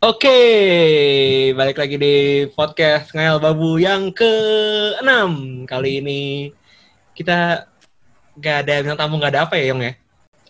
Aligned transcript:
Oke, 0.00 0.32
balik 1.52 1.76
lagi 1.76 2.00
di 2.00 2.16
podcast 2.56 3.12
Ngayal 3.12 3.36
Babu 3.36 3.76
yang 3.76 4.08
ke-6. 4.16 5.04
Kali 5.68 6.00
ini 6.00 6.48
kita 7.12 7.68
gak 8.32 8.56
ada 8.64 8.80
bintang 8.80 8.96
tamu, 8.96 9.20
gak 9.20 9.36
ada 9.36 9.44
apa 9.44 9.60
ya, 9.60 9.76
Yong 9.76 9.84
ya? 9.84 9.92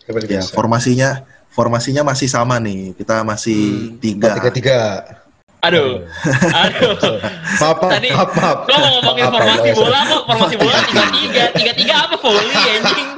Ya, 0.07 0.39
formasinya 0.47 1.27
formasinya 1.51 1.99
masih 2.07 2.31
sama 2.31 2.63
nih. 2.63 2.95
Kita 2.95 3.27
masih 3.27 3.59
Hmm. 3.91 3.99
tiga. 3.99 4.39
Tiga 4.39 4.49
tiga. 4.55 4.79
Aduh, 5.67 5.99
aduh. 6.63 6.95
Maaf, 7.59 7.75
maaf, 7.83 7.91
Tadi 7.91 8.07
maaf, 8.07 8.31
maaf. 8.31 8.57
Lo 8.71 8.75
mau 8.79 8.91
ngomongin 9.03 9.23
Maaf, 9.27 9.35
formasi 9.35 9.67
maaf, 9.67 9.77
bola 9.83 9.99
kok, 10.07 10.21
formasi 10.31 10.55
bola 10.55 10.77
tiga-tiga. 10.87 11.43
Tiga-tiga 11.59 11.93
apa 12.07 12.15
volley 12.23 12.55
anjing? 12.55 13.09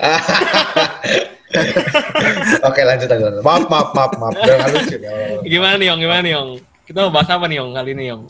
Oke, 2.68 2.80
lanjut 2.82 3.08
aja. 3.08 3.26
Maaf, 3.44 3.64
maaf, 3.68 3.88
maaf, 3.92 4.12
maaf. 4.18 4.34
Lucu 4.72 4.96
ya. 4.98 5.12
Gimana 5.44 5.74
nih, 5.76 5.86
Yong? 5.92 6.00
Gimana 6.00 6.20
nih, 6.24 6.32
Yong? 6.36 6.50
Kita 6.88 6.98
mau 7.06 7.12
bahas 7.12 7.28
apa 7.30 7.44
nih, 7.48 7.56
Yong, 7.60 7.70
kali 7.76 7.90
ini, 7.94 8.04
Yong? 8.10 8.22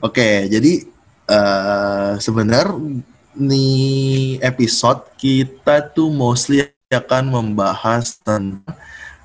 Oke, 0.00 0.48
jadi 0.48 0.72
eh 1.24 2.12
sebenarnya 2.20 3.00
nih 3.34 4.36
episode 4.44 5.08
kita 5.16 5.80
tuh 5.96 6.12
mostly 6.12 6.68
akan 6.92 7.32
membahas 7.32 8.20
tentang 8.20 8.60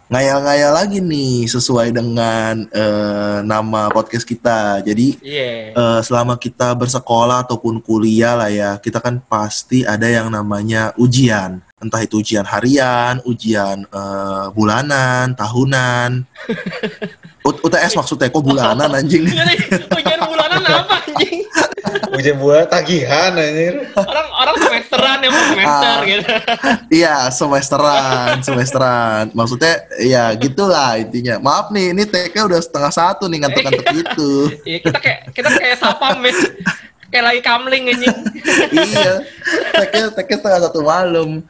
ngayal-ngayal 0.09 0.73
lagi 0.73 0.98
nih 0.99 1.45
sesuai 1.45 1.94
dengan 1.94 2.66
eh, 2.66 3.40
nama 3.45 3.88
podcast 3.90 4.26
kita. 4.26 4.82
Jadi 4.82 5.22
Iya. 5.22 5.72
eh, 5.72 5.99
selama 6.02 6.34
kita 6.35 6.73
bersekolah 6.73 7.45
ataupun 7.45 7.77
kuliah 7.80 8.34
lah 8.34 8.49
ya, 8.49 8.72
kita 8.76 8.98
kan 8.98 9.22
pasti 9.22 9.85
ada 9.85 10.09
yang 10.09 10.27
namanya 10.27 10.91
ujian. 10.98 11.62
Entah 11.80 12.04
itu 12.04 12.20
ujian 12.20 12.44
harian, 12.44 13.22
ujian 13.23 13.85
eh, 13.85 14.46
bulanan, 14.52 15.37
tahunan. 15.37 16.26
U- 17.48 17.62
UTS 17.63 17.96
maksudnya 17.96 18.27
kok 18.27 18.43
bulanan 18.43 18.90
anjing? 18.91 19.24
Ujian? 19.30 20.20
Ujian 22.20 22.35
buat 22.35 22.67
tagihan 22.67 23.31
anjir. 23.31 23.79
Orang 23.95 24.27
orang 24.29 24.55
semesteran 24.59 25.17
emang 25.23 25.45
semester 25.48 25.95
Ah. 25.95 26.03
gitu. 26.03 26.31
Iya, 26.91 27.15
semesteran, 27.31 28.35
semesteran. 28.43 29.23
Maksudnya 29.31 29.73
ya 29.98 30.35
gitulah 30.35 30.99
intinya. 30.99 31.40
Maaf 31.40 31.71
nih, 31.71 31.95
ini 31.95 32.03
TK 32.03 32.35
udah 32.43 32.59
setengah 32.59 32.91
satu 32.91 33.25
nih 33.25 33.47
ngantuk-ngantuk 33.47 33.85
gitu. 33.95 34.31
Iya, 34.67 34.77
kita 34.84 34.99
kayak 34.99 35.20
kita 35.31 35.49
kayak 35.49 35.77
sapam 35.79 36.20
ya. 36.20 36.34
Kayak 37.09 37.25
lagi 37.25 37.41
kamling 37.41 37.84
anjing. 37.90 38.17
iya, 38.70 39.13
TK 39.73 39.93
TK 40.13 40.29
setengah 40.35 40.59
satu 40.67 40.79
malam. 40.84 41.41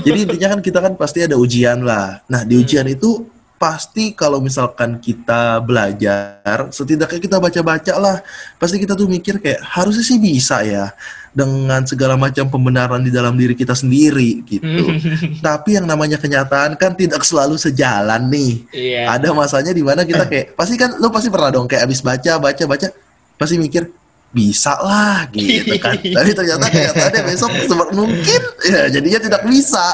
Jadi 0.00 0.18
intinya 0.24 0.48
kan 0.54 0.60
kita 0.62 0.78
kan 0.78 0.92
pasti 0.94 1.20
ada 1.20 1.34
ujian 1.34 1.82
lah. 1.82 2.22
Nah 2.30 2.46
di 2.46 2.56
ujian 2.56 2.86
itu 2.86 3.26
pasti 3.62 4.10
kalau 4.10 4.42
misalkan 4.42 4.98
kita 4.98 5.62
belajar, 5.62 6.66
setidaknya 6.74 7.22
kita 7.22 7.38
baca-baca 7.38 7.94
lah. 7.94 8.18
Pasti 8.58 8.82
kita 8.82 8.98
tuh 8.98 9.06
mikir 9.06 9.38
kayak 9.38 9.62
harusnya 9.62 10.02
sih 10.02 10.18
bisa 10.18 10.66
ya 10.66 10.90
dengan 11.30 11.86
segala 11.86 12.18
macam 12.18 12.50
pembenaran 12.50 12.98
di 13.06 13.14
dalam 13.14 13.38
diri 13.38 13.54
kita 13.54 13.78
sendiri 13.78 14.42
gitu. 14.42 14.66
Tapi 15.46 15.78
yang 15.78 15.86
namanya 15.86 16.18
kenyataan 16.18 16.74
kan 16.74 16.98
tidak 16.98 17.22
selalu 17.22 17.54
sejalan 17.54 18.26
nih. 18.26 18.66
Iya. 18.74 19.14
Ada 19.14 19.30
masanya 19.30 19.70
di 19.70 19.86
mana 19.86 20.02
kita 20.02 20.26
kayak 20.26 20.58
pasti 20.58 20.74
kan 20.74 20.98
lu 20.98 21.06
pasti 21.14 21.30
pernah 21.30 21.54
dong 21.54 21.70
kayak 21.70 21.86
abis 21.86 22.02
baca 22.02 22.42
baca 22.42 22.64
baca 22.66 22.90
pasti 23.38 23.62
mikir 23.62 24.01
bisa 24.32 24.74
lah 24.80 25.28
gitu 25.30 25.76
kan. 25.78 25.94
Tapi 26.16 26.30
ternyata 26.32 26.66
kenyataannya 26.66 27.22
besok 27.28 27.50
seber- 27.68 27.92
mungkin 27.92 28.40
ya 28.64 28.88
jadinya 28.88 29.20
tidak 29.20 29.42
bisa 29.46 29.86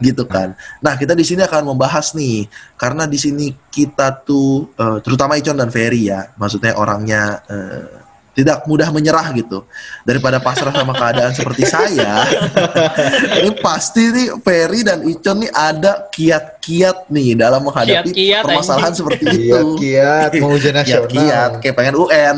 gitu 0.00 0.24
kan. 0.26 0.56
Nah, 0.80 0.96
kita 0.96 1.12
di 1.12 1.22
sini 1.22 1.44
akan 1.44 1.76
membahas 1.76 2.16
nih 2.16 2.48
karena 2.80 3.04
di 3.04 3.20
sini 3.20 3.52
kita 3.68 4.24
tuh 4.24 4.72
eh, 4.74 4.98
terutama 5.04 5.36
Icon 5.36 5.60
dan 5.60 5.68
Ferry 5.68 6.08
ya, 6.08 6.32
maksudnya 6.40 6.74
orangnya 6.74 7.44
eh, 7.46 8.01
tidak 8.32 8.64
mudah 8.64 8.88
menyerah 8.88 9.28
gitu 9.36 9.60
daripada 10.02 10.40
pasrah 10.40 10.72
sama 10.72 10.92
keadaan 10.92 11.32
seperti 11.32 11.68
saya 11.68 12.24
ini 13.38 13.52
pasti 13.60 14.08
nih 14.08 14.28
Ferry 14.40 14.80
dan 14.80 15.04
Icon 15.04 15.36
nih 15.38 15.52
ada 15.52 16.08
kiat-kiat 16.08 17.08
nih 17.08 17.36
dalam 17.36 17.60
menghadapi 17.60 18.08
Kiat-kiat, 18.08 18.42
permasalahan 18.42 18.88
anjing. 18.88 19.00
seperti 19.04 19.24
Kiat, 19.24 19.36
itu 19.36 19.58
kiat, 19.76 20.30
mau 20.40 20.50
ujian 20.56 20.72
nasional. 20.72 21.04
kiat-kiat 21.04 21.50
kayak 21.60 21.74
pengen 21.76 21.94
UN 21.94 22.36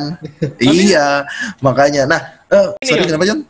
iya 0.59 1.23
makanya 1.61 2.03
nah 2.05 2.21
eh, 2.49 2.69
Ini 2.75 2.89
sorry 2.91 3.01
ya. 3.01 3.09
kenapa 3.09 3.27
Jon? 3.27 3.41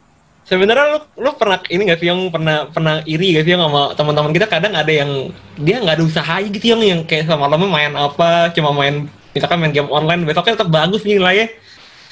Sebenarnya 0.45 0.85
lu 0.93 1.01
lu 1.25 1.31
pernah 1.41 1.57
ini 1.73 1.89
gak 1.89 1.99
sih 1.99 2.09
yang 2.13 2.29
pernah 2.29 2.69
pernah 2.69 3.01
iri 3.05 3.33
gak 3.33 3.49
sih 3.49 3.57
yang 3.57 3.65
sama 3.65 3.97
teman-teman 3.97 4.29
kita 4.29 4.45
kadang 4.45 4.77
ada 4.77 4.93
yang 4.93 5.33
dia 5.57 5.81
nggak 5.81 5.97
ada 5.97 6.05
usaha 6.05 6.37
gitu 6.45 6.77
yang 6.77 6.85
yang 6.85 7.01
kayak 7.09 7.25
sama 7.25 7.49
malamnya 7.49 7.73
main 7.73 7.93
apa 7.97 8.53
cuma 8.53 8.69
main 8.77 9.09
misalkan 9.33 9.57
main 9.57 9.73
game 9.73 9.89
online 9.89 10.29
besoknya 10.29 10.61
tetap 10.61 10.69
bagus 10.69 11.01
nilainya. 11.01 11.49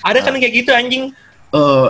Ada 0.02 0.18
kan 0.22 0.34
kayak 0.36 0.54
gitu 0.54 0.70
anjing. 0.74 1.04
eh 1.52 1.88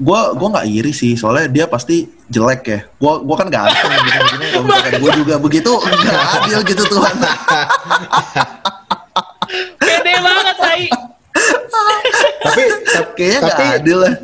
gua 0.00 0.32
gua 0.32 0.48
nggak 0.56 0.66
iri 0.72 0.92
sih 0.92 1.16
soalnya 1.16 1.48
dia 1.52 1.64
pasti 1.68 2.08
jelek 2.28 2.62
ya 2.64 2.80
gua 2.96 3.20
gua 3.20 3.36
kan 3.36 3.48
ganteng 3.52 3.92
gitu 3.92 4.58
misalkan 4.64 4.92
gua 5.00 5.10
juga 5.16 5.34
begitu 5.36 5.72
nggak 5.72 6.24
adil 6.40 6.60
gitu 6.64 6.82
Tuhan 6.84 7.14
Pede 9.78 10.12
banget 10.18 10.56
tai. 10.58 10.84
Tapi, 12.42 12.62
kayaknya 13.14 13.38
nggak 13.40 13.56
Tapi- 13.56 13.76
adil 13.78 13.98
lah 14.02 14.14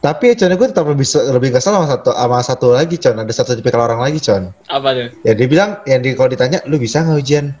tapi 0.00 0.32
Con 0.32 0.48
gue 0.56 0.68
tetap 0.72 0.88
lebih 0.88 1.04
lebih 1.28 1.50
kesel 1.52 1.76
sama 1.76 1.84
satu 1.84 2.08
sama 2.16 2.38
satu 2.40 2.66
lagi 2.72 2.96
Con. 2.96 3.20
Ada 3.20 3.44
satu 3.44 3.52
tipikal 3.52 3.84
orang 3.84 4.00
lagi 4.00 4.16
Con. 4.16 4.48
Apa 4.72 4.96
tuh? 4.96 5.12
Ya 5.28 5.36
dia 5.36 5.44
bilang, 5.44 5.76
yang 5.84 6.00
di 6.00 6.16
kalau 6.16 6.32
ditanya, 6.32 6.64
lu 6.64 6.80
bisa 6.80 7.04
nggak 7.04 7.20
ujian? 7.20 7.52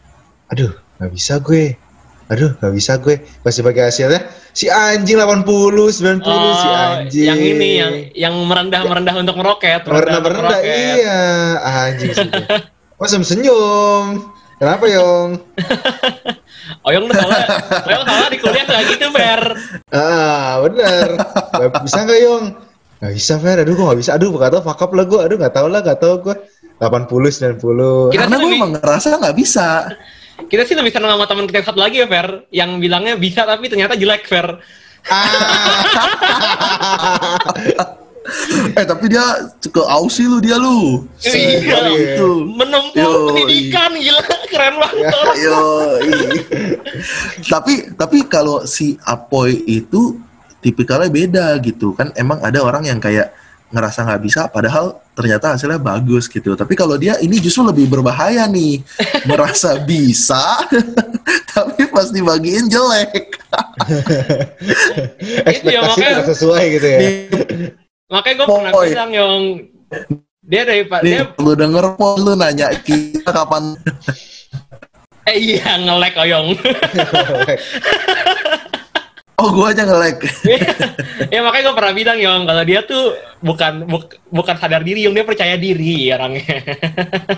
Aduh, 0.48 0.72
nggak 0.96 1.12
bisa 1.12 1.36
gue. 1.36 1.76
Aduh, 2.30 2.54
nggak 2.62 2.72
bisa 2.72 2.94
gue. 2.96 3.18
Pas 3.42 3.50
sebagai 3.50 3.82
hasilnya, 3.82 4.22
si 4.54 4.70
anjing 4.70 5.18
80, 5.18 5.42
90, 5.90 5.90
si 5.90 6.02
anjing. 6.06 7.26
Oh, 7.26 7.28
yang 7.34 7.40
ini 7.42 7.68
yang 7.76 7.92
yang 8.14 8.34
merendah 8.46 8.86
merendah 8.86 9.14
untuk 9.18 9.34
meroket, 9.34 9.82
Merendah 9.82 10.22
untuk 10.22 10.38
merendah, 10.38 10.60
iya. 10.62 11.20
Anjing 11.58 12.10
sih. 12.14 12.30
Oh, 12.96 13.06
senyum 13.06 13.26
senyum. 13.26 14.04
Kenapa 14.60 14.84
Yong? 14.86 15.40
Oyong 16.86 17.08
tuh 17.08 17.16
salah, 17.16 17.40
Oyong 17.88 18.04
salah 18.04 18.28
di 18.28 18.38
kuliah 18.38 18.64
kayak 18.68 18.84
gitu, 18.94 19.06
Fer. 19.10 19.42
Ah, 19.90 20.60
bener. 20.62 21.08
Bisa 21.82 22.04
nggak 22.04 22.20
Yong? 22.20 22.44
Nggak 23.00 23.12
bisa 23.16 23.34
Fer, 23.40 23.56
aduh 23.64 23.72
gue 23.72 23.86
nggak 23.88 24.00
bisa. 24.04 24.10
Aduh, 24.14 24.30
gak 24.36 24.52
tau 24.52 24.62
fuck 24.62 24.84
up 24.84 24.92
lah 24.92 25.08
gue. 25.08 25.18
Aduh, 25.18 25.36
gak 25.40 25.56
tau 25.56 25.66
lah, 25.66 25.80
gak 25.80 25.98
tau 25.98 26.20
gue. 26.20 26.36
80, 26.76 27.56
90. 27.56 28.12
Kita 28.12 28.24
karena 28.24 28.36
lebih- 28.40 28.56
emang 28.56 28.72
ngerasa 28.76 29.16
nggak 29.20 29.36
bisa 29.36 29.68
Kita 30.48 30.62
sih 30.64 30.78
lebih 30.78 30.94
senang 30.94 31.12
sama 31.18 31.26
teman 31.26 31.44
kita 31.50 31.60
yang 31.60 31.68
satu 31.68 31.80
lagi 31.82 32.00
ya, 32.00 32.06
Fer, 32.08 32.28
yang 32.54 32.80
bilangnya 32.80 33.18
bisa 33.18 33.44
tapi 33.44 33.68
ternyata 33.68 33.98
jelek, 33.98 34.24
Fer. 34.24 34.48
eh 38.76 38.84
tapi 38.84 39.10
dia 39.10 39.24
ke 39.58 39.80
Aussie 39.80 40.28
lu 40.28 40.38
dia 40.44 40.60
lu 40.60 41.08
Iya. 41.24 41.88
itu 41.88 42.30
Menempuh 42.46 43.00
Yoi. 43.00 43.26
pendidikan 43.32 43.90
gila, 43.96 44.22
keren 44.46 44.74
banget. 44.76 45.14
Yo, 45.44 45.60
tapi 47.48 47.88
tapi 47.96 48.18
kalau 48.28 48.62
si 48.68 49.00
Apoy 49.08 49.64
itu 49.64 50.20
tipikalnya 50.60 51.08
beda 51.08 51.46
gitu 51.64 51.96
kan 51.96 52.12
emang 52.14 52.38
ada 52.44 52.60
orang 52.60 52.84
yang 52.84 53.00
kayak 53.00 53.32
ngerasa 53.70 54.02
nggak 54.02 54.20
bisa 54.20 54.40
padahal 54.46 54.98
ternyata 55.12 55.54
hasilnya 55.54 55.78
bagus 55.78 56.26
gitu 56.26 56.52
tapi 56.52 56.74
kalau 56.74 56.94
dia 56.94 57.14
ini 57.18 57.38
justru 57.38 57.62
lebih 57.62 57.86
berbahaya 57.88 58.44
nih 58.44 58.82
merasa 59.30 59.78
bisa 59.78 60.58
tapi 61.52 61.86
pas 61.86 62.10
dibagiin 62.10 62.66
jelek 62.66 63.10
Itu 65.50 65.66
ya, 65.66 65.82
Ekspektasi 65.82 65.82
makanya- 65.82 66.10
tidak 66.16 66.28
sesuai 66.28 66.64
gitu 66.70 66.86
ya. 66.86 66.98
Makanya 68.08 68.34
gue 68.36 68.46
pernah 68.46 68.72
Boy. 68.72 68.86
bilang 68.90 69.10
yang 69.10 69.34
dia 70.40 70.62
dari 70.62 70.82
Pak 70.82 71.00
dia 71.00 71.30
lu 71.36 71.52
denger 71.54 71.94
po 71.94 72.14
lu 72.16 72.34
nanya 72.34 72.70
kita 72.76 73.26
kapan 73.26 73.74
eh 75.24 75.36
iya 75.36 75.78
ngelek 75.78 76.14
oyong. 76.16 76.58
Oh 79.40 79.48
gua 79.56 79.72
aja 79.72 79.88
nge-lag 79.88 80.20
ya 81.32 81.40
makanya 81.40 81.64
gue 81.64 81.76
pernah 81.80 81.94
bilang 81.96 82.18
Yong 82.20 82.42
kalau 82.44 82.62
dia 82.68 82.80
tuh 82.84 83.04
bukan 83.40 83.88
buk- 83.88 84.20
bukan 84.28 84.56
sadar 84.60 84.84
diri 84.84 85.08
Yong 85.08 85.16
dia 85.16 85.24
percaya 85.24 85.56
diri 85.56 86.12
orangnya. 86.12 86.60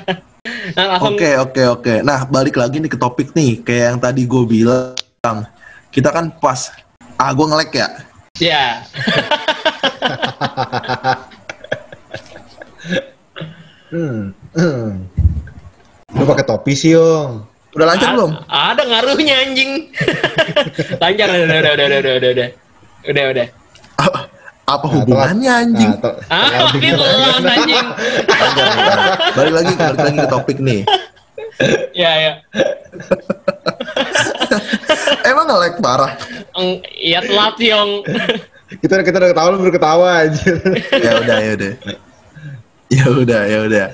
nah 0.77 0.99
langsung 0.99 1.15
Oke 1.15 1.31
oke 1.39 1.63
oke. 1.79 1.95
Nah 2.03 2.27
balik 2.27 2.59
lagi 2.59 2.83
nih 2.83 2.91
ke 2.91 2.99
topik 2.99 3.31
nih, 3.39 3.63
kayak 3.63 3.95
yang 3.95 3.99
tadi 4.03 4.27
gue 4.27 4.43
bilang, 4.43 5.47
kita 5.95 6.11
kan 6.11 6.35
pas, 6.43 6.75
ah 7.15 7.31
gue 7.31 7.47
ngelek 7.47 7.71
ya. 7.79 7.89
ya 8.43 8.65
Hmm. 13.93 14.33
hmm. 14.57 15.05
Lu 16.17 16.25
pakai 16.25 16.49
topi 16.49 16.73
sih, 16.73 16.97
Yong. 16.97 17.45
Udah 17.73 17.87
lancar 17.89 18.09
A- 18.09 18.15
belum? 18.15 18.33
Ada 18.45 18.83
ngaruhnya 18.85 19.35
anjing. 19.41 19.71
lancar 21.03 21.27
udah 21.27 21.45
udah 21.47 21.73
udah 21.73 21.73
udah 21.73 21.99
udah 21.99 22.13
udah 22.13 22.31
udah. 22.31 22.49
Udah 23.03 23.25
udah. 23.31 23.47
Ah, 23.99 24.11
Apa 24.65 24.87
Nah, 24.87 24.93
hubungannya 24.95 25.53
anjing? 25.53 25.91
Nah, 25.91 26.01
to- 26.01 26.17
Ah, 26.29 26.49
telat 26.71 27.45
anjing. 27.45 27.87
Lancar, 28.23 28.65
lancar. 28.71 28.99
balik 29.35 29.53
lagi, 29.53 29.73
balik 29.75 29.99
lagi 30.01 30.19
ke 30.19 30.29
topik 30.29 30.59
nih. 30.59 30.81
Ya 31.93 32.11
ya. 32.17 32.33
Emang 35.25 35.47
nge-lag 35.47 35.75
parah. 35.79 36.13
Eng- 36.55 36.83
Iya 36.93 37.21
telat 37.21 37.57
yang 37.59 37.89
Kita 38.75 39.01
kita 39.01 39.17
udah 39.19 39.31
ketawa 39.31 39.49
lu 39.51 39.59
baru 39.61 39.73
ketawa 39.73 40.09
anjir. 40.23 40.57
ya 40.95 41.13
udah, 41.19 41.39
ya 41.39 41.53
udah. 41.55 41.73
Ya 42.89 43.05
udah, 43.07 43.43
ya 43.45 43.59
udah. 43.63 43.87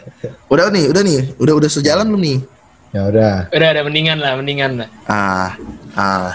Udah 0.49 0.65
nih, 0.69 0.85
udah 0.87 1.03
nih. 1.03 1.21
Udah 1.37 1.55
udah 1.57 1.71
sejalan 1.71 2.07
belum 2.07 2.23
nih? 2.23 2.39
Ya 2.89 3.05
udah. 3.05 3.53
udah 3.53 3.69
ada 3.69 3.83
mendingan 3.85 4.19
lah, 4.21 4.33
mendingan 4.41 4.73
lah. 4.85 4.89
Ah, 5.05 5.53
ah. 5.93 6.33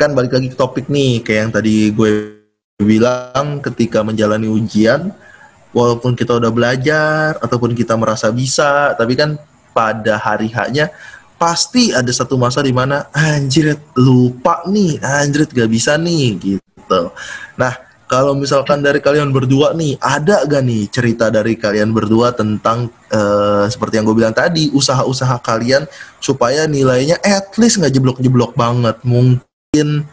Kan 0.00 0.16
balik 0.16 0.32
lagi 0.32 0.48
ke 0.48 0.56
topik 0.56 0.88
nih, 0.88 1.20
kayak 1.20 1.40
yang 1.48 1.52
tadi 1.52 1.92
gue 1.92 2.10
bilang 2.80 3.60
ketika 3.60 4.00
menjalani 4.00 4.48
ujian, 4.48 5.12
walaupun 5.76 6.16
kita 6.16 6.40
udah 6.40 6.48
belajar 6.48 7.36
ataupun 7.44 7.76
kita 7.76 7.92
merasa 7.94 8.32
bisa, 8.32 8.96
tapi 8.96 9.14
kan 9.14 9.36
pada 9.76 10.16
hari 10.16 10.48
haknya 10.48 10.88
pasti 11.36 11.90
ada 11.90 12.08
satu 12.08 12.38
masa 12.38 12.62
di 12.62 12.72
mana 12.72 13.10
anjir 13.12 13.76
lupa 13.98 14.64
nih, 14.64 14.96
anjir 15.02 15.44
gak 15.44 15.70
bisa 15.70 15.98
nih 16.00 16.38
gitu. 16.38 17.02
Nah, 17.58 17.72
kalau 18.12 18.36
misalkan 18.36 18.84
dari 18.84 19.00
kalian 19.00 19.32
berdua 19.32 19.72
nih, 19.72 19.96
ada 19.96 20.44
gak 20.44 20.60
nih 20.60 20.84
cerita 20.92 21.32
dari 21.32 21.56
kalian 21.56 21.96
berdua 21.96 22.28
tentang 22.36 22.92
eh, 23.08 23.64
seperti 23.72 23.96
yang 23.96 24.04
gue 24.04 24.20
bilang 24.20 24.36
tadi, 24.36 24.68
usaha-usaha 24.68 25.40
kalian 25.40 25.88
supaya 26.20 26.68
nilainya 26.68 27.16
at 27.24 27.56
least 27.56 27.80
nggak 27.80 27.96
jeblok-jeblok 27.96 28.52
banget. 28.52 29.00
Mungkin 29.08 30.04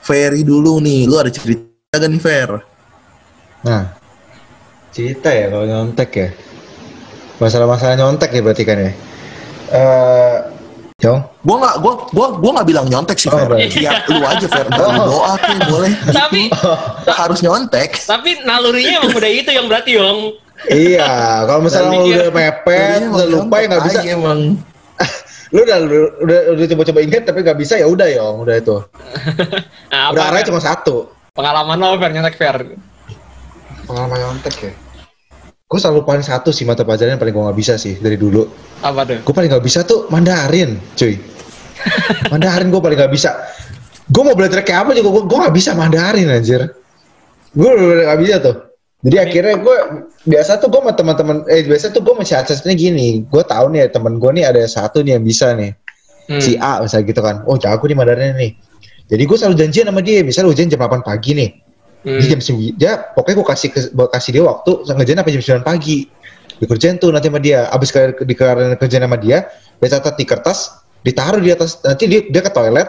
Ferry 0.00 0.40
dulu 0.40 0.80
nih, 0.80 1.04
lu 1.04 1.20
ada 1.20 1.28
cerita 1.28 1.68
gak 2.00 2.08
nih 2.08 2.22
Fer? 2.24 2.50
Nah, 3.60 3.92
cerita 4.88 5.28
ya 5.28 5.52
kalau 5.52 5.68
nyontek 5.68 6.10
ya. 6.16 6.28
Masalah-masalah 7.44 8.00
nyontek 8.00 8.32
ya 8.32 8.40
berarti 8.40 8.64
kan 8.64 8.78
ya. 8.80 8.92
Eh, 9.68 10.36
Yong, 11.04 11.20
Gua 11.42 11.56
nggak, 11.60 11.74
gua, 11.78 11.92
gua, 12.10 12.26
gua 12.34 12.50
nggak 12.56 12.68
bilang 12.68 12.86
nyontek 12.88 13.16
sih 13.16 13.28
Oh, 13.28 13.36
Fer. 13.36 13.44
berarti. 13.46 13.76
Ya 13.78 13.92
lu 14.06 14.24
aja 14.24 14.46
Fer, 14.46 14.66
lu 14.66 14.80
Oh. 14.80 14.92
doa 15.06 15.32
tuh 15.36 15.56
boleh. 15.68 15.92
Tapi 16.08 16.40
Nggak 16.48 17.18
harus 17.18 17.38
nyontek. 17.38 17.90
tapi 18.02 18.40
nalurinya 18.42 18.92
emang 18.98 19.12
udah 19.12 19.30
itu 19.30 19.50
yang 19.50 19.66
berarti 19.66 19.90
yang 19.94 20.18
iya, 20.66 21.12
kalau 21.44 21.60
misalnya 21.60 21.92
lu 21.92 22.08
udah 22.08 22.30
mepet, 22.30 22.80
Jadinya 23.04 23.12
udah 23.12 23.26
lupa 23.28 23.54
ya 23.54 23.66
nggak 23.68 23.82
bisa. 23.84 24.00
emang. 24.02 24.40
Lu 25.52 25.62
udah 25.62 25.78
udah 25.80 25.98
udah, 26.18 26.38
udah 26.50 26.66
coba-coba 26.66 26.98
ingat 26.98 27.22
tapi 27.24 27.38
nggak 27.40 27.54
bisa 27.56 27.74
ya 27.76 27.86
udah 27.86 28.08
Yong, 28.08 28.36
udah 28.42 28.54
itu. 28.56 28.76
nah, 29.92 30.10
Udah 30.10 30.18
apa 30.18 30.30
arahnya 30.32 30.46
cuma 30.48 30.58
satu. 30.58 31.06
pengalaman 31.30 31.76
lo 31.76 31.94
Fer 31.94 32.10
nyontek 32.10 32.34
Fer 32.34 32.56
Pengalaman 33.84 34.18
nyontek 34.18 34.54
ya. 34.58 34.72
Gue 35.74 35.82
selalu 35.82 36.06
paling 36.06 36.22
satu 36.22 36.54
sih 36.54 36.62
mata 36.62 36.86
pelajaran 36.86 37.18
yang 37.18 37.22
paling 37.26 37.34
gue 37.34 37.44
nggak 37.50 37.58
bisa 37.58 37.74
sih 37.74 37.98
dari 37.98 38.14
dulu. 38.14 38.46
apa 38.78 39.02
tuh 39.02 39.26
Gue 39.26 39.34
paling 39.34 39.50
nggak 39.50 39.64
bisa 39.66 39.82
tuh 39.82 40.06
Mandarin, 40.06 40.78
cuy. 40.94 41.18
Mandarin 42.30 42.70
gue 42.70 42.78
paling 42.78 42.94
nggak 42.94 43.10
bisa. 43.10 43.34
Gue 44.06 44.22
mau 44.22 44.38
belajar 44.38 44.62
kayak 44.62 44.86
apa 44.86 44.94
juga 44.94 45.10
gue 45.18 45.24
gue 45.26 45.38
nggak 45.42 45.56
bisa 45.58 45.74
Mandarin 45.74 46.30
anjir. 46.30 46.62
Gue 47.58 47.70
bener 47.74 48.06
nggak 48.06 48.20
bisa 48.22 48.34
tuh. 48.38 48.56
Jadi 49.02 49.16
akhirnya 49.18 49.54
gue 49.58 49.76
biasa 50.30 50.62
tuh 50.62 50.70
gue 50.70 50.78
sama 50.78 50.94
teman-teman 50.94 51.36
eh 51.50 51.66
biasa 51.66 51.90
tuh 51.90 52.06
gue 52.06 52.14
masih 52.22 52.38
aksesnya 52.38 52.74
gini. 52.78 53.26
Gue 53.26 53.42
tahu 53.42 53.74
nih 53.74 53.90
temen 53.90 54.22
gue 54.22 54.30
nih 54.30 54.46
ada 54.46 54.62
satu 54.70 55.02
nih 55.02 55.18
yang 55.18 55.26
bisa 55.26 55.58
nih. 55.58 55.74
Hmm. 56.30 56.38
Si 56.38 56.54
A 56.54 56.86
misalnya 56.86 57.10
gitu 57.10 57.18
kan. 57.18 57.42
Oh 57.50 57.58
jago 57.58 57.82
nih 57.82 57.98
Mandarin 57.98 58.38
nih. 58.38 58.54
Jadi 59.10 59.22
gue 59.26 59.36
selalu 59.42 59.58
janjian 59.58 59.90
sama 59.90 60.06
dia. 60.06 60.22
Misalnya 60.22 60.54
ujian 60.54 60.70
jam 60.70 60.86
8 60.86 61.02
pagi 61.02 61.34
nih. 61.34 61.50
Hmm. 62.04 62.20
Dia 62.20 62.36
jam 62.36 62.40
9, 62.40 62.76
dia 62.76 62.92
pokoknya 63.16 63.36
gue 63.40 63.48
kasih 63.48 63.68
ke- 63.72 63.90
gua 63.96 64.06
kasih 64.12 64.30
dia 64.36 64.44
waktu 64.44 64.70
ngerjain 64.84 65.16
sampai 65.16 65.32
jam 65.32 65.42
9 65.56 65.64
pagi. 65.64 65.98
Dikerjain 66.54 67.00
tuh 67.00 67.10
nanti 67.10 67.32
sama 67.32 67.40
dia. 67.40 67.66
Abis 67.72 67.88
ke, 67.90 68.12
di 68.22 68.34
kerjain 68.36 69.02
sama 69.02 69.16
dia, 69.16 69.48
dia 69.80 69.88
catat 69.88 70.14
di 70.14 70.24
kertas, 70.24 70.58
ditaruh 71.00 71.40
di 71.40 71.50
atas, 71.50 71.80
nanti 71.80 72.04
dia, 72.06 72.20
dia 72.28 72.42
ke 72.44 72.52
toilet, 72.52 72.86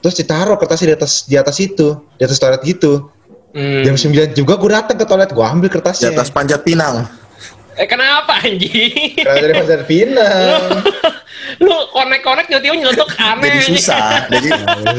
terus 0.00 0.14
ditaruh 0.14 0.54
kertasnya 0.54 0.94
di 0.94 0.96
atas 0.96 1.12
di 1.26 1.36
atas 1.36 1.56
itu, 1.58 1.98
di 2.14 2.22
atas 2.22 2.38
toilet 2.38 2.62
gitu. 2.62 3.10
Hmm. 3.50 3.82
Jam 3.82 3.94
9 3.94 4.32
juga 4.32 4.54
gue 4.54 4.70
datang 4.70 4.96
ke 4.96 5.04
toilet, 5.04 5.30
gue 5.30 5.44
ambil 5.44 5.68
Di 5.68 5.74
kertasnya. 5.74 6.14
atas 6.14 6.30
panjat 6.30 6.62
pinang. 6.62 7.06
Eh 7.74 7.84
kenapa 7.84 8.40
anjing 8.40 9.18
Karena 9.18 9.40
dari 9.40 9.52
Pasar 9.54 9.80
Pinang. 9.84 10.62
lu 11.60 11.76
konek-konek 11.90 12.46
tiba-tiba 12.46 12.74
nyelotok 12.76 13.10
aneh 13.14 13.60
Jadi 13.60 13.76
susah. 13.76 14.26
Jadi 14.26 14.48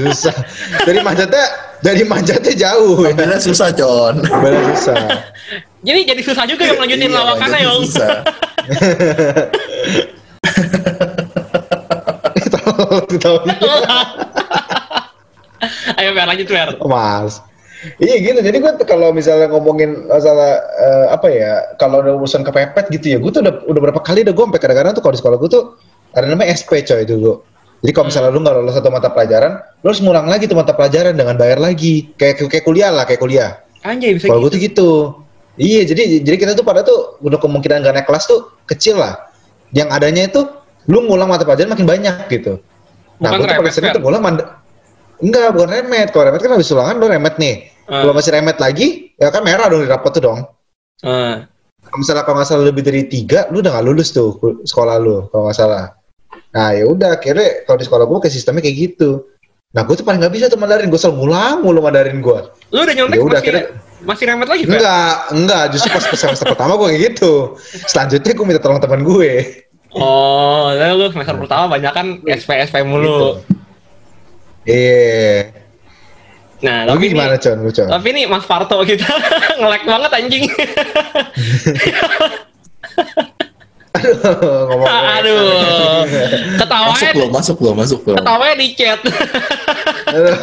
susah. 0.06 0.36
Dari 0.84 1.00
manjatnya, 1.00 1.46
dari 1.80 2.04
manjatnya 2.04 2.54
jauh 2.54 3.02
ya. 3.02 3.12
ambilnya 3.12 3.40
susah, 3.40 3.72
Con. 3.74 4.22
Benar 4.22 4.64
susah. 4.76 4.96
jadi 5.82 6.00
jadi 6.06 6.22
susah 6.22 6.44
juga 6.46 6.64
yang 6.66 6.80
lanjutin 6.80 7.10
Iya, 7.10 7.18
lawakannya 7.18 7.60
yang 7.60 7.76
susah. 7.84 8.10
Tahu 12.46 13.18
tahu. 13.20 13.38
ayo 15.98 16.10
Fer 16.14 16.28
lanjut 16.28 16.48
Fer 16.48 16.70
Mas. 16.82 17.42
Iya 18.00 18.16
gitu. 18.24 18.40
Jadi 18.42 18.58
gue 18.60 18.72
kalau 18.88 19.12
misalnya 19.12 19.52
ngomongin 19.52 20.08
masalah 20.10 20.64
eh, 20.80 21.08
apa 21.12 21.28
ya, 21.30 21.52
kalau 21.78 22.02
ada 22.02 22.16
urusan 22.16 22.42
kepepet 22.42 22.90
gitu 22.90 23.16
ya, 23.16 23.18
gue 23.22 23.32
tuh 23.32 23.42
udah, 23.44 23.54
udah 23.68 23.82
berapa 23.90 24.02
kali 24.02 24.24
udah 24.26 24.34
gue 24.34 24.46
sampai 24.48 24.62
kadang-kadang 24.62 24.94
tuh 24.96 25.04
kalau 25.04 25.14
di 25.14 25.20
sekolah 25.22 25.38
gue 25.38 25.50
tuh 25.52 25.64
ada 26.16 26.26
namanya 26.26 26.56
SP 26.56 26.82
coy 26.82 27.04
dulu. 27.04 27.44
Jadi 27.84 27.92
kalau 27.94 28.08
misalnya 28.10 28.32
lu 28.34 28.40
nggak 28.42 28.56
lolos 28.58 28.74
satu 28.74 28.90
mata 28.90 29.14
pelajaran, 29.14 29.62
lu 29.84 29.88
harus 29.94 30.02
ngulang 30.02 30.26
lagi 30.26 30.50
tuh 30.50 30.58
mata 30.58 30.74
pelajaran 30.74 31.14
dengan 31.14 31.38
bayar 31.38 31.62
lagi, 31.62 32.10
kayak 32.18 32.42
kayak 32.50 32.66
kuliah 32.66 32.90
lah, 32.90 33.06
kayak 33.06 33.22
kuliah. 33.22 33.62
anjay 33.86 34.18
bisa 34.18 34.26
Kalau 34.26 34.42
gitu 34.42 34.50
gue 34.50 34.52
tuh 34.58 34.62
gitu. 34.66 34.90
Iya, 35.56 35.82
jadi 35.86 36.26
jadi 36.26 36.36
kita 36.42 36.52
tuh 36.58 36.66
pada 36.66 36.82
tuh 36.82 37.22
udah 37.22 37.38
kemungkinan 37.38 37.86
gak 37.86 37.94
naik 37.96 38.08
kelas 38.10 38.26
tuh 38.26 38.50
kecil 38.66 38.98
lah. 38.98 39.30
Yang 39.72 39.88
adanya 39.94 40.24
itu 40.26 40.42
lu 40.90 41.06
ngulang 41.06 41.30
mata 41.30 41.46
pelajaran 41.46 41.78
makin 41.78 41.86
banyak 41.86 42.16
gitu. 42.34 42.58
Nah, 43.22 43.38
gue 43.38 43.46
tuh 43.46 43.54
remet, 43.62 43.72
sering 43.72 43.94
tuh 43.94 44.02
ngulang 44.02 44.24
manda- 44.26 44.65
Enggak, 45.22 45.56
bukan 45.56 45.70
remet. 45.72 46.08
Kalau 46.12 46.24
remet 46.28 46.42
kan 46.42 46.52
habis 46.56 46.70
ulangan 46.72 46.96
lu 47.00 47.06
remet 47.08 47.36
nih. 47.38 47.56
Ah. 47.86 48.02
Kalau 48.04 48.14
masih 48.18 48.32
remet 48.34 48.58
lagi, 48.58 48.88
ya 49.16 49.30
kan 49.30 49.46
merah 49.46 49.70
dong 49.70 49.86
di 49.86 49.90
rapot 49.90 50.12
tuh 50.12 50.24
dong. 50.24 50.40
Ah. 51.06 51.46
Kalau 51.86 51.98
misalnya 52.02 52.24
kalau 52.26 52.42
nggak 52.42 52.50
salah 52.50 52.66
lebih 52.66 52.82
dari 52.82 53.06
tiga, 53.06 53.46
lu 53.54 53.62
udah 53.62 53.72
nggak 53.78 53.86
lulus 53.86 54.10
tuh 54.10 54.34
sekolah 54.66 54.98
lu 54.98 55.30
kalau 55.30 55.48
nggak 55.48 55.58
salah. 55.58 55.94
Nah 56.52 56.74
ya 56.74 56.90
udah, 56.90 57.20
akhirnya 57.20 57.68
kalau 57.70 57.78
di 57.78 57.86
sekolah 57.86 58.04
gue 58.10 58.18
kayak 58.26 58.34
sistemnya 58.34 58.64
kayak 58.66 58.78
gitu. 58.90 59.28
Nah 59.76 59.86
gue 59.86 59.94
tuh 59.94 60.02
paling 60.02 60.18
nggak 60.24 60.34
bisa 60.34 60.46
tuh 60.50 60.58
Mandarin, 60.58 60.90
gue 60.90 60.98
selalu 60.98 61.16
ngulang 61.22 61.62
mulu 61.62 61.80
Mandarin 61.84 62.20
gue. 62.24 62.40
lu 62.74 62.80
udah 62.82 62.96
nyontek 62.96 63.18
Ya 63.20 63.22
udah, 63.22 63.30
masih 63.30 63.44
akhirnya- 63.46 63.70
masih 64.06 64.24
remet 64.28 64.48
lagi 64.50 64.64
Enggak, 64.66 65.16
enggak, 65.34 65.64
justru 65.74 65.90
pas 65.94 66.04
semester 66.10 66.46
pertama 66.48 66.74
gue 66.76 66.88
kayak 66.90 67.02
gitu. 67.14 67.34
Selanjutnya 67.86 68.32
gue 68.34 68.46
minta 68.48 68.62
tolong 68.64 68.82
teman 68.82 69.02
gue. 69.06 69.32
oh 69.96 70.76
lalu 70.76 70.94
lu 71.00 71.08
semester 71.14 71.38
pertama 71.40 71.72
banyak 71.72 71.92
kan 71.94 72.08
SP 72.28 72.50
SP 72.68 72.84
mulu 72.84 73.40
Iya. 74.66 75.54
nah 76.58 76.84
Lu 76.84 76.98
tapi 76.98 77.06
ini 77.06 77.14
gimana 77.14 77.38
Con? 77.38 77.58
Lu 77.60 77.70
Con? 77.70 77.88
tapi 77.88 78.08
ini 78.10 78.22
Mas 78.26 78.44
Parto 78.44 78.82
kita 78.82 79.06
ngelek 79.60 79.84
banget 79.84 80.12
anjing 80.12 80.44
Aduh, 83.96 84.68
ngomong 84.68 84.88
aduh 85.18 86.04
ketawanya 86.58 86.92
Masuk 86.92 87.16
lo, 87.16 87.26
masuk 87.32 87.58
lo, 87.58 87.72
masuk 87.74 88.00
lo. 88.06 88.16
ketawanya 88.16 88.56
di 88.56 88.68
chat 88.74 89.00
Aduh, 90.06 90.36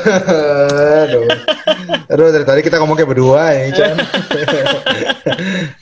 aduh. 0.99 1.25
Aduh, 2.09 2.27
dari 2.29 2.45
tadi 2.45 2.61
kita 2.61 2.77
ngomong 2.77 2.93
kayak 2.95 3.09
berdua 3.09 3.43
ya, 3.53 3.63
Con. 3.73 3.97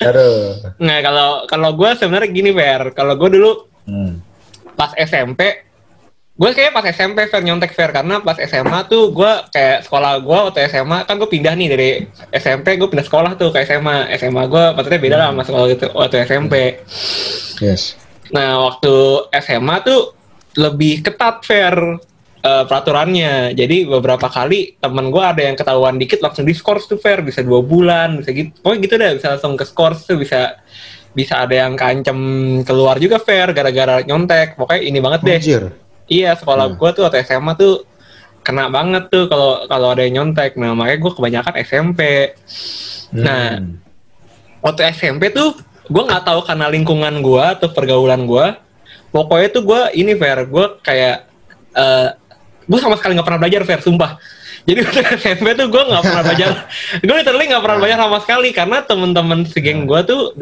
aduh. 0.08 0.38
Nah 0.78 0.98
kalau 1.00 1.28
kalau 1.46 1.70
gue 1.72 1.90
sebenarnya 1.96 2.28
gini 2.28 2.50
Fer, 2.50 2.90
kalau 2.92 3.14
gue 3.16 3.30
dulu 3.30 3.52
Hmm. 3.80 4.22
pas 4.72 4.92
SMP, 4.94 5.40
gue 6.40 6.50
kayak 6.56 6.72
pas 6.72 6.84
SMP 6.88 7.28
Fer 7.28 7.44
nyontek 7.44 7.76
Fer 7.76 7.92
karena 7.92 8.24
pas 8.24 8.32
SMA 8.40 8.88
tuh 8.88 9.12
gue 9.12 9.32
kayak 9.52 9.84
sekolah 9.84 10.24
gue 10.24 10.38
waktu 10.48 10.72
SMA 10.72 11.04
kan 11.04 11.20
gue 11.20 11.28
pindah 11.28 11.52
nih 11.52 11.68
dari 11.68 11.90
SMP 12.32 12.80
gue 12.80 12.88
pindah 12.88 13.04
sekolah 13.04 13.36
tuh 13.36 13.52
ke 13.52 13.60
SMA, 13.68 14.08
SMA 14.16 14.48
gue 14.48 14.64
maksudnya 14.72 15.00
beda 15.04 15.16
lah 15.20 15.28
sama 15.36 15.42
sekolah 15.44 15.66
gitu 15.68 15.86
waktu 15.92 16.16
SMP. 16.24 16.54
Yes. 17.60 17.92
Nah 18.32 18.56
waktu 18.72 18.94
SMA 19.36 19.76
tuh 19.84 20.16
lebih 20.56 21.04
ketat 21.04 21.44
Fer 21.44 21.76
eh, 22.40 22.64
peraturannya. 22.64 23.52
Jadi 23.52 23.84
beberapa 23.84 24.32
kali 24.32 24.80
temen 24.80 25.12
gue 25.12 25.20
ada 25.20 25.44
yang 25.44 25.60
ketahuan 25.60 26.00
dikit 26.00 26.24
langsung 26.24 26.48
diskors 26.48 26.88
tuh 26.88 26.96
Fer 26.96 27.20
bisa 27.20 27.44
dua 27.44 27.60
bulan 27.60 28.16
bisa 28.16 28.32
gitu. 28.32 28.56
Pokoknya 28.64 28.80
gitu 28.80 28.94
deh 28.96 29.10
bisa 29.20 29.28
langsung 29.36 29.60
ke 29.60 29.68
skors 29.68 30.08
tuh 30.08 30.16
bisa 30.16 30.56
bisa 31.12 31.42
ada 31.42 31.68
yang 31.68 31.76
kancem 31.76 32.16
keluar 32.64 32.96
juga 32.96 33.20
Fer 33.20 33.52
gara-gara 33.52 34.00
nyontek. 34.08 34.56
Pokoknya 34.56 34.88
ini 34.88 34.98
banget 35.04 35.20
deh. 35.20 35.36
Anjir. 35.36 35.89
Iya 36.10 36.34
sekolah 36.34 36.74
Hmm. 36.74 36.76
gua 36.76 36.90
tuh 36.90 37.06
waktu 37.06 37.22
SMA 37.22 37.54
tuh 37.54 37.86
kena 38.42 38.66
banget 38.66 39.06
tuh 39.08 39.30
kalau 39.30 39.62
kalau 39.70 39.94
ada 39.94 40.02
yang 40.02 40.26
nyontek. 40.26 40.58
Nah 40.58 40.74
makanya 40.74 40.98
gue 40.98 41.12
kebanyakan 41.14 41.54
SMP. 41.62 42.00
Nah, 43.14 43.62
Hmm. 43.62 43.78
waktu 44.58 44.90
SMP 44.90 45.30
tuh 45.30 45.54
gue 45.86 46.02
nggak 46.02 46.26
tahu 46.26 46.40
karena 46.42 46.66
lingkungan 46.66 47.22
gua 47.22 47.54
atau 47.54 47.70
pergaulan 47.70 48.26
gua. 48.26 48.58
Pokoknya 49.10 49.48
tuh 49.54 49.62
gua 49.62 49.80
ini 49.94 50.18
fair, 50.18 50.50
gua 50.50 50.82
kayak 50.82 51.30
eh 51.70 52.08
gue 52.66 52.78
sama 52.78 52.98
sekali 52.98 53.14
nggak 53.14 53.26
pernah 53.26 53.40
belajar 53.42 53.62
fair, 53.62 53.80
sumpah. 53.82 54.18
Jadi 54.66 54.78
waktu 54.86 55.00
SMP 55.18 55.54
tuh 55.54 55.66
gue 55.70 55.82
nggak 55.86 56.02
pernah 56.02 56.22
belajar, 56.26 56.50
gue 57.06 57.14
literally 57.18 57.46
nggak 57.50 57.62
pernah 57.62 57.78
belajar 57.78 57.98
sama 58.02 58.18
sekali 58.22 58.48
karena 58.50 58.82
temen-temen 58.82 59.46
segeng 59.46 59.86
gua 59.86 60.02
tuh 60.02 60.34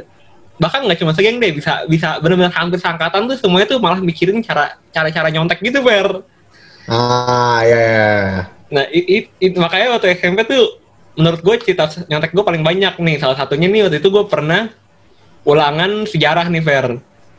bahkan 0.59 0.83
nggak 0.83 0.99
cuma 0.99 1.15
segeng 1.15 1.39
deh 1.39 1.55
bisa 1.55 1.87
bisa 1.87 2.19
benar-benar 2.19 2.51
hampir 2.51 2.83
sangkatan 2.83 3.31
tuh 3.31 3.39
semuanya 3.39 3.67
tuh 3.71 3.79
malah 3.79 4.03
mikirin 4.03 4.43
cara 4.43 4.75
cara 4.91 5.09
cara 5.15 5.31
nyontek 5.31 5.63
gitu 5.63 5.83
fair 5.87 6.23
Ah, 6.89 7.61
ya, 7.69 7.81
ya. 7.85 8.09
Nah, 8.73 8.85
it, 8.89 9.29
it, 9.37 9.53
makanya 9.61 10.01
waktu 10.01 10.17
SMP 10.17 10.41
tuh 10.49 10.81
menurut 11.21 11.45
gue 11.45 11.55
cerita 11.61 11.85
nyontek 12.09 12.33
gue 12.33 12.41
paling 12.41 12.65
banyak 12.65 12.97
nih. 12.97 13.21
Salah 13.21 13.37
satunya 13.37 13.69
nih 13.69 13.85
waktu 13.85 14.01
itu 14.01 14.09
gue 14.09 14.25
pernah 14.25 14.73
ulangan 15.45 16.09
sejarah 16.09 16.49
nih, 16.49 16.65
Fer. 16.65 16.97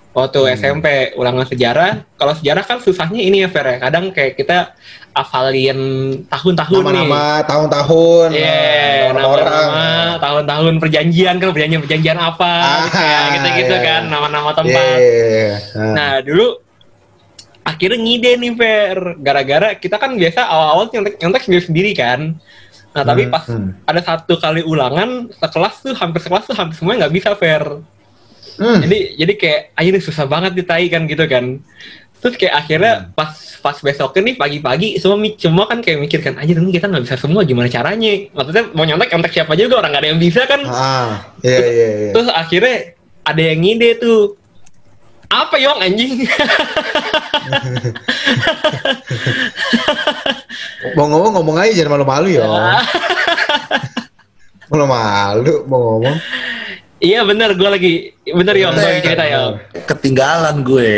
Waktu 0.10 0.40
Hmm. 0.42 0.54
SMP, 0.56 0.88
ulangan 1.14 1.46
sejarah. 1.46 2.02
Kalau 2.18 2.34
sejarah 2.34 2.66
kan 2.66 2.82
susahnya 2.82 3.22
ini 3.22 3.46
ya, 3.46 3.48
Fer 3.48 3.62
ya. 3.64 3.78
Kadang 3.80 4.10
kayak 4.10 4.34
kita 4.36 4.74
hafalin 5.14 5.80
tahun-tahun 6.26 6.82
nih. 6.82 6.86
Nama-nama 7.06 7.24
tahun-tahun. 7.46 8.28
Iya, 8.34 9.14
nama 9.14 9.28
orang. 9.28 9.46
nama-nama, 9.46 9.88
tahun-tahun 10.18 10.74
perjanjian 10.80 11.36
kan 11.38 11.48
perjanjian-perjanjian 11.50 12.18
apa, 12.18 12.52
Ah, 12.52 12.88
kayak 12.90 13.22
gitu-gitu 13.36 13.76
iya. 13.76 13.86
kan, 13.86 14.02
nama-nama 14.08 14.50
Iya, 14.50 14.58
tempat. 14.58 14.98
iya, 14.98 15.26
iya. 15.30 15.50
Ah. 15.78 15.94
Nah, 15.94 16.12
dulu 16.22 16.46
akhirnya 17.62 17.98
ngide 18.00 18.32
nih 18.36 18.52
Fer, 18.56 18.98
gara-gara 19.20 19.70
kita 19.76 19.96
kan 19.96 20.18
biasa 20.18 20.42
awal-awal 20.42 20.90
nyontek 20.90 21.16
nyontek 21.18 21.44
sendiri-sendiri 21.46 21.92
kan. 21.94 22.20
Nah, 22.90 23.04
tapi 23.06 23.30
Hmm, 23.30 23.32
pas 23.32 23.46
hmm. 23.46 23.86
ada 23.86 24.02
satu 24.02 24.34
kali 24.36 24.66
ulangan 24.66 25.30
sekelas 25.32 25.76
tuh 25.80 25.94
hampir 25.94 26.20
sekelas 26.20 26.50
tuh 26.50 26.58
hampir 26.58 26.74
semuanya 26.76 27.06
nggak 27.06 27.14
bisa 27.14 27.30
Fer. 27.38 27.64
Hmm. 28.58 28.80
Jadi 28.82 29.20
jadi 29.20 29.34
kayak 29.36 29.62
aja 29.76 29.90
ini 29.92 30.00
susah 30.00 30.26
banget 30.26 30.56
ditai 30.56 30.90
kan 30.90 31.06
gitu 31.06 31.28
kan. 31.30 31.60
Terus 32.20 32.36
kayak 32.36 32.56
akhirnya 32.58 32.94
Hmm. 33.06 33.14
pas 33.14 33.32
pas 33.60 33.76
besoknya 33.76 34.22
nih 34.32 34.36
pagi-pagi 34.40 34.88
semua 34.98 35.20
semua 35.36 35.68
kan 35.68 35.84
kayak 35.84 36.00
mikir 36.00 36.24
kan 36.24 36.40
aja 36.40 36.52
dong 36.56 36.72
kita 36.72 36.88
nggak 36.88 37.04
bisa 37.04 37.16
semua 37.20 37.44
gimana 37.44 37.68
caranya. 37.68 38.32
Maksudnya 38.32 38.64
mau 38.72 38.88
nyontek 38.88 39.12
nyontek 39.12 39.34
siapa 39.36 39.54
juga 39.54 39.84
orang 39.84 39.92
nggak 39.92 40.04
ada 40.04 40.10
yang 40.16 40.22
bisa 40.24 40.42
kan. 40.48 40.62
Ah, 40.66 41.28
iya, 41.44 41.60
iya, 41.60 41.88
iya. 42.00 42.12
Terus 42.16 42.28
akhirnya 42.32 42.96
ada 43.28 43.42
yang 43.44 43.60
ngide 43.60 44.00
tuh. 44.00 44.40
Apa 45.30 45.62
yong 45.62 45.78
anjing? 45.78 46.26
Mau 50.98 51.06
ngomong 51.06 51.32
ngomong 51.38 51.56
aja 51.62 51.72
jangan 51.76 52.00
malu-malu 52.00 52.28
ya. 52.34 52.46
Malu-malu 54.70 55.66
mau 55.66 55.80
ngomong. 55.98 56.18
Iya 57.00 57.24
bener 57.24 57.56
gue 57.56 57.70
lagi 57.70 57.94
bener 58.24 58.56
yong 58.56 58.72
gue 58.72 58.84
lagi 58.84 59.02
cerita 59.02 59.26
yong. 59.26 59.54
Ketinggalan 59.88 60.56
gue. 60.62 60.94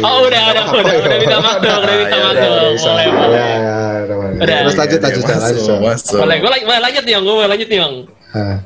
Oh 0.00 0.26
udah 0.26 0.42
udah 0.50 0.64
udah 0.72 0.92
ya? 0.92 1.00
udah 1.00 1.16
bisa 1.16 1.32
Ya, 1.32 1.38
masuk. 1.38 1.60
Udah, 1.60 1.74
udah 1.78 1.94
bisa. 1.94 2.16
Boleh 2.88 3.04
Ya, 3.04 3.12
boleh. 3.12 3.52
ya, 3.52 3.76
udah, 4.02 4.16
boleh. 4.16 4.32
Udah. 4.42 4.56
Terus 4.64 4.76
lanjut, 4.76 4.98
Iya, 4.98 5.06
lanjut, 5.06 5.24
iya, 5.24 5.36
lanjut. 5.36 6.16
Boleh 6.16 6.36
gue 6.40 6.50
lagi 6.50 6.64
boleh 6.64 6.80
lanjut 6.80 7.04
yong 7.06 7.22
gue 7.24 7.46
lanjut 7.46 7.70
yong. 7.70 7.94
Ah. 8.32 8.56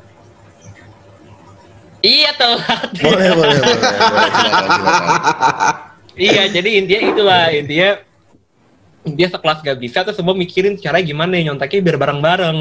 Iya 1.99 2.29
tuh. 2.33 2.55
Boleh, 3.03 3.29
boleh, 3.35 3.57
boleh. 3.57 3.81
iya 6.15 6.43
jadi 6.47 6.69
intinya 6.77 7.01
itulah 7.11 7.43
intinya 7.51 7.89
dia 9.07 9.27
sekelas 9.27 9.59
gak 9.61 9.79
bisa 9.79 10.03
terus 10.03 10.15
semua 10.15 10.33
mikirin 10.33 10.75
cara 10.75 10.99
gimana 10.99 11.37
ya 11.37 11.51
nyonteknya 11.51 11.79
biar 11.83 11.97
bareng-bareng 11.97 12.59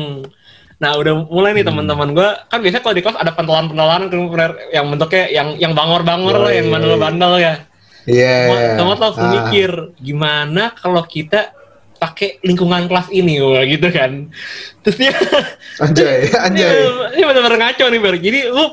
nah 0.76 0.92
udah 0.92 1.24
mulai 1.26 1.56
nih 1.56 1.64
Hmm. 1.64 1.72
teman-teman 1.72 2.08
gua 2.12 2.28
kan 2.46 2.60
biasanya 2.60 2.82
kalau 2.84 2.94
di 2.94 3.02
kelas 3.02 3.16
ada 3.16 3.32
pentolan-pentolan 3.32 4.12
yang 4.68 4.86
bentuknya 4.88 5.24
yang 5.30 5.48
yang 5.56 5.72
bangor-bangor 5.72 6.36
Oh, 6.36 6.44
lah, 6.44 6.52
yang 6.52 6.68
iya, 6.68 6.74
bandel-bandel 6.74 7.32
ya 7.36 7.54
Iya. 8.06 8.36
semua, 8.46 8.58
iya. 8.60 8.76
tuh 8.94 9.02
langsung 9.02 9.24
Ah. 9.26 9.32
mikir 9.34 9.70
gimana 9.98 10.62
kalau 10.72 11.02
kita 11.02 11.50
pakai 11.96 12.38
lingkungan 12.40 12.86
kelas 12.86 13.08
ini 13.08 13.40
wah 13.40 13.64
gitu 13.64 13.88
kan 13.88 14.28
terus 14.80 14.96
dia 14.96 15.16
Anjay, 15.84 16.28
anjay. 16.44 16.76
ini, 16.76 17.16
ini 17.16 17.22
benar-benar 17.24 17.56
ngaco 17.56 17.84
nih 17.88 18.00
Fer 18.00 18.16
jadi 18.20 18.40
lu 18.52 18.64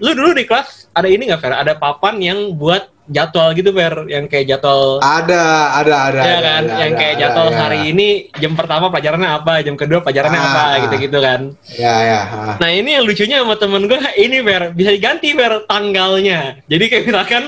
lu 0.00 0.10
dulu 0.16 0.30
di 0.32 0.48
kelas 0.48 0.88
ada 0.90 1.06
ini 1.06 1.28
nggak 1.28 1.38
Fer 1.38 1.52
ada 1.52 1.76
papan 1.76 2.16
yang 2.18 2.56
buat 2.56 2.88
jadwal 3.10 3.50
gitu 3.52 3.74
Fer 3.74 4.06
yang 4.06 4.30
kayak 4.30 4.46
jadwal 4.46 5.02
Ada, 5.02 5.42
ada, 5.82 5.94
ada. 6.08 6.20
ya 6.22 6.36
ada, 6.38 6.40
kan 6.46 6.62
ada, 6.62 6.74
yang 6.78 6.92
ada, 6.94 7.00
kayak 7.02 7.14
ada, 7.14 7.22
jadwal 7.26 7.48
ya. 7.50 7.56
hari 7.58 7.78
ini 7.90 8.08
jam 8.38 8.52
pertama 8.54 8.86
pelajarannya 8.88 9.30
apa 9.34 9.52
jam 9.66 9.74
kedua 9.74 9.98
pelajarannya 10.00 10.38
Ah, 10.38 10.46
apa 10.46 10.62
ah. 10.62 10.76
gitu-gitu 10.86 11.18
kan 11.18 11.40
Ya, 11.74 11.94
ya. 12.06 12.20
ah. 12.30 12.54
nah 12.56 12.70
ini 12.70 12.90
yang 12.94 13.04
lucunya 13.04 13.42
sama 13.42 13.58
temen 13.58 13.82
gue 13.84 13.98
ini 14.16 14.38
Fer 14.46 14.62
bisa 14.72 14.90
diganti 14.94 15.34
Fer 15.34 15.66
tanggalnya 15.66 16.62
jadi 16.70 16.84
kayak 16.86 17.04
misalkan 17.10 17.44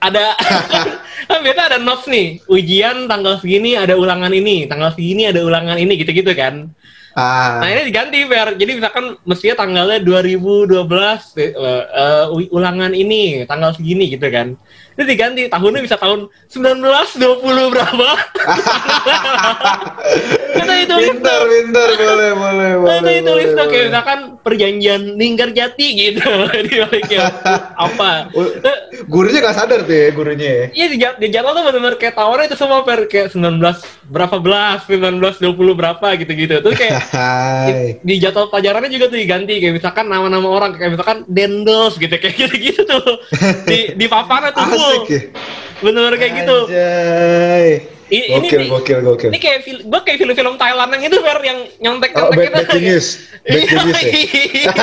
ada 0.00 0.32
kan 1.30 1.38
biasa 1.44 1.60
ada 1.70 1.78
notes 1.78 2.08
nih 2.08 2.40
ujian 2.48 3.06
tanggal 3.06 3.38
segini 3.38 3.76
ada 3.76 3.94
ulangan 3.94 4.32
ini 4.32 4.66
tanggal 4.66 4.90
segini 4.90 5.28
ada 5.28 5.44
ulangan 5.44 5.76
ini 5.76 5.94
gitu-gitu 6.00 6.34
kan 6.34 6.72
Ah. 7.10 7.58
Nah 7.58 7.68
ini 7.74 7.90
diganti 7.90 8.22
Fer. 8.22 8.54
Jadi 8.54 8.72
misalkan 8.78 9.18
mestinya 9.26 9.66
tanggalnya 9.66 9.98
2012 9.98 11.34
eh, 11.42 11.50
eh, 11.50 12.24
u- 12.30 12.50
ulangan 12.54 12.94
ini 12.94 13.42
tanggal 13.50 13.74
segini 13.74 14.14
gitu 14.14 14.30
kan. 14.30 14.54
Ini 14.98 15.04
diganti 15.06 15.42
tahunnya 15.46 15.80
bisa 15.86 15.96
tahun 15.96 16.26
1920 16.50 17.72
berapa? 17.72 18.08
Kita 20.50 20.74
itu 20.76 20.94
Pintar, 21.00 21.40
pintar, 21.46 21.88
boleh, 21.96 22.30
boleh, 22.34 22.70
boleh. 22.82 22.98
Kita 23.00 23.10
itu 23.14 23.30
boleh, 23.30 23.44
tuh 23.54 23.66
kayak 23.70 23.84
misalkan 23.88 24.18
perjanjian 24.42 25.02
Linggar 25.16 25.50
Jati 25.54 25.86
gitu. 25.94 26.26
Di 26.66 26.74
baliknya 26.82 27.30
apa? 27.78 28.28
Oh, 28.34 28.46
Gurunya 29.06 29.38
gak 29.40 29.56
sadar 29.56 29.80
tuh 29.86 29.94
ya, 29.94 30.08
gurunya 30.12 30.48
ya. 30.48 30.64
Iya 30.74 30.86
di, 30.90 30.96
di 31.00 31.26
jadwal 31.32 31.56
tuh 31.56 31.62
benar-benar 31.64 31.96
kayak 31.96 32.14
tawarnya 32.18 32.46
itu 32.52 32.56
semua 32.58 32.84
per 32.84 33.08
kayak 33.08 33.32
19 33.32 33.56
berapa 34.10 34.36
belas, 34.42 34.84
1920 34.90 35.40
berapa 35.54 36.06
gitu-gitu. 36.18 36.54
Terus 36.60 36.76
kayak 36.76 37.00
di, 37.70 37.74
di 38.02 38.14
jadwal 38.20 38.50
pelajarannya 38.52 38.90
juga 38.92 39.06
tuh 39.08 39.18
diganti 39.18 39.54
kayak 39.62 39.74
misalkan 39.80 40.06
nama-nama 40.10 40.48
orang 40.50 40.76
kayak 40.76 40.98
misalkan 40.98 41.24
Dendels 41.30 41.96
gitu 41.96 42.12
kayak 42.12 42.34
gitu-gitu 42.36 42.82
tuh 42.84 43.16
di 43.64 43.94
di 43.94 44.06
papannya 44.10 44.50
tuh 44.52 44.66
Asik 44.82 45.06
ya. 45.06 45.20
bener-bener 45.80 46.16
kayak 46.16 46.32
gitu 46.38 46.56
ini 48.10 48.26
Gokil, 48.28 48.58
nih- 48.58 48.68
gokil, 48.68 48.98
gokil. 49.00 49.30
ini 49.30 49.38
kayak 49.38 49.58
film 49.62 49.80
gua 49.86 50.02
kayak 50.02 50.18
film-film 50.18 50.54
Thailand 50.56 50.90
yang 50.90 51.02
itu 51.06 51.16
Fer 51.16 51.38
yang 51.40 51.58
nyontek 51.78 52.10
Oh, 52.10 52.26
nyontek 52.26 52.38
bad, 52.42 52.50
bad 52.52 52.66
genius. 52.68 53.06
Bad 53.40 53.62
genius 53.62 53.98
ya. 54.02 54.10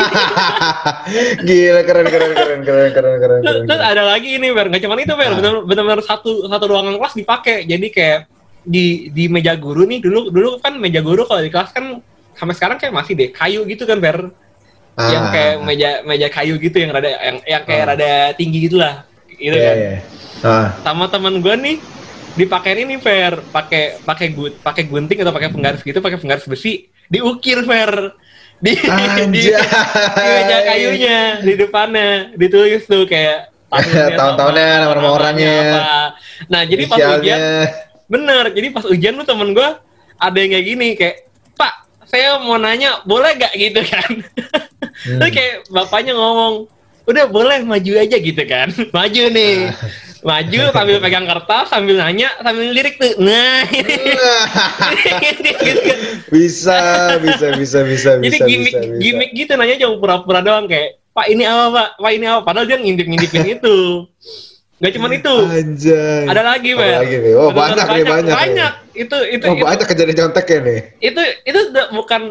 Gila, 1.44 1.82
keren, 1.84 2.08
keren, 2.08 2.32
keren, 2.32 2.60
keren, 2.62 2.90
keren, 2.90 3.16
keren, 3.18 3.40
Terus, 3.42 3.56
keren. 3.58 3.68
terus 3.68 3.82
ada 3.82 4.04
lagi 4.06 4.30
ini 4.34 4.48
Fer 4.50 4.68
nggak 4.68 4.82
cuma 4.82 4.96
itu 4.96 5.12
Fer 5.12 5.28
Ah. 5.28 5.36
bener- 5.36 5.64
bener-bener 5.66 6.02
satu 6.02 6.48
satu 6.48 6.66
ruangan 6.66 6.96
kelas 6.96 7.14
dipakai 7.16 7.56
jadi 7.64 7.88
kayak 7.90 8.20
di 8.64 8.86
di 9.10 9.28
meja 9.28 9.56
guru 9.56 9.84
nih 9.84 10.00
dulu 10.00 10.28
dulu 10.28 10.60
kan 10.60 10.76
meja 10.76 11.00
guru 11.00 11.24
kalau 11.24 11.40
di 11.40 11.48
kelas 11.48 11.72
kan 11.72 12.00
sampai 12.32 12.54
sekarang 12.54 12.78
kayak 12.78 12.94
masih 12.94 13.14
deh 13.14 13.30
kayu 13.30 13.64
gitu 13.64 13.84
kan 13.84 13.98
Fer 13.98 14.18
yang 14.98 15.24
Ah. 15.24 15.32
kayak 15.32 15.56
meja 15.62 15.90
meja 16.02 16.28
kayu 16.28 16.56
gitu 16.58 16.78
yang 16.78 16.92
rada 16.92 17.10
yang 17.12 17.38
yang 17.44 17.64
kayak 17.64 17.84
Ah. 17.84 17.90
rada 17.92 18.12
tinggi 18.34 18.66
gitulah 18.66 19.04
gitu 19.38 19.54
Iya, 19.54 19.64
kan 19.64 19.76
iya. 19.78 19.96
Ah. 20.40 20.68
sama 20.82 21.06
teman 21.08 21.42
gue 21.42 21.56
nih 21.56 21.78
dipakai 22.36 22.78
ini 22.78 22.98
Fer 22.98 23.42
pakai 23.50 23.98
pakai 24.02 24.28
gu, 24.30 24.54
pakai 24.62 24.86
gunting 24.86 25.18
atau 25.22 25.34
pakai 25.34 25.50
penggaris 25.50 25.82
gitu 25.82 25.98
pakai 25.98 26.18
penggaris 26.18 26.46
besi 26.46 26.86
diukir 27.08 27.62
Fer 27.64 28.14
di 28.64 28.74
di, 28.74 29.06
di 29.30 29.42
meja 30.18 30.58
kayunya 30.64 31.18
di 31.42 31.54
depannya 31.54 32.34
ditulis 32.34 32.86
tuh 32.86 33.06
kayak 33.06 33.54
tahunnya 33.70 34.06
Tahun-tahunnya, 34.18 34.68
namanya 34.82 35.10
orangnya. 35.12 35.54
apa. 35.54 35.84
nah 36.48 36.62
jadi 36.64 36.84
pas 36.86 36.98
ujian 36.98 37.40
bener 38.08 38.44
jadi 38.54 38.68
pas 38.72 38.86
ujian 38.86 39.14
tuh 39.16 39.28
temen 39.28 39.54
gue 39.54 39.70
ada 40.18 40.38
yang 40.38 40.52
kayak 40.52 40.66
gini 40.66 40.88
kayak 40.94 41.16
pak 41.54 41.74
saya 42.06 42.38
mau 42.40 42.58
nanya 42.58 43.02
boleh 43.04 43.34
gak 43.36 43.54
gitu 43.54 43.82
kan 43.84 44.12
Hmm. 44.98 45.22
Terus 45.22 45.30
kayak 45.30 45.56
bapaknya 45.70 46.18
ngomong 46.18 46.66
udah 47.08 47.26
boleh 47.32 47.64
maju 47.64 47.92
aja 47.98 48.18
gitu 48.20 48.44
kan. 48.44 48.68
Maju 48.96 49.24
nih. 49.32 49.72
Maju 50.22 50.62
sambil 50.76 50.98
pegang 51.00 51.24
kertas 51.24 51.72
sambil 51.72 51.96
nanya 51.96 52.28
sambil 52.44 52.68
lirik 52.76 53.00
tuh. 53.00 53.16
Nah 53.24 53.64
bisa, 56.34 56.80
bisa, 57.24 57.48
bisa, 57.56 57.80
bisa, 57.88 58.10
jadi 58.20 58.38
bisa, 58.38 58.46
gimmick 58.46 58.74
bisa, 58.76 58.84
bisa. 58.84 59.00
gimmick 59.00 59.32
gitu 59.32 59.52
nanya 59.56 59.76
cuma 59.80 59.96
pura-pura 60.04 60.44
doang 60.44 60.68
kayak 60.68 61.00
pak 61.16 61.32
ini 61.32 61.48
apa 61.48 61.66
pak? 61.74 61.88
Pak 61.98 62.12
ini 62.14 62.26
apa? 62.30 62.42
Padahal 62.46 62.68
dia 62.70 62.78
ngintip-ngintipin 62.78 63.58
itu. 63.58 64.06
Gak 64.78 64.94
cuman 64.94 65.12
itu. 65.18 65.36
Anjay. 65.50 66.30
ada 66.30 66.54
lagi 66.54 66.70
Fer 66.78 67.02
lagi 67.02 67.18
nih? 67.18 67.34
Oh, 67.34 67.50
Bener-bener 67.50 67.58
banyak 67.58 67.88
nih, 67.90 68.04
banyak. 68.06 68.30
nih. 68.30 68.38
banyak. 68.38 68.74
Itu 68.94 69.18
itu 69.26 69.46
Oh, 69.50 69.56
itu, 69.58 69.66
banyak 69.66 69.88
kejadian 69.90 70.18
conteknya 70.22 70.58
nih. 70.62 70.80
itu 71.02 71.22
itu 71.50 71.60
bukan 71.98 72.22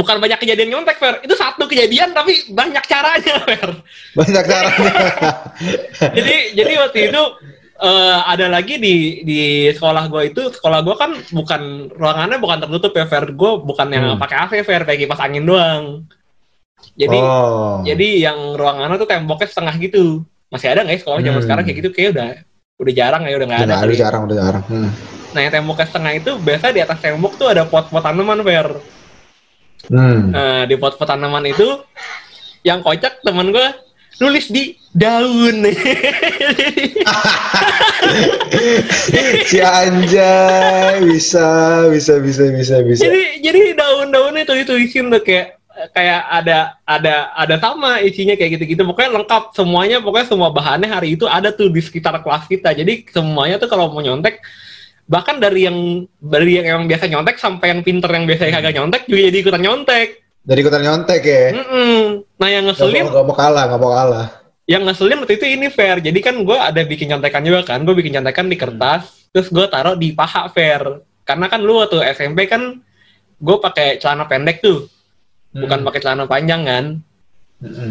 bukan 0.00 0.16
banyak 0.16 0.40
kejadian 0.40 0.72
nyontek 0.72 0.96
Fer 0.96 1.20
itu 1.20 1.36
satu 1.36 1.68
kejadian 1.68 2.10
tapi 2.10 2.32
banyak 2.48 2.80
caranya 2.82 3.34
Fer 3.46 3.70
Banyak 4.16 4.44
caranya. 4.44 4.92
jadi 6.16 6.34
jadi 6.56 6.72
waktu 6.80 6.98
itu 7.12 7.22
eh, 7.78 8.18
ada 8.24 8.46
lagi 8.48 8.74
di 8.76 8.94
di 9.22 9.40
sekolah 9.70 10.08
gue 10.08 10.32
itu 10.32 10.42
sekolah 10.50 10.80
gue 10.80 10.96
kan 10.96 11.10
bukan 11.30 11.62
ruangannya 11.92 12.36
bukan 12.36 12.58
tertutup 12.58 12.92
ya 12.92 13.04
Fer 13.04 13.28
gue 13.28 13.50
bukan 13.60 13.86
yang 13.88 14.04
Hmm. 14.10 14.18
pakai 14.18 14.36
AC 14.40 14.52
Fer 14.64 14.82
kayak 14.82 15.00
kipas 15.00 15.20
angin 15.20 15.44
doang 15.44 16.08
jadi 16.96 17.18
oh. 17.18 17.84
jadi 17.84 18.08
yang 18.26 18.56
ruangannya 18.56 18.96
tuh 18.96 19.04
temboknya 19.04 19.46
setengah 19.46 19.74
gitu 19.78 20.24
masih 20.48 20.72
ada 20.72 20.82
nggak 20.82 20.96
ya 20.96 21.00
sekolah 21.00 21.20
zaman 21.20 21.36
Hmm. 21.36 21.44
sekarang 21.44 21.62
kayak 21.62 21.78
gitu 21.78 21.90
kayak 21.92 22.08
udah 22.16 22.28
udah 22.80 22.92
jarang 22.96 23.22
ya 23.22 23.36
udah 23.36 23.46
nggak 23.46 23.60
udah 23.60 23.76
ada 23.76 23.84
kali. 23.84 23.94
jarang, 23.94 24.22
udah 24.24 24.36
jarang. 24.36 24.64
Hmm. 24.66 24.90
nah 25.30 25.40
yang 25.40 25.52
temboknya 25.52 25.86
setengah 25.86 26.12
itu 26.16 26.30
biasa 26.36 26.64
di 26.72 26.80
atas 26.80 26.98
tembok 26.98 27.32
tuh 27.36 27.46
ada 27.46 27.62
pot-pot 27.62 28.00
tanaman 28.00 28.40
Fer 28.40 28.68
Hmm. 29.88 30.34
Nah, 30.34 30.62
di 30.68 30.76
pot-pot 30.76 31.08
tanaman 31.08 31.48
itu 31.48 31.80
yang 32.66 32.84
kocak 32.84 33.24
temen 33.24 33.54
gue 33.54 33.68
nulis 34.20 34.52
di 34.52 34.76
daun. 34.92 35.64
si 39.48 39.58
anjay 39.62 41.00
bisa 41.06 41.48
bisa 41.88 42.20
bisa 42.20 42.44
bisa 42.52 42.76
bisa. 42.84 43.00
jadi 43.06 43.40
jadi 43.40 43.60
daun-daunnya 43.78 44.44
itu 44.44 44.54
ditulisin 44.60 45.08
tuh 45.08 45.22
kayak 45.24 45.60
kayak 45.96 46.20
ada 46.28 46.76
ada 46.84 47.32
ada 47.32 47.56
sama 47.56 48.04
isinya 48.04 48.36
kayak 48.36 48.60
gitu-gitu 48.60 48.84
pokoknya 48.84 49.22
lengkap 49.22 49.56
semuanya 49.56 50.02
pokoknya 50.04 50.28
semua 50.28 50.52
bahannya 50.52 50.90
hari 50.90 51.16
itu 51.16 51.24
ada 51.24 51.48
tuh 51.54 51.72
di 51.72 51.80
sekitar 51.80 52.20
kelas 52.20 52.44
kita 52.50 52.76
jadi 52.76 53.06
semuanya 53.08 53.56
tuh 53.56 53.70
kalau 53.70 53.88
mau 53.88 54.04
nyontek 54.04 54.44
bahkan 55.10 55.42
dari 55.42 55.66
yang 55.66 55.76
dari 56.22 56.62
yang, 56.62 56.66
yang 56.70 56.82
biasa 56.86 57.10
nyontek 57.10 57.36
sampai 57.36 57.74
yang 57.74 57.82
pinter 57.82 58.06
yang 58.06 58.24
biasa 58.24 58.46
kagak 58.48 58.74
nyontek 58.78 59.02
juga 59.04 59.20
jadi 59.26 59.38
ikutan 59.42 59.62
nyontek 59.62 60.08
Dari 60.40 60.64
ikutan 60.64 60.80
nyontek 60.80 61.20
ya. 61.20 61.42
Mm-mm. 61.52 62.24
nah 62.38 62.48
yang 62.48 62.64
ngeselin 62.64 63.04
gak 63.04 63.26
mau 63.26 63.34
kalah, 63.34 63.68
gak 63.68 63.76
mau 63.76 63.92
kalah. 63.92 64.26
yang 64.64 64.86
ngeselin 64.86 65.18
waktu 65.18 65.34
itu 65.34 65.46
ini 65.50 65.66
fair 65.68 65.98
jadi 65.98 66.14
kan 66.22 66.38
gue 66.38 66.54
ada 66.54 66.80
bikin 66.80 67.10
contekan 67.10 67.42
juga 67.42 67.60
kan 67.66 67.82
gue 67.82 67.92
bikin 67.92 68.14
contekan 68.14 68.46
di 68.46 68.54
kertas 68.54 69.26
terus 69.34 69.50
gue 69.50 69.66
taruh 69.66 69.98
di 69.98 70.14
paha 70.14 70.46
fair 70.48 70.80
karena 71.26 71.46
kan 71.46 71.58
lu 71.58 71.76
waktu 71.76 72.00
SMP 72.14 72.46
kan 72.46 72.78
gue 73.36 73.56
pakai 73.58 73.98
celana 73.98 74.24
pendek 74.24 74.62
tuh 74.62 74.86
bukan 75.50 75.82
Hmm. 75.82 75.86
pakai 75.90 76.00
celana 76.00 76.24
panjang 76.24 76.62
kan 76.62 76.84
Mm-mm. 77.58 77.90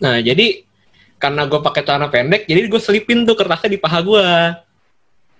nah 0.00 0.16
jadi 0.18 0.64
karena 1.14 1.44
gue 1.44 1.60
pakai 1.60 1.82
celana 1.84 2.08
pendek 2.08 2.48
jadi 2.48 2.66
gue 2.66 2.80
selipin 2.80 3.22
tuh 3.22 3.36
kertasnya 3.36 3.68
di 3.68 3.78
paha 3.78 4.00
gue 4.00 4.24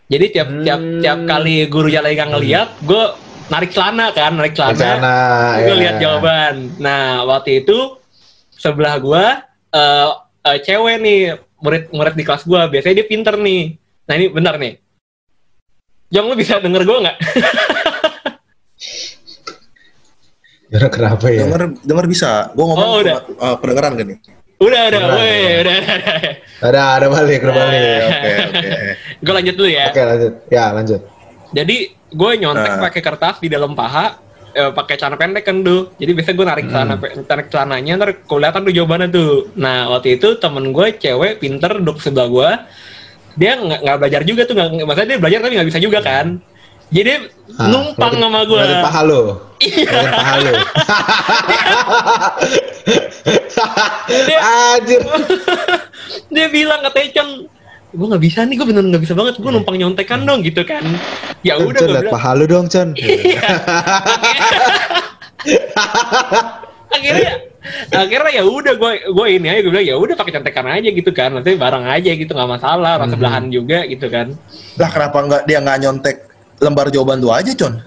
jadi 0.04 0.24
tiap 0.30 0.48
tiap 0.60 0.80
Hmm. 0.80 1.00
tiap 1.00 1.18
kali 1.24 1.56
guru 1.66 1.88
lagi 1.88 2.14
nggak 2.14 2.30
ngeliat 2.30 2.68
gue 2.80 3.04
narik 3.44 3.70
celana 3.72 4.08
kan 4.10 4.32
narik 4.32 4.52
celana 4.52 4.96
gue 5.60 5.68
ya. 5.68 5.80
lihat 5.80 5.94
jawaban. 6.00 6.54
Nah, 6.78 7.24
waktu 7.24 7.60
itu 7.60 8.00
sebelah 8.50 8.96
gua 8.96 9.44
eh 9.68 10.08
eh, 10.44 10.58
cewek 10.60 10.96
nih, 11.00 11.20
murid-murid 11.58 12.14
di 12.14 12.24
kelas 12.24 12.44
gua. 12.44 12.68
Biasanya 12.68 13.00
dia 13.00 13.06
pinter 13.06 13.36
nih. 13.36 13.76
Nah, 14.04 14.14
ini 14.16 14.26
benar 14.28 14.56
nih. 14.56 14.80
Jong 16.08 16.26
lu 16.30 16.36
bisa 16.36 16.56
denger 16.56 16.84
gua 16.84 16.98
nggak? 17.04 17.16
Ya, 20.72 20.90
kenapa 20.90 21.30
ya? 21.30 21.46
Dengar 21.46 21.62
dengar 21.86 22.06
bisa. 22.10 22.50
Gua 22.56 22.64
ngomong 22.74 22.88
Oh, 22.88 22.98
udah. 22.98 23.16
uh, 23.38 23.56
pendengaran 23.62 23.94
kan 23.94 24.06
nih. 24.10 24.18
Udah, 24.58 24.82
udah, 24.88 25.00
woi, 25.10 25.26
ya. 25.26 25.54
udah, 25.60 25.74
udah, 25.74 25.94
udah. 25.94 26.16
Ada, 26.64 26.80
ada 26.96 27.06
balik, 27.08 27.40
ada 27.42 27.52
balik. 27.52 28.00
Oke, 28.08 28.30
oke. 28.48 28.68
Gue 29.20 29.32
lanjut 29.34 29.54
dulu 29.54 29.68
ya. 29.68 29.86
Oke, 29.90 30.02
lanjut. 30.02 30.32
Ya, 30.48 30.64
lanjut. 30.70 31.00
Jadi 31.50 31.76
gue 31.92 32.30
nyontek 32.38 32.72
Nah. 32.72 32.82
pakai 32.82 33.00
kertas 33.00 33.36
di 33.38 33.48
dalam 33.48 33.74
paha, 33.74 34.06
eh, 34.50 34.70
pakai 34.70 34.94
celana 34.94 35.14
pendek 35.14 35.44
kan 35.44 35.60
tuh. 35.60 35.92
Jadi 35.98 36.10
biasanya 36.12 36.36
gue 36.36 36.46
narik 36.46 36.66
celana, 36.68 36.94
pe- 36.96 37.14
narik 37.20 37.46
celananya, 37.48 37.92
ntar 37.96 38.10
kelihatan 38.24 38.60
tuh 38.62 38.72
jawabannya 38.72 39.08
tuh. 39.10 39.32
Nah 39.54 39.90
waktu 39.90 40.16
itu 40.16 40.38
temen 40.38 40.70
gue 40.70 40.86
cewek 40.94 41.38
pinter 41.38 41.70
duduk 41.78 41.98
sebelah 41.98 42.28
gue, 42.28 42.50
dia 43.34 43.58
nggak 43.58 43.98
belajar 43.98 44.22
juga 44.22 44.46
tuh, 44.46 44.54
nggak, 44.54 44.86
maksudnya 44.86 45.08
dia 45.10 45.18
belajar 45.18 45.38
tapi 45.42 45.52
nggak 45.58 45.68
bisa 45.68 45.80
juga 45.82 45.98
kan. 46.00 46.38
Jadi 46.88 47.04
dia 47.04 47.18
Ah, 47.54 47.70
numpang 47.70 48.18
sama 48.18 48.42
gue. 48.42 48.56
ngeliatin 48.56 48.82
paha 48.82 49.00
lu. 49.04 49.20
Iya. 49.62 49.90
Paha 50.10 50.34
lu. 50.40 50.52
Dia- 54.04 54.42
Anjir. 54.74 55.00
dia 56.28 56.46
bilang 56.48 56.80
katanya 56.82 57.08
Cang, 57.14 57.30
gue 57.90 58.06
nggak 58.10 58.22
bisa 58.22 58.42
nih, 58.42 58.54
gue 58.54 58.66
bener 58.66 58.84
nggak 58.84 59.02
bisa 59.02 59.14
banget, 59.14 59.38
gue 59.38 59.50
numpang 59.50 59.76
nyontekan 59.76 60.24
dong 60.24 60.42
gitu 60.42 60.62
kan. 60.62 60.82
Ya 61.40 61.56
udah 61.56 61.78
liat 61.80 62.04
bilang. 62.04 62.12
paha 62.12 62.30
lu 62.34 62.44
dong, 62.44 62.66
Con. 62.66 62.90
Iya. 62.94 63.42
akhirnya 66.88 67.32
akhirnya 67.90 68.30
ya 68.32 68.44
udah 68.44 68.74
gue 68.74 68.92
gue 69.08 69.26
ini 69.28 69.46
aja 69.46 69.60
gue 69.60 69.72
bilang 69.72 69.84
ya 69.84 69.96
udah 69.96 70.14
pakai 70.14 70.32
contekan 70.32 70.66
aja 70.68 70.88
gitu 70.88 71.10
kan 71.10 71.32
nanti 71.32 71.52
bareng 71.52 71.84
aja 71.84 72.10
gitu 72.12 72.30
nggak 72.30 72.50
masalah 72.50 72.96
orang 72.96 73.08
Mhm. 73.08 73.14
sebelahan 73.14 73.44
juga 73.48 73.78
gitu 73.84 74.06
kan 74.06 74.30
Lah 74.74 74.88
kenapa 74.88 75.18
nggak 75.20 75.42
dia 75.44 75.58
nggak 75.58 75.78
nyontek 75.80 76.16
lembar 76.58 76.88
jawaban 76.88 77.18
lu 77.18 77.28
aja, 77.28 77.50
Con? 77.52 77.80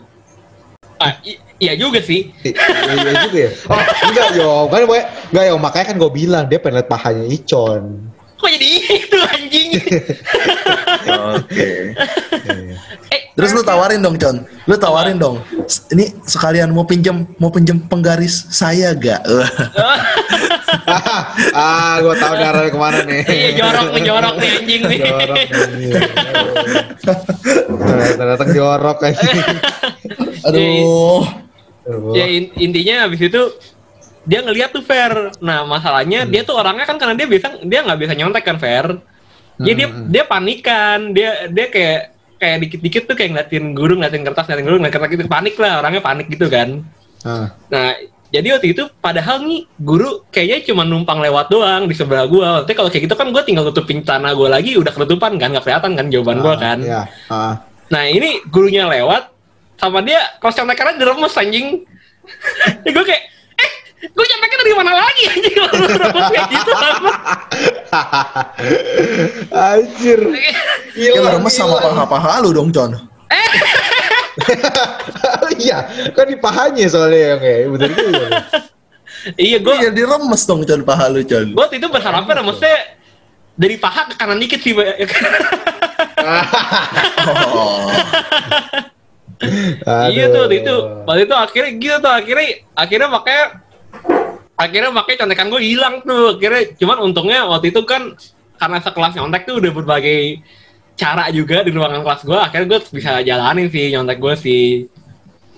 ah 0.97 1.13
iya 1.57 1.73
juga 1.73 2.01
sih 2.01 2.33
Iya 2.41 2.57
iya 2.97 3.13
juga 3.23 3.37
ya. 3.37 3.51
Oh, 3.69 3.77
enggak 4.09 4.27
yo, 4.33 4.51
kan 4.67 4.81
gue 4.83 4.99
enggak 5.29 5.45
yo, 5.45 5.55
makanya 5.57 5.85
kan 5.85 5.97
gue 5.97 6.11
bilang 6.11 6.43
dia 6.45 6.57
pengen 6.57 6.81
liat 6.81 6.89
pahanya 6.89 7.25
Icon. 7.27 7.83
kok 8.33 8.49
jadi 8.49 8.67
itu 8.93 9.17
anjing 9.17 9.69
Oke. 11.33 11.69
Iya. 12.45 12.75
eh 13.09 13.21
Terus 13.37 13.53
lu 13.53 13.61
tawarin 13.61 14.01
dong, 14.01 14.17
Con. 14.17 14.37
Lu 14.65 14.75
tawarin 14.75 15.15
dong. 15.15 15.37
Ini 15.93 16.09
sekalian 16.25 16.73
mau 16.73 16.83
pinjam 16.83 17.21
mau 17.37 17.53
pinjam 17.53 17.77
penggaris 17.79 18.49
saya 18.49 18.97
gak? 18.97 19.21
ah, 21.53 22.01
gue 22.01 22.15
tahu 22.17 22.33
darahnya 22.33 22.71
ke 22.71 22.79
mana 22.79 22.99
nih. 23.03 23.21
iya 23.23 23.49
jorok 23.53 23.87
nih 23.93 24.03
jorok 24.03 24.35
nih 24.35 24.49
anjing 24.57 24.81
nih 24.83 24.97
jorok 24.99 25.37
nih. 25.37 25.47
Datang 28.17 28.49
jorok 28.51 28.97
aja. 29.03 29.21
Aduh. 30.43 31.21
ya 32.11 32.25
in- 32.27 32.51
intinya 32.57 33.07
habis 33.07 33.21
itu 33.21 33.41
dia 34.27 34.43
ngeliat 34.43 34.75
tuh 34.75 34.83
fair 34.83 35.31
nah 35.39 35.63
masalahnya 35.63 36.27
dia 36.27 36.43
tuh 36.43 36.59
orangnya 36.59 36.83
kan 36.83 36.99
karena 36.99 37.15
dia 37.15 37.23
bisa 37.23 37.47
dia 37.63 37.79
nggak 37.79 37.95
bisa 37.95 38.11
nyontek 38.11 38.43
kan 38.43 38.59
fair 38.59 38.99
jadi 39.55 39.71
dia 39.73 39.87
Hmm. 39.87 40.11
dia 40.11 40.23
panikan 40.27 41.15
dia 41.15 41.47
dia 41.47 41.67
kayak 41.71 42.01
kayak 42.37 42.57
dikit-dikit 42.63 43.03
tuh 43.05 43.15
kayak 43.15 43.29
ngeliatin 43.33 43.65
guru 43.73 43.93
ngeliatin 43.95 44.23
kertas 44.23 44.45
ngeliatin 44.45 44.65
guru 44.65 44.75
ngeliatin 44.77 44.95
kertas 44.95 45.09
gitu 45.11 45.23
panik 45.25 45.55
lah 45.57 45.81
orangnya 45.81 46.01
panik 46.01 46.27
gitu 46.27 46.47
kan 46.47 46.85
Ah. 47.21 47.49
nah 47.67 47.97
jadi 48.29 48.55
waktu 48.55 48.71
itu 48.71 48.83
padahal 48.97 49.41
nih 49.41 49.65
guru 49.75 50.21
kayaknya 50.29 50.69
cuma 50.69 50.83
numpang 50.83 51.17
lewat 51.17 51.49
doang 51.49 51.89
di 51.89 51.97
sebelah 51.97 52.29
gua 52.29 52.61
waktu 52.61 52.71
kalau 52.71 52.87
kayak 52.87 53.09
gitu 53.09 53.15
kan 53.17 53.33
gua 53.33 53.41
tinggal 53.41 53.65
tutupin 53.65 54.05
celana 54.05 54.31
gua 54.31 54.53
lagi 54.53 54.77
udah 54.77 54.93
ketutupan 54.93 55.35
kan 55.35 55.49
nggak 55.49 55.65
kelihatan 55.65 55.91
kan 55.97 56.05
jawaban 56.07 56.37
gua 56.39 56.53
Ah, 56.53 56.57
kan 56.57 56.77
Iya. 56.79 57.01
Ah. 57.27 57.53
Nah 57.87 58.03
ini 58.05 58.43
gurunya 58.45 58.85
lewat 58.85 59.33
sama 59.77 60.01
dia 60.01 60.19
kelas 60.37 60.55
contekannya 60.55 60.97
diremes 60.97 61.33
anjing. 61.33 61.85
ya 62.83 62.89
gue 62.91 63.05
kayak, 63.05 63.23
gue 63.97 64.25
contekan 64.29 64.57
dari 64.61 64.73
mana 64.77 64.91
lagi 64.93 65.23
anjing 65.25 65.53
kalau 65.57 65.73
lu 65.73 65.87
remes 65.89 66.25
kayak 66.29 66.47
gitu. 66.53 66.71
Anjir. 69.49 70.19
Ya 70.93 71.09
remes 71.17 71.53
sama 71.57 71.81
paha-paha 71.81 72.45
lu 72.45 72.53
dong, 72.53 72.69
Con. 72.69 72.93
Iya, 75.57 75.89
kan 76.13 76.29
di 76.29 76.37
pahanya 76.37 76.85
soalnya 76.85 77.33
yang 77.33 77.39
kayak 77.41 77.59
betul 77.73 77.89
juga. 78.13 78.27
iya 79.35 79.57
gue 79.57 79.73
Iya 79.81 79.89
diremes 79.89 80.41
dong, 80.45 80.61
Con, 80.61 80.81
paha 80.85 81.09
lu, 81.09 81.25
Con. 81.25 81.57
gue 81.57 81.65
itu 81.73 81.87
berharapnya 81.89 82.45
remesnya 82.45 82.75
dari 83.57 83.75
paha 83.81 84.13
ke 84.13 84.15
kanan 84.15 84.37
dikit 84.37 84.61
sih. 84.61 84.77
Pak. 84.77 84.93
Oh. 87.41 87.89
iya 90.13 90.29
tuh 90.33 90.49
itu 90.49 90.73
waktu 91.05 91.29
itu 91.29 91.35
akhirnya 91.37 91.71
gitu 91.77 91.95
tuh 92.01 92.09
akhirnya 92.13 92.47
akhirnya 92.73 93.07
makanya 93.09 93.43
akhirnya 94.57 94.89
makanya 94.89 95.23
contekan 95.23 95.47
gue 95.47 95.61
hilang 95.61 96.01
tuh 96.01 96.35
akhirnya 96.35 96.73
cuman 96.75 96.97
untungnya 97.05 97.45
waktu 97.45 97.69
itu 97.69 97.81
kan 97.85 98.17
karena 98.57 98.77
sekelas 98.81 99.13
nyontek 99.13 99.45
tuh 99.45 99.61
udah 99.61 99.71
berbagai 99.71 100.41
cara 100.97 101.29
juga 101.29 101.61
di 101.61 101.69
ruangan 101.69 102.01
kelas 102.01 102.21
gue 102.25 102.37
akhirnya 102.37 102.67
gue 102.67 102.79
bisa 102.89 103.21
jalanin 103.21 103.69
sih 103.69 103.93
nyontek 103.93 104.17
gue 104.17 104.33
sih 104.35 104.65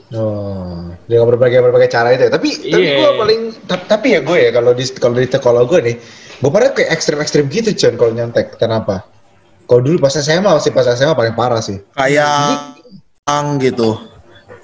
Oh, 0.10 0.90
dengan 1.06 1.30
berbagai 1.30 1.62
berbagai 1.62 1.86
cara 1.86 2.10
itu. 2.10 2.26
ya. 2.26 2.34
Tapi 2.34 2.50
tapi 2.66 2.82
Iya. 2.82 2.98
gue 2.98 3.12
paling 3.14 3.40
ta- 3.70 3.86
tapi 3.86 4.18
ya 4.18 4.26
gue 4.26 4.38
ya 4.42 4.50
kalau 4.50 4.74
di 4.74 4.82
kalau 4.98 5.14
di 5.14 5.30
kalau 5.30 5.62
gue 5.70 5.80
nih, 5.86 5.96
gue 6.42 6.50
pada 6.50 6.74
kayak 6.74 6.90
ekstrim 6.90 7.22
ekstrim 7.22 7.46
gitu 7.46 7.70
Con 7.78 7.94
kalau 7.94 8.14
nyontek. 8.18 8.58
Kenapa? 8.58 9.06
Kalau 9.70 9.86
dulu 9.86 10.02
pas 10.02 10.10
SMA 10.10 10.50
sih 10.66 10.74
pas 10.74 10.90
SMA 10.90 11.14
paling 11.14 11.38
parah 11.38 11.62
sih. 11.62 11.78
Kayak 11.94 12.74
ang 13.30 13.62
gitu. 13.62 14.02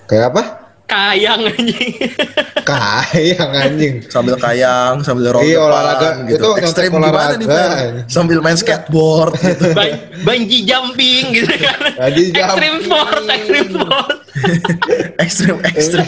Kayak 0.10 0.34
apa? 0.34 0.65
Kayang 0.86 1.42
anjing 1.46 1.94
Kayak 2.66 3.46
anjing. 3.52 3.96
Sambil 4.06 4.36
kayang, 4.36 5.02
sambil 5.02 5.30
roll 5.32 5.42
Iya, 5.42 5.60
olahraga. 5.60 6.10
gitu. 6.26 6.34
Itu 6.36 6.50
Ekstrim 6.58 6.90
gimana 6.92 7.10
olahraga. 7.12 7.38
nih, 7.38 7.48
Fer? 7.48 7.70
Sambil 8.08 8.38
main 8.40 8.54
skateboard 8.56 9.38
gitu. 9.44 9.70
Ban- 9.72 10.02
bungee 10.22 10.62
jumping 10.64 11.24
gitu 11.32 11.54
kan 11.56 11.78
Bungee 11.96 12.30
extreme 12.32 12.50
jumping. 12.74 12.74
sport 12.84 13.22
extreme 13.28 13.70
sport 13.72 14.10
ekstrim 15.18 15.56
ekstrim 15.70 16.06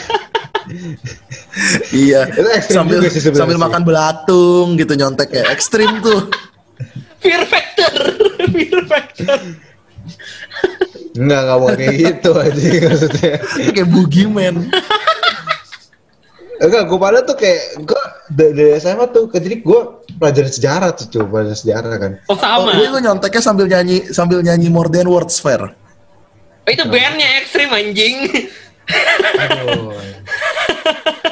iya 1.92 2.22
ekstrim 2.28 2.76
sambil 2.76 3.00
sambil 3.14 3.56
sih. 3.56 3.62
makan 3.62 3.82
belatung 3.84 4.76
gitu 4.76 4.94
nyontek 4.94 5.30
ya 5.32 5.44
ekstrim 5.48 6.02
tuh 6.02 6.26
fear 7.20 7.46
factor 7.46 7.94
fear 8.48 8.82
factor 8.84 9.40
Enggak, 11.18 11.40
enggak 11.44 11.58
mau 11.58 11.70
kayak 11.74 11.96
gitu 11.98 12.32
aja 12.38 12.68
maksudnya. 12.88 13.34
Kayak 13.74 13.90
boogeyman 13.90 14.56
Enggak, 16.58 16.90
gue 16.90 16.98
pada 16.98 17.20
tuh 17.22 17.38
kayak 17.38 17.62
gue 17.86 18.02
dari, 18.34 18.74
SMA 18.82 19.06
tuh 19.14 19.30
ke 19.30 19.38
jadi 19.38 19.62
gue 19.62 19.80
pelajaran 20.18 20.50
sejarah 20.50 20.90
tuh 20.98 21.06
cuy, 21.14 21.22
pelajaran 21.30 21.58
sejarah 21.58 21.94
kan. 22.02 22.12
oh 22.26 22.34
oh, 22.34 22.38
sama 22.38 22.74
gue 22.74 22.88
tuh 22.90 23.02
nyonteknya 23.06 23.42
sambil 23.46 23.66
nyanyi 23.70 23.98
sambil 24.10 24.40
nyanyi 24.42 24.68
more 24.74 24.90
than 24.90 25.06
words 25.06 25.38
fair 25.38 25.62
Oh, 26.68 26.70
itu 26.74 26.84
bandnya 26.84 27.28
ekstrim 27.40 27.72
anjing 27.72 28.28
Aduh. 29.40 29.96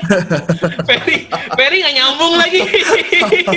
Ferry, 0.88 1.18
Ferry 1.30 1.78
nggak 1.82 1.96
nyambung 1.96 2.34
lagi. 2.38 2.62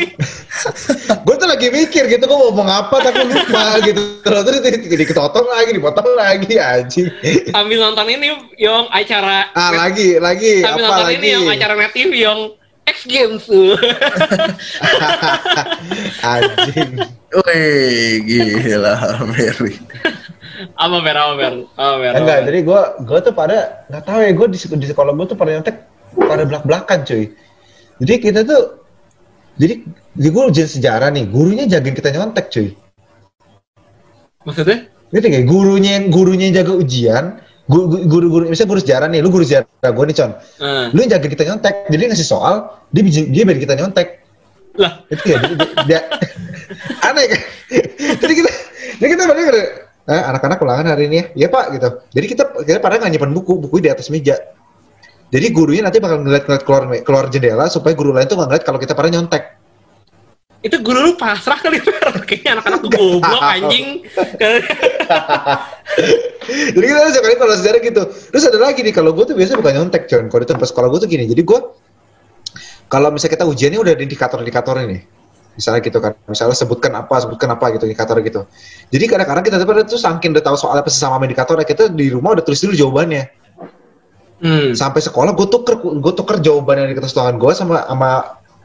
gue 1.26 1.34
tuh 1.37 1.48
lagi 1.48 1.66
mikir 1.70 2.08
gitu, 2.08 2.24
gue 2.24 2.37
mau 2.37 2.50
ngomong 2.50 2.68
apa 2.68 2.96
tapi 3.00 3.20
lupa 3.24 3.78
gitu. 3.84 4.00
Terus 4.24 4.42
terus 4.44 4.61
di- 4.61 4.88
di- 4.88 4.98
diketotong 4.98 5.46
lagi, 5.46 5.70
dipotong 5.76 6.08
lagi 6.16 6.54
anjing. 6.56 7.08
Sambil 7.52 7.78
nonton 7.80 8.06
ini 8.08 8.26
yang 8.58 8.88
acara 8.88 9.50
Ah 9.52 9.70
lagi, 9.70 10.16
lagi 10.18 10.61
sambil 10.61 10.84
apa 10.84 10.90
nonton 10.90 11.06
lagi? 11.06 11.16
ini 11.20 11.26
yang 11.32 11.44
acara 11.46 11.72
net 11.76 11.92
TV 11.92 12.12
yang 12.18 12.40
X 12.88 13.04
Games 13.04 13.44
tuh. 13.44 13.76
anjing. 16.24 16.90
Wih, 17.28 18.24
gila, 18.24 18.94
Mary. 19.28 19.76
apa 20.74 20.96
Fer, 21.06 21.14
apa 21.78 22.18
Enggak, 22.18 22.38
jadi 22.50 22.58
gue 22.66 22.80
gue 23.06 23.18
tuh 23.22 23.30
pada 23.30 23.87
nggak 23.87 24.02
tahu 24.02 24.18
ya 24.26 24.30
gue 24.34 24.46
di, 24.50 24.58
di 24.58 24.87
sekolah 24.90 25.14
gue 25.14 25.26
tuh 25.30 25.38
pada 25.38 25.54
nyontek 25.54 25.76
pada 26.18 26.42
belak 26.44 26.64
belakan 26.66 26.98
cuy. 27.07 27.31
Jadi 27.98 28.14
kita 28.18 28.40
tuh 28.42 28.83
jadi 29.59 29.83
di 30.14 30.28
gue 30.31 30.42
ujian 30.50 30.66
sejarah 30.70 31.11
nih, 31.11 31.26
gurunya 31.31 31.66
jagain 31.66 31.94
kita 31.94 32.14
nyontek 32.14 32.50
cuy. 32.50 32.74
Maksudnya? 34.46 34.87
Ngerti 35.11 35.26
gak? 35.35 35.44
Gurunya 35.48 35.90
yang 35.98 36.04
gurunya 36.14 36.44
yang 36.52 36.57
jaga 36.62 36.72
ujian, 36.78 37.24
guru 37.66 38.07
guru, 38.07 38.26
guru 38.31 38.42
misalnya 38.46 38.70
guru 38.76 38.81
sejarah 38.81 39.09
nih, 39.11 39.20
lu 39.24 39.31
guru 39.35 39.44
sejarah 39.44 39.66
gue 39.90 40.04
nih 40.09 40.16
con, 40.16 40.31
Eh. 40.62 40.87
lu 40.94 40.98
yang 41.02 41.12
jaga 41.18 41.26
kita 41.26 41.42
nyontek, 41.48 41.74
jadi 41.90 42.02
ngasih 42.12 42.28
soal, 42.28 42.54
dia 42.94 43.02
dia 43.09 43.42
biar 43.44 43.59
kita 43.59 43.74
nyontek. 43.74 44.22
Lah, 44.78 45.02
Itu 45.11 45.26
ya, 45.26 45.38
dia, 45.90 45.98
aneh 47.11 47.24
kan? 47.35 47.40
jadi 48.22 48.33
kita, 48.38 48.50
jadi 49.02 49.09
kita 49.11 49.22
balik 49.26 49.46
eh, 50.07 50.22
anak-anak 50.33 50.59
ulangan 50.62 50.87
hari 50.94 51.11
ini 51.11 51.16
ya, 51.18 51.24
iya 51.35 51.46
pak 51.50 51.64
gitu. 51.74 51.88
Jadi 52.14 52.26
kita 52.31 52.42
kita 52.62 52.78
pada 52.78 52.94
nggak 53.02 53.11
nyimpan 53.11 53.33
buku, 53.35 53.52
buku 53.59 53.83
di 53.83 53.90
atas 53.90 54.07
meja. 54.09 54.38
Jadi 55.29 55.47
gurunya 55.53 55.85
nanti 55.85 56.01
bakal 56.01 56.25
ngeliat-ngeliat 56.25 56.62
keluar 56.64 56.83
keluar 57.05 57.25
jendela 57.29 57.69
supaya 57.69 57.93
guru 57.93 58.17
lain 58.17 58.25
tuh 58.25 58.41
nggak 58.41 58.49
ngeliat 58.49 58.64
kalau 58.64 58.79
kita 58.81 58.97
pada 58.97 59.11
nyontek. 59.12 59.45
itu 60.59 60.75
guru 60.83 61.07
lu 61.07 61.12
pasrah 61.14 61.55
kali. 61.55 61.79
Kayaknya 62.29 62.59
anak-anak 62.59 62.79
tuh 62.83 62.91
goblok 62.91 63.43
anjing. 63.47 64.03
jadi 66.75 66.83
kita 66.91 66.99
tuh 66.99 67.14
sekali 67.14 67.35
kalau 67.38 67.55
sejarah 67.55 67.79
gitu. 67.79 68.03
Terus 68.11 68.43
ada 68.43 68.59
lagi 68.59 68.83
nih 68.83 68.91
kalau 68.91 69.14
gue 69.14 69.23
tuh 69.23 69.38
biasanya 69.38 69.62
bukan 69.62 69.75
nyontek 69.79 70.11
John. 70.11 70.27
Kalau 70.27 70.43
di 70.43 70.51
tempat 70.51 70.67
sekolah 70.67 70.91
gue 70.91 71.01
tuh 71.07 71.11
gini. 71.14 71.31
Jadi 71.31 71.47
gue 71.47 71.59
kalau 72.91 73.09
misalnya 73.14 73.33
kita 73.38 73.45
ujiannya 73.47 73.79
udah 73.79 73.93
ada 73.95 74.03
indikator-indikator 74.03 74.77
ini. 74.83 74.99
Misalnya 75.55 75.81
gitu 75.83 75.99
kan, 75.99 76.14
misalnya 76.31 76.55
sebutkan 76.55 76.93
apa, 76.95 77.19
sebutkan 77.19 77.51
apa 77.51 77.75
gitu, 77.75 77.85
indikator 77.87 78.19
gitu. 78.23 78.47
Jadi 78.95 79.05
kadang-kadang 79.11 79.43
kita 79.43 79.57
tuh 79.91 79.99
saking 79.99 80.31
udah 80.35 80.45
tahu 80.47 80.57
soal 80.59 80.79
apa 80.79 80.87
sih 80.87 81.03
sama 81.03 81.23
indikatornya, 81.27 81.67
kita 81.67 81.91
di 81.91 82.14
rumah 82.14 82.38
udah 82.38 82.47
tulis 82.47 82.62
dulu 82.62 82.75
jawabannya. 82.79 83.27
Hmm. 84.38 84.70
Sampai 84.70 85.03
sekolah 85.03 85.35
gue 85.35 85.46
tuker, 85.46 85.74
gue 85.79 86.12
tuker 86.14 86.38
jawaban 86.38 86.79
yang 86.79 86.88
di 86.88 86.96
kertas 86.96 87.11
tulisan 87.11 87.37
gue 87.37 87.53
sama 87.53 87.83
sama 87.85 88.11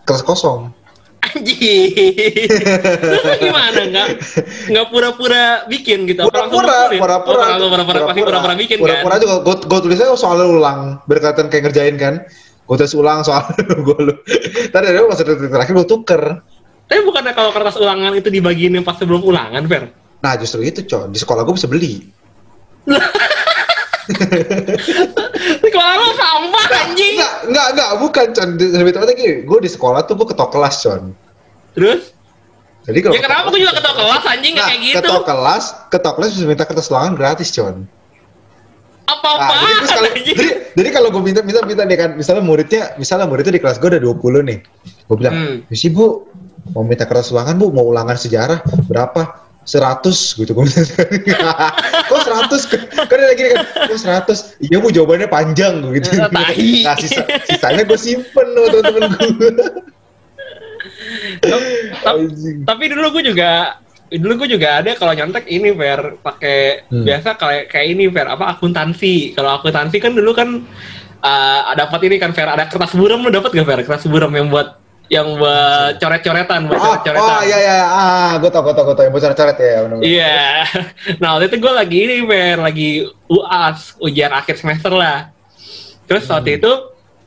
kelas 0.04 0.22
kosong. 0.22 0.70
Terus 1.34 3.24
gimana? 3.42 3.82
Nggak 3.90 4.08
nggak 4.70 4.86
pura-pura 4.88 5.66
bikin 5.66 6.06
gitu? 6.06 6.22
Pura-pura, 6.24 6.94
pura-pura, 6.94 7.58
Oh, 7.58 7.70
pura-pura 7.72 8.00
pasti 8.06 8.22
pura-pura. 8.22 8.54
bikin 8.54 8.78
pura-pura 8.78 9.16
kan? 9.18 9.24
juga. 9.24 9.36
Gue 9.42 9.56
gue 9.66 9.80
tulisnya 9.82 10.14
soalnya 10.14 10.46
ulang 10.46 10.80
biar 11.08 11.18
kelihatan 11.20 11.48
kayak 11.50 11.64
ngerjain 11.66 11.96
kan? 11.98 12.14
Gue 12.64 12.76
tulis 12.78 12.94
ulang 12.94 13.26
soal 13.26 13.42
gue 13.58 13.98
lu. 14.08 14.14
Tadi 14.70 14.86
ada 14.86 15.10
pas 15.10 15.18
detik 15.18 15.50
terakhir 15.50 15.74
gue 15.74 15.88
tuker. 15.90 16.22
Tapi 16.84 17.00
bukannya 17.02 17.34
kalau 17.34 17.50
kertas 17.50 17.80
ulangan 17.80 18.14
itu 18.14 18.30
dibagiin 18.30 18.78
yang 18.78 18.86
pas 18.86 18.94
sebelum 18.94 19.24
ulangan, 19.24 19.64
Fer? 19.66 19.90
nah 20.20 20.40
justru 20.40 20.64
itu 20.64 20.88
coy 20.88 21.12
di 21.12 21.20
sekolah 21.20 21.44
gue 21.44 21.52
bisa 21.52 21.68
beli 21.68 22.00
Sekolah 25.64 25.94
lu 25.96 26.10
sampah 26.14 26.64
anjing. 26.80 27.16
Enggak 27.46 27.68
enggak 27.72 27.90
bukan 27.98 28.28
con 28.32 28.50
lebih 28.56 28.92
tepatnya 28.92 29.16
gini 29.16 29.36
gue 29.42 29.60
di 29.60 29.70
sekolah 29.70 30.04
tuh 30.04 30.16
gue 30.16 30.28
ketok 30.28 30.50
kelas 30.50 30.76
con 30.80 31.04
Terus? 31.74 32.02
jadi 32.84 33.00
kalau 33.00 33.14
Ya 33.14 33.22
kenapa 33.22 33.48
gue 33.48 33.60
juga 33.60 33.74
ketua 33.74 33.94
kelas? 33.94 34.24
anjing? 34.26 34.54
Nah, 34.54 34.68
kayak 34.68 34.80
gitu? 34.82 34.96
ketok 35.00 35.24
kelas 35.24 35.64
ketok 35.88 36.14
kelas 36.16 36.30
bisa 36.32 36.46
minta 36.46 36.64
kertas 36.64 36.88
ulangan 36.88 37.14
gratis 37.14 37.50
con 37.50 37.88
Apa-apa 39.04 39.44
Nah, 39.44 39.60
jadi, 39.60 39.86
kalau, 39.86 40.10
jadi, 40.16 40.46
jadi 40.74 40.90
kalau 40.90 41.08
gue 41.10 41.22
minta 41.22 41.42
minta 41.42 41.60
minta 41.62 41.84
nih 41.84 41.98
kan, 41.98 42.10
misalnya 42.14 42.40
muridnya, 42.40 42.96
misalnya 42.96 43.28
muridnya 43.28 43.52
di 43.52 43.60
kelas 43.60 43.76
gue 43.76 43.90
ada 43.90 44.00
20 44.00 44.16
nih, 44.42 44.58
gue 45.04 45.16
bilang, 45.20 45.36
Hmm. 45.36 45.56
misi 45.68 45.92
bu, 45.92 46.24
mau 46.72 46.82
minta 46.82 47.04
keras 47.04 47.28
ulangan 47.30 47.52
bu, 47.54 47.68
mau 47.70 47.84
ulangan 47.84 48.16
sejarah? 48.16 48.64
Berapa? 48.88 49.43
100 49.64 50.40
gitu 50.40 50.52
gue 50.52 50.64
minta. 50.64 51.04
kok 52.10 52.20
100? 52.20 52.70
Kan 53.08 53.16
ada 53.16 53.26
lagi 53.32 53.44
kan, 53.50 53.60
kok 53.88 54.00
100? 54.00 54.64
Iya 54.64 54.78
bu 54.78 54.88
jawabannya 54.90 55.28
panjang 55.28 55.80
gue 55.82 55.98
gitu. 55.98 56.10
Eh. 56.20 56.30
Nah 56.30 56.52
sisa, 56.52 56.94
sisanya 57.48 57.84
gue 57.84 57.96
simpen 57.96 58.48
loh 58.52 58.68
temen-temen 58.70 59.32
gue. 59.40 59.52
Tapi- 62.68 62.92
dulu 62.92 63.08
gue 63.20 63.24
juga 63.34 63.80
dulu 64.14 64.46
gue 64.46 64.60
juga 64.60 64.78
ada 64.78 64.94
kalau 64.94 65.10
nyontek 65.10 65.50
ini 65.50 65.74
Fer 65.74 66.22
pakai 66.22 66.86
Hmm. 66.86 67.02
biasa 67.02 67.34
kayak 67.34 67.66
kayak 67.74 67.88
ini 67.98 68.06
Fer 68.14 68.30
apa 68.30 68.46
akuntansi 68.54 69.34
kalau 69.34 69.58
akuntansi 69.58 69.98
kan 69.98 70.14
dulu 70.14 70.38
kan 70.38 70.62
uh, 71.18 71.62
dapat 71.74 72.06
ini 72.06 72.22
kan 72.22 72.30
Fer 72.30 72.46
ada 72.46 72.70
kertas 72.70 72.94
buram 72.94 73.26
lu 73.26 73.34
dapat 73.34 73.50
gak 73.50 73.66
Fer 73.66 73.82
kertas 73.82 74.06
buram 74.06 74.30
yang 74.38 74.54
buat 74.54 74.78
yang 75.14 75.38
buat 75.38 76.02
coret-coretan 76.02 76.66
buat 76.66 76.80
Oh, 76.82 76.86
coret-coretan 76.90 77.34
oh 77.38 77.42
iya 77.46 77.58
iya, 77.62 77.78
ah, 77.86 78.32
gue 78.42 78.50
tau 78.50 78.66
gue 78.66 78.74
tau 78.74 78.84
gue 78.84 78.96
tau 78.98 79.04
yang 79.06 79.14
bocor 79.14 79.34
coret 79.34 79.58
ya. 79.58 79.74
Iya. 80.02 80.38
Nah, 81.22 81.38
waktu 81.38 81.54
itu 81.54 81.58
gue 81.62 81.74
lagi 81.74 81.98
ini, 82.02 82.16
Fer, 82.26 82.58
lagi 82.58 82.90
UAS, 83.30 83.94
ujian 84.02 84.34
akhir 84.34 84.58
semester 84.58 84.90
lah. 84.90 85.30
Terus 86.04 86.26
waktu 86.26 86.58
itu 86.58 86.72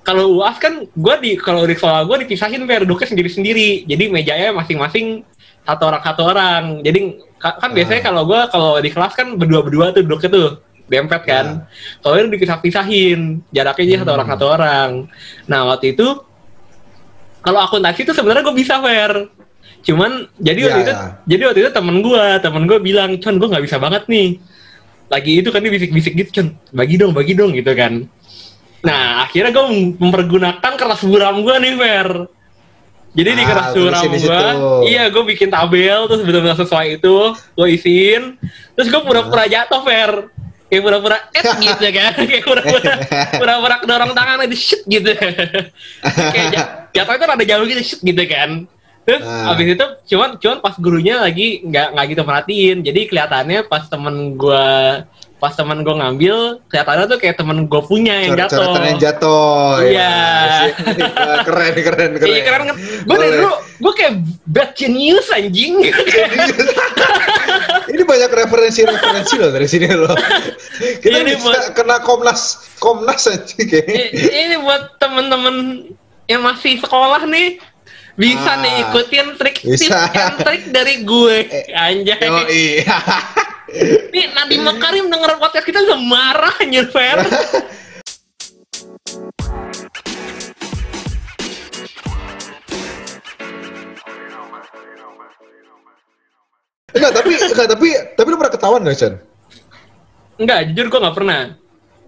kalau 0.03 0.39
UAS 0.39 0.59
kan 0.59 0.83
gue 0.85 1.15
di 1.23 1.31
kalau 1.39 1.63
di 1.63 1.75
sekolah 1.75 2.03
gue 2.05 2.27
dipisahin 2.27 2.67
Fer, 2.67 2.83
duduknya 2.83 3.07
sendiri-sendiri. 3.07 3.87
Jadi 3.87 4.05
mejanya 4.11 4.51
masing-masing 4.51 5.23
satu 5.63 5.83
orang 5.87 6.03
satu 6.03 6.23
orang. 6.27 6.63
Jadi 6.83 7.01
ka- 7.39 7.59
kan 7.59 7.71
biasanya 7.71 8.03
kalau 8.03 8.23
gue 8.27 8.41
kalau 8.51 8.79
di 8.79 8.91
kelas 8.91 9.13
kan 9.15 9.35
berdua-berdua 9.35 9.91
tuh 9.91 10.03
duduknya 10.03 10.31
tuh 10.31 10.49
dempet 10.87 11.23
kan. 11.23 11.47
Kalau 11.99 12.15
ini 12.17 12.31
dipisah-pisahin, 12.35 13.43
jaraknya 13.51 13.85
aja 13.85 13.97
satu 14.03 14.13
orang 14.15 14.29
satu 14.31 14.45
orang. 14.47 14.91
Nah, 15.47 15.61
waktu 15.67 15.95
itu 15.95 16.07
kalau 17.47 17.63
akuntansi 17.63 18.03
itu 18.03 18.11
sebenarnya 18.11 18.43
gue 18.43 18.57
bisa 18.59 18.83
Fer. 18.83 19.31
Cuman 19.87 20.27
jadi 20.43 20.67
waktu 20.67 20.81
Iya, 20.83 20.83
itu 20.83 20.93
iya. 20.93 21.07
jadi 21.31 21.43
waktu 21.47 21.61
itu 21.63 21.71
temen 21.71 21.97
gue, 22.03 22.25
temen 22.43 22.63
gue 22.67 22.79
bilang, 22.83 23.11
Con, 23.23 23.39
gue 23.39 23.47
nggak 23.47 23.63
bisa 23.63 23.79
banget 23.79 24.03
nih. 24.11 24.43
Lagi 25.07 25.33
itu 25.39 25.55
kan 25.55 25.63
dia 25.63 25.71
bisik-bisik 25.71 26.19
gitu, 26.19 26.31
Con, 26.35 26.47
bagi 26.75 26.99
dong, 26.99 27.15
bagi 27.15 27.39
dong 27.39 27.55
gitu 27.55 27.71
kan. 27.71 28.03
Nah, 28.83 29.23
akhirnya 29.23 29.55
gue 29.55 29.95
mempergunakan 30.03 30.73
kertas 30.75 31.07
buram 31.07 31.39
gue 31.47 31.55
nih, 31.63 31.75
Fer. 31.79 32.11
Jadi 33.17 33.31
di 33.33 33.43
Ah, 33.43 33.49
kertas 33.49 33.67
tulisin 33.73 34.11
buram 34.11 34.13
di 34.13 34.19
gue, 34.21 34.43
iya 34.91 35.05
gue 35.09 35.23
bikin 35.25 35.49
tabel, 35.49 36.05
terus 36.11 36.21
benar-benar 36.27 36.59
sesuai 36.59 37.01
itu, 37.01 37.17
gue 37.33 37.67
isiin, 37.79 38.37
terus 38.75 38.91
gue 38.91 39.01
pura-pura 39.07 39.47
jatuh, 39.47 39.87
Fer. 39.87 40.35
Kayak 40.67 40.83
pura-pura 40.83 41.19
et 41.31 41.47
gitu 41.63 41.87
kan, 41.95 42.13
kayak 42.19 42.43
pura-pura 42.43 42.93
pura-pura 43.33 43.75
kedorong 43.79 44.13
tangan 44.13 44.45
di 44.45 44.59
shit 44.59 44.83
gitu. 44.85 45.15
kayak 45.15 46.47
ja- 46.51 46.71
jatuh 46.91 47.15
itu 47.15 47.25
rada 47.25 47.45
jauh 47.45 47.65
gitu 47.65 47.83
shit 47.83 48.01
gitu 48.03 48.23
kan. 48.27 48.67
Terus 49.07 49.23
Ah. 49.23 49.55
abis 49.55 49.79
itu 49.79 49.87
cuman 50.11 50.35
cuman 50.35 50.59
pas 50.59 50.75
gurunya 50.75 51.23
lagi 51.23 51.63
nggak 51.63 51.95
nggak 51.95 52.07
gitu 52.11 52.23
merhatiin. 52.23 52.77
Jadi 52.83 53.01
kelihatannya 53.07 53.63
pas 53.63 53.87
temen 53.87 54.35
gua 54.35 55.07
pas 55.37 55.55
temen 55.55 55.87
gua 55.87 55.95
ngambil 56.03 56.59
kelihatannya 56.67 57.05
tuh 57.07 57.19
kayak 57.23 57.37
temen 57.39 57.71
gua 57.71 57.87
punya 57.87 58.27
yang 58.27 58.35
jatuh. 58.35 58.59
Coret-coretan 58.59 58.83
yang 58.91 58.99
jatuh. 58.99 59.71
Iya. 59.87 60.15
Ya, 60.99 61.35
keren, 61.47 61.75
keren, 61.77 62.11
keren. 62.19 62.27
Iya 62.27 62.41
keren 62.43 62.63
kan. 62.67 62.77
Gue 63.07 63.17
dari 63.17 63.33
dulu 63.39 63.53
gue 63.77 63.93
kayak 63.95 64.13
bad 64.43 64.71
genius 64.75 65.31
anjing. 65.31 65.79
Ini 67.87 68.03
banyak 68.03 68.31
referensi-referensi 68.31 69.35
loh 69.37 69.51
dari 69.51 69.67
sini 69.67 69.89
loh. 69.89 70.13
Kita 71.01 71.17
Ini 71.23 71.35
bisa 71.35 71.45
buat- 71.47 71.73
kena 71.73 71.97
Komnas, 72.01 72.43
Komnas 72.77 73.27
aja 73.27 73.43
kayaknya. 73.57 74.11
I- 74.13 74.33
ini 74.49 74.57
buat 74.59 74.99
temen-temen 74.99 75.57
yang 76.27 76.43
masih 76.43 76.77
sekolah 76.77 77.23
nih 77.25 77.63
bisa 78.17 78.49
Ah. 78.49 78.59
nih 78.59 78.73
ikutin 78.83 79.27
trik 79.37 79.61
tips 79.61 79.93
and 79.93 80.41
trik 80.41 80.63
dari 80.73 81.05
gue 81.05 81.37
anjay 81.71 82.17
Yo, 82.19 82.41
iya. 82.49 82.97
nih 84.09 84.33
Nadiem 84.33 84.65
Makarim 84.65 85.07
denger 85.07 85.37
podcast 85.37 85.63
kita 85.63 85.85
udah 85.85 86.01
marah 86.01 86.57
Enggak, 96.95 97.13
tapi 97.19 97.35
enggak, 97.35 97.67
tapi 97.67 97.87
tapi 98.15 98.27
lu 98.31 98.37
pernah 98.39 98.55
ketahuan 98.55 98.87
gak, 98.87 98.97
Chan? 98.97 99.15
enggak 100.37 100.69
jujur 100.71 100.87
gue 100.93 101.01
nggak 101.01 101.17
pernah 101.17 101.41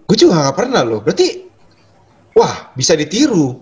Gue 0.05 0.17
juga 0.17 0.49
gak 0.49 0.57
pernah 0.57 0.81
loh. 0.81 1.01
Berarti 1.01 1.27
wah, 2.33 2.73
bisa 2.73 2.93
ditiru. 2.93 3.57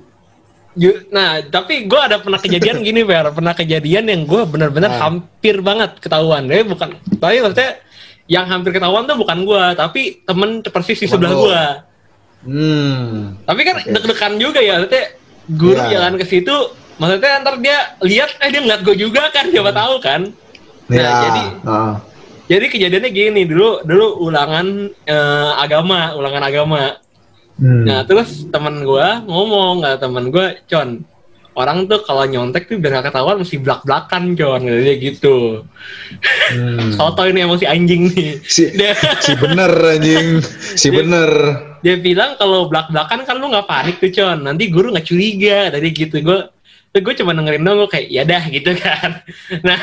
Nah 1.10 1.42
tapi 1.44 1.90
gue 1.90 2.00
ada 2.00 2.22
pernah 2.22 2.38
kejadian 2.38 2.80
gini 2.88 3.02
Fer 3.02 3.34
pernah 3.34 3.52
kejadian 3.52 4.06
yang 4.06 4.22
gue 4.24 4.46
bener-bener 4.46 4.88
Ah. 4.88 5.10
hampir 5.10 5.60
banget 5.60 5.98
ketahuan 5.98 6.46
eh 6.48 6.62
bukan 6.62 6.94
tapi 7.18 7.42
maksudnya 7.42 7.82
yang 8.28 8.46
hampir 8.46 8.72
ketahuan 8.72 9.04
tuh 9.04 9.18
bukan 9.18 9.42
gue 9.42 9.64
tapi 9.74 10.02
temen 10.22 10.62
persis 10.62 11.00
di 11.00 11.08
sebelah 11.08 11.34
gue 11.34 11.64
Hmm. 12.38 13.34
Tapi 13.44 13.62
kan 13.66 13.82
Oke. 13.82 13.92
deg-degan 13.92 14.34
juga 14.38 14.62
ya, 14.62 14.78
maksudnya 14.78 15.06
guru 15.50 15.74
Iya. 15.76 15.90
jalan 15.90 16.14
ke 16.16 16.24
situ, 16.24 16.54
maksudnya 16.96 17.42
ntar 17.42 17.58
dia 17.58 17.78
lihat, 18.00 18.30
eh 18.38 18.54
dia 18.54 18.62
ngeliat 18.62 18.82
gue 18.86 18.94
juga 18.96 19.34
kan, 19.34 19.50
siapa 19.50 19.74
tahu 19.74 19.98
kan. 20.00 20.22
Nah, 20.88 20.96
ya. 20.98 21.14
jadi- 21.24 21.52
ah. 21.66 21.96
Jadi 22.48 22.66
kejadiannya 22.72 23.12
gini, 23.12 23.42
dulu 23.44 23.84
dulu 23.84 24.24
ulangan 24.24 24.68
eh, 25.04 25.52
agama, 25.60 26.16
ulangan 26.16 26.44
agama. 26.44 26.96
Hmm. 27.60 27.84
Nah, 27.84 28.08
terus 28.08 28.48
teman 28.48 28.88
gua 28.88 29.20
ngomong, 29.22 29.84
kata 29.84 29.98
teman 30.00 30.32
gua, 30.32 30.56
"Con, 30.64 31.04
orang 31.52 31.90
tuh 31.90 32.06
kalau 32.06 32.24
nyontek 32.24 32.70
tuh 32.70 32.80
biar 32.80 33.02
gak 33.02 33.12
ketahuan 33.12 33.44
mesti 33.44 33.60
belak-belakan, 33.60 34.24
Con." 34.34 34.62
Kata 34.64 34.80
dia 34.80 34.96
gitu. 34.96 35.68
Hmm. 36.56 36.94
Soto 36.96 37.28
ini 37.28 37.44
emosi 37.44 37.68
anjing 37.68 38.16
nih. 38.16 38.40
Si, 38.40 38.72
Dia, 38.80 38.96
si 39.20 39.36
bener 39.36 39.68
anjing. 39.74 40.40
Si 40.78 40.88
Dia- 40.88 41.04
bener. 41.04 41.32
dia 41.78 41.94
bilang 42.00 42.34
kalau 42.36 42.66
belak-belakan 42.68 43.22
kan 43.22 43.36
lu 43.36 43.52
nggak 43.52 43.68
panik 43.68 44.00
tuh, 44.00 44.08
Con. 44.16 44.48
Nanti 44.48 44.72
guru 44.72 44.96
nggak 44.96 45.04
curiga. 45.04 45.68
Tadi 45.68 45.88
gitu. 45.92 46.16
Gue 46.24 46.48
gue 47.00 47.16
cuma 47.16 47.32
dengerin 47.32 47.62
dong 47.62 47.78
gue 47.82 47.90
kayak 47.90 48.08
ya 48.08 48.24
dah 48.24 48.44
gitu 48.48 48.72
kan 48.76 49.22
nah 49.68 49.80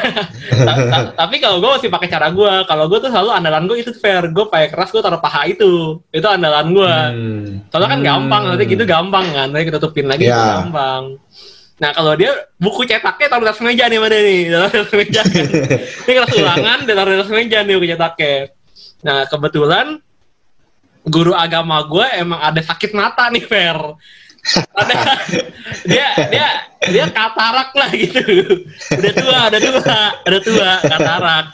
ta- 0.48 0.87
ta- 0.87 1.12
tapi 1.16 1.38
kalau 1.38 1.59
gue 1.59 1.70
masih 1.74 1.88
pakai 1.88 2.09
cara 2.09 2.29
gue 2.29 2.53
kalau 2.64 2.87
gue 2.87 2.98
tuh 2.98 3.11
selalu 3.11 3.31
andalan 3.33 3.64
gue 3.64 3.77
itu 3.79 3.92
fair 3.92 4.27
gue 4.27 4.44
pakai 4.46 4.68
keras 4.68 4.88
gue 4.88 4.98
taruh 4.98 5.18
paha 5.18 5.46
itu 5.46 5.98
itu 6.09 6.27
andalan 6.27 6.70
gue 6.70 6.94
Hmm. 7.05 7.66
Soalnya 7.68 7.88
kan 7.90 8.00
Hmm. 8.00 8.07
gampang, 8.07 8.42
nanti 8.48 8.64
gitu 8.64 8.85
gampang 8.85 9.27
kan, 9.31 9.48
nanti 9.50 9.66
kita 9.66 9.79
tutupin 9.79 10.07
lagi 10.07 10.27
itu 10.27 10.35
Ya. 10.35 10.62
gampang. 10.62 11.18
Nah 11.74 11.90
kalau 11.90 12.14
dia 12.14 12.31
buku 12.55 12.87
cetaknya 12.87 13.27
taruh 13.27 13.42
di 13.42 13.50
atas 13.50 13.61
meja 13.61 13.85
nih 13.87 13.98
mana 13.98 14.14
nih, 14.14 14.40
taruh 14.46 14.70
di 14.70 14.79
atas 14.79 14.92
meja 14.94 15.20
kan. 15.22 15.46
Ini 16.07 16.12
kelas 16.14 16.33
ulangan, 16.35 16.79
taruh 16.85 17.11
di 17.11 17.18
atas 17.18 17.31
meja 17.31 17.59
nih 17.61 17.74
buku 17.74 17.88
cetaknya. 17.90 18.35
Nah 19.03 19.18
kebetulan 19.27 19.87
guru 21.05 21.33
agama 21.35 21.85
gue 21.85 22.07
emang 22.16 22.40
ada 22.40 22.61
sakit 22.61 22.90
mata 22.94 23.29
nih 23.29 23.44
Fer. 23.44 23.79
Ada 24.76 24.94
dia 25.88 26.09
dia 26.28 26.46
dia 26.92 27.04
katarak 27.09 27.72
lah 27.72 27.90
gitu. 27.96 28.20
Udah 28.92 29.12
tua, 29.16 29.40
udah 29.48 29.61
tua, 29.61 29.98
udah 30.28 30.40
tua 30.44 30.70
katarak. 30.85 31.44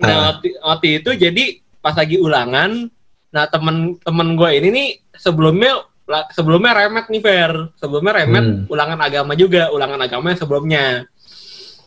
Nah 0.00 0.16
waktu, 0.32 0.48
waktu 0.58 0.86
itu 1.00 1.10
jadi 1.14 1.44
pas 1.84 1.94
lagi 1.94 2.16
ulangan, 2.16 2.88
nah 3.28 3.44
temen-temen 3.44 4.28
gue 4.40 4.50
ini 4.56 4.68
nih 4.72 4.88
sebelumnya 5.14 5.84
sebelumnya 6.32 6.72
remet 6.76 7.06
nih 7.08 7.22
Fer, 7.22 7.52
sebelumnya 7.76 8.12
remet 8.24 8.44
Hmm. 8.44 8.64
ulangan 8.68 9.00
agama 9.00 9.32
juga, 9.36 9.72
ulangan 9.72 10.00
agama 10.00 10.32
yang 10.32 10.40
sebelumnya. 10.40 10.84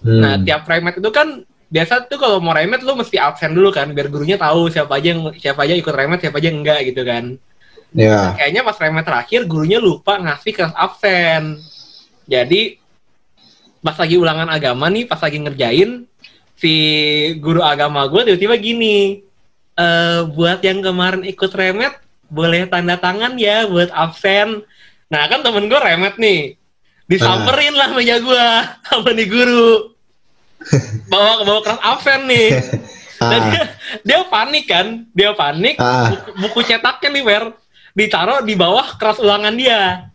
Hmm. 0.01 0.21
Nah, 0.21 0.33
tiap 0.41 0.65
remet 0.69 1.01
itu 1.01 1.09
kan 1.09 1.41
biasa 1.67 2.07
tuh 2.07 2.17
kalau 2.17 2.37
mau 2.39 2.55
remet 2.55 2.79
lu 2.85 2.95
mesti 2.95 3.19
absen 3.19 3.51
dulu 3.51 3.73
kan 3.75 3.91
biar 3.91 4.07
gurunya 4.07 4.39
tahu 4.39 4.71
siapa 4.71 5.01
aja 5.01 5.11
yang 5.11 5.21
siapa 5.35 5.65
aja 5.67 5.73
ikut 5.75 5.93
remet, 5.93 6.21
siapa 6.23 6.37
aja 6.39 6.47
yang 6.49 6.59
enggak 6.61 6.79
gitu 6.93 7.01
kan. 7.03 7.37
Ya. 7.95 8.35
Kayaknya 8.35 8.61
pas 8.67 8.77
remet 8.79 9.05
terakhir 9.05 9.41
gurunya 9.47 9.79
lupa 9.79 10.19
ngasih 10.19 10.51
kelas 10.53 10.75
absen. 10.75 11.61
Jadi 12.27 12.79
pas 13.79 13.95
lagi 13.95 14.19
ulangan 14.19 14.51
agama 14.51 14.91
nih, 14.91 15.07
pas 15.07 15.21
lagi 15.21 15.39
ngerjain 15.39 16.03
si 16.57 16.73
guru 17.37 17.61
agama 17.61 18.03
gue 18.09 18.33
tiba-tiba 18.33 18.57
gini, 18.57 19.21
eh 19.77 20.21
buat 20.25 20.59
yang 20.65 20.81
kemarin 20.81 21.21
ikut 21.23 21.53
remet 21.53 21.93
boleh 22.27 22.67
tanda 22.67 22.99
tangan 22.99 23.37
ya 23.39 23.69
buat 23.69 23.93
absen. 23.93 24.65
Nah 25.07 25.23
kan 25.31 25.39
temen 25.45 25.71
gue 25.71 25.79
remet 25.79 26.19
nih, 26.19 26.57
disamperin 27.07 27.77
lah 27.77 27.95
meja 27.95 28.19
gue 28.19 28.45
sama 28.89 29.09
nih 29.15 29.27
guru. 29.29 29.95
Bawa 31.13 31.45
bawa 31.45 31.59
kelas 31.63 31.81
absen 31.81 32.21
nih. 32.27 32.49
Dan 33.17 33.41
Ah. 33.41 33.49
dia, 33.49 33.63
dia 34.05 34.19
panik 34.29 34.69
kan, 34.69 35.01
dia 35.09 35.33
panik. 35.33 35.73
Ah. 35.81 36.13
Buku, 36.13 36.29
buku 36.37 36.59
cetaknya 36.69 37.17
nih, 37.17 37.23
Fer, 37.25 37.43
ditaruh 37.97 38.45
di 38.45 38.53
bawah 38.53 38.93
keras 38.95 39.17
ulangan 39.17 39.57
dia. 39.57 40.05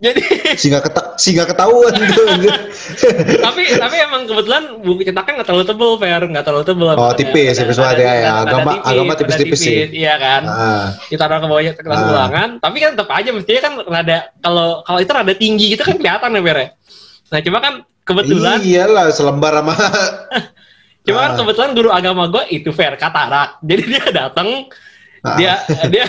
Jadi, 0.00 0.24
Si 0.60 0.72
nggak 0.72 0.84
keta 0.88 1.02
si 1.20 1.36
nggak 1.36 1.52
ketahuan 1.52 1.92
anjir. 1.92 2.56
tapi 3.44 3.68
tapi 3.76 3.96
emang 4.00 4.24
kebetulan 4.24 4.80
buku 4.80 5.04
cetaknya 5.04 5.32
nggak 5.36 5.48
terlalu 5.52 5.66
tebel, 5.68 5.90
Fer, 6.00 6.22
nggak 6.24 6.44
terlalu 6.48 6.64
tebel. 6.64 6.86
Oh, 6.96 7.12
tipis, 7.12 7.60
tipis 7.60 7.76
banget 7.76 8.08
ya, 8.08 8.12
ya. 8.16 8.30
Agama- 8.40 8.80
agama 8.80 9.12
tipis-tipis 9.12 9.60
sih. 9.60 9.92
Iya 9.92 10.16
kan? 10.16 10.42
Ah. 10.48 10.86
Ditaruh 11.04 11.36
ke 11.36 11.46
bawah 11.52 11.60
kelas 11.76 12.00
Ah. 12.00 12.08
ulangan, 12.08 12.48
tapi 12.64 12.76
kan 12.80 12.96
tetap 12.96 13.12
aja 13.12 13.28
mestinya 13.28 13.60
kan 13.60 13.72
rada 13.84 14.18
kalau 14.40 14.80
kalau 14.88 14.98
itu 15.04 15.12
rada 15.12 15.34
tinggi 15.36 15.76
gitu 15.76 15.84
kan 15.84 16.00
kelihatan 16.00 16.32
ya, 16.32 16.40
Fer. 16.40 16.56
ya? 16.56 16.68
Nah, 17.30 17.40
cuma 17.44 17.58
kan 17.60 17.74
kebetulan 18.02 18.56
Iyalah 18.58 19.04
selembar 19.12 19.52
sama 19.52 19.74
Cuma 21.04 21.18
kan 21.18 21.30
Ah. 21.30 21.36
kebetulan 21.36 21.70
guru 21.76 21.88
agama 21.92 22.24
gue 22.26 22.44
itu 22.50 22.72
fair 22.72 22.96
katarak. 22.96 23.60
Jadi 23.60 23.82
dia 23.84 24.04
datang. 24.08 24.64
Dia 25.36 25.54
dia 25.88 26.04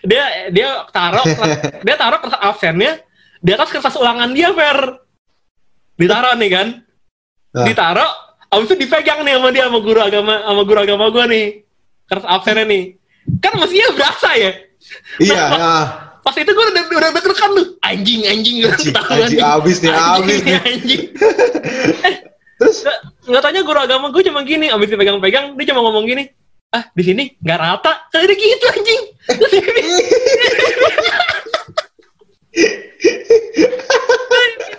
dia 0.00 0.24
dia 0.48 0.68
taruh 0.88 1.24
dia 1.86 1.94
taruh 1.94 2.18
kertas 2.18 2.40
absennya 2.40 2.92
di 3.40 3.50
atas 3.52 3.68
kertas 3.68 3.96
ulangan 3.96 4.32
dia 4.32 4.52
fair. 4.52 4.78
Ditaruh 5.96 6.32
nih 6.36 6.50
kan. 6.50 6.68
Ah. 7.52 7.64
Ditaruh 7.68 8.10
abis 8.50 8.66
itu 8.72 8.76
dipegang 8.82 9.20
nih 9.22 9.36
sama 9.36 9.48
dia 9.52 9.64
sama 9.68 9.78
guru 9.78 10.00
agama 10.00 10.34
sama 10.40 10.62
guru 10.64 10.78
agama 10.80 11.04
gue 11.12 11.24
nih. 11.28 11.46
Kertas 12.08 12.28
absennya 12.28 12.64
nih. 12.64 12.82
Kan 13.40 13.52
mestinya 13.60 13.88
berasa 13.92 14.30
ya. 14.34 14.50
Iya, 15.20 15.42
ah. 15.60 15.84
Pas 16.20 16.36
itu 16.36 16.48
gue 16.48 16.64
udah 16.72 16.84
udah 16.88 17.10
deg-degan 17.12 17.50
tuh. 17.56 17.66
Anjing 17.80 18.20
anjing 18.24 18.56
gue 18.64 18.72
Anjing, 18.72 18.92
tahu 18.92 19.12
anjing, 19.20 19.40
abis 19.40 19.76
nih, 19.80 19.90
abis 19.92 20.38
nih. 20.40 20.54
anjing. 20.60 21.02
Terus 22.60 22.76
Nggak- 22.84 23.00
nggak 23.24 23.42
tanya 23.44 23.60
guru 23.64 23.78
agama 23.80 24.06
gue 24.12 24.22
cuma 24.24 24.40
gini 24.44 24.68
abis 24.68 24.88
dipegang-pegang 24.88 25.56
dia 25.56 25.64
cuma 25.72 25.80
ngomong 25.80 26.04
gini 26.04 26.28
ah 26.70 26.84
di 26.94 27.02
sini 27.02 27.24
nggak 27.42 27.58
rata. 27.58 27.92
Kayak 28.14 28.38
gitu 28.38 28.66
anjing. 28.70 29.02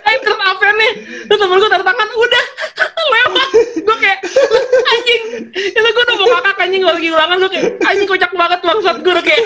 Ini 0.02 0.18
terus 0.24 0.40
apa 0.40 0.66
nih. 0.72 0.92
Terus 1.28 1.38
temen 1.40 1.56
gue 1.60 1.68
taruh 1.68 1.86
tangan. 1.86 2.08
Udah 2.16 2.44
lewat. 3.12 3.48
Gue 3.84 3.96
kayak 4.00 4.18
anjing. 4.88 5.22
Itu 5.52 5.88
gue 5.92 6.04
udah 6.08 6.16
mau 6.16 6.28
ngakak 6.32 6.64
anjing. 6.64 6.82
Lagi 6.84 7.08
ulangan 7.12 7.36
gue 7.44 7.50
kayak 7.52 7.66
anjing 7.84 8.08
kocak 8.08 8.32
banget 8.32 8.60
bangsat 8.64 8.96
gue 9.04 9.12
udah 9.12 9.24
kayak 9.24 9.40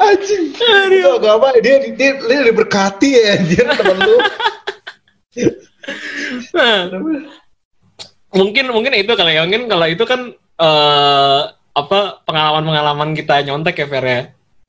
anjing. 0.00 0.44
Itu 0.92 1.08
agama 1.08 1.56
dia 1.64 1.76
dia 1.96 2.10
dia 2.20 2.40
diberkati 2.44 3.08
ya 3.16 3.24
anjir 3.40 3.64
temen 3.64 3.96
lu. 4.04 4.16
Nah, 6.54 6.88
mungkin 8.32 8.64
mungkin 8.72 8.92
itu 8.92 9.12
kali 9.16 9.40
ya. 9.40 9.48
Mungkin 9.48 9.72
kalau 9.72 9.86
itu 9.88 10.04
kan 10.04 10.36
eh 10.56 11.40
apa 11.74 11.98
pengalaman-pengalaman 12.22 13.12
kita 13.12 13.42
nyontek 13.42 13.74
ya 13.76 13.86
Fer 13.86 14.04
ya 14.04 14.20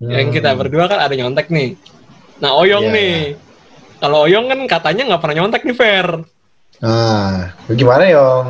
yang 0.02 0.30
kita 0.30 0.52
berdua 0.54 0.86
kan 0.86 0.98
ada 1.00 1.14
nyontek 1.14 1.48
nih 1.48 1.78
nah 2.38 2.52
Oyong 2.54 2.90
Hmm. 2.90 2.92
Iya, 2.92 2.98
nih 2.98 3.16
kalau 3.98 4.26
Oyong 4.26 4.46
kan 4.46 4.60
katanya 4.66 5.04
nggak 5.08 5.22
pernah 5.22 5.36
nyontek 5.38 5.64
nih 5.64 5.74
Fer 5.74 6.08
Ah, 6.78 7.56
gimana 7.70 8.04
Yong? 8.06 8.46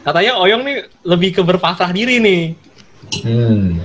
katanya 0.00 0.32
Oyong 0.38 0.62
nih 0.62 0.76
lebih 1.02 1.30
ke 1.32 1.42
berpasrah 1.42 1.90
diri 1.90 2.18
nih 2.18 2.42
Hmm. 3.20 3.80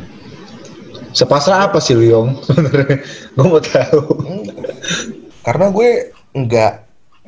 Sepasrah 1.10 1.66
apa 1.66 1.80
sih 1.80 1.92
lu 1.92 2.06
Yong? 2.06 2.30
Sebenarnya 2.46 3.00
gue 3.32 3.46
mau 3.46 3.58
tahu. 3.58 4.02
karena 5.42 5.66
gue 5.70 5.90
nggak 6.32 6.74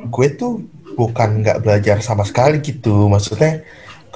gue 0.05 0.27
tuh 0.31 0.51
bukan 0.93 1.41
nggak 1.41 1.57
belajar 1.59 1.97
sama 1.99 2.21
sekali 2.21 2.57
gitu 2.59 3.07
maksudnya 3.07 3.61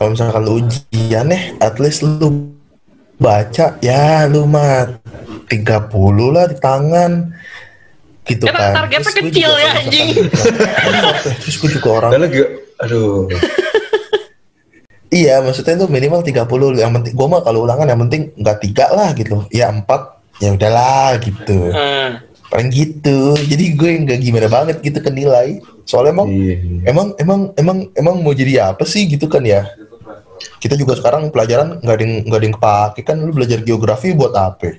kalau 0.01 0.17
misalkan 0.17 0.41
lu 0.41 0.53
ujian 0.57 1.29
nih 1.29 1.53
at 1.61 1.77
least 1.77 2.01
lu 2.01 2.49
baca 3.21 3.77
ya 3.85 4.25
lu 4.25 4.49
mah 4.49 4.97
30 5.45 5.61
lah 6.33 6.49
di 6.49 6.57
tangan. 6.57 7.11
Gitu 8.25 8.49
Kan 8.49 8.57
kan. 8.57 8.73
targetnya 8.81 9.05
Terus 9.05 9.17
kecil 9.29 9.49
juga 9.51 9.61
ya, 9.61 9.71
anjing. 9.77 10.07
terus 11.37 11.55
gue 11.57 11.69
juga 11.69 11.89
orang 12.01 12.11
lagi, 12.17 12.41
aduh. 12.81 13.29
iya 15.21 15.37
maksudnya 15.37 15.77
itu 15.77 15.85
minimal 15.85 16.25
30 16.25 16.81
yang 16.81 16.91
penting 16.97 17.13
gue 17.13 17.27
mah 17.29 17.41
kalau 17.45 17.69
ulangan 17.69 17.85
yang 17.85 18.01
penting 18.01 18.33
nggak 18.33 18.57
tiga 18.57 18.89
lah 18.89 19.13
gitu. 19.13 19.45
Ya 19.53 19.69
empat. 19.69 20.17
Ya 20.41 20.49
udahlah 20.57 21.21
gitu. 21.21 21.69
Nah, 21.69 22.25
paling 22.49 22.73
gitu. 22.73 23.37
Jadi 23.37 23.77
gue 23.77 23.89
nggak 24.01 24.17
gimana 24.17 24.49
banget 24.49 24.81
gitu 24.81 24.97
ke 24.97 25.13
nilai. 25.13 25.61
Soalnya 25.85 26.17
emang 26.17 26.29
Iya. 26.33 26.55
emang 26.89 27.07
emang 27.21 27.39
emang 27.53 27.77
emang 27.93 28.15
mau 28.17 28.33
jadi 28.33 28.73
apa 28.73 28.81
sih 28.81 29.05
gitu 29.05 29.29
kan 29.29 29.45
ya 29.45 29.69
kita 30.61 30.77
juga 30.77 30.97
sekarang 30.97 31.33
pelajaran 31.33 31.81
nggak 31.81 31.95
ada 31.95 32.03
yang 32.03 32.15
nggak 32.25 32.39
ada 32.39 32.45
yang 32.45 32.55
kepake. 32.57 32.99
Kan 33.05 33.17
lu 33.25 33.31
belajar 33.33 33.59
geografi 33.65 34.13
buat 34.13 34.33
apa? 34.33 34.77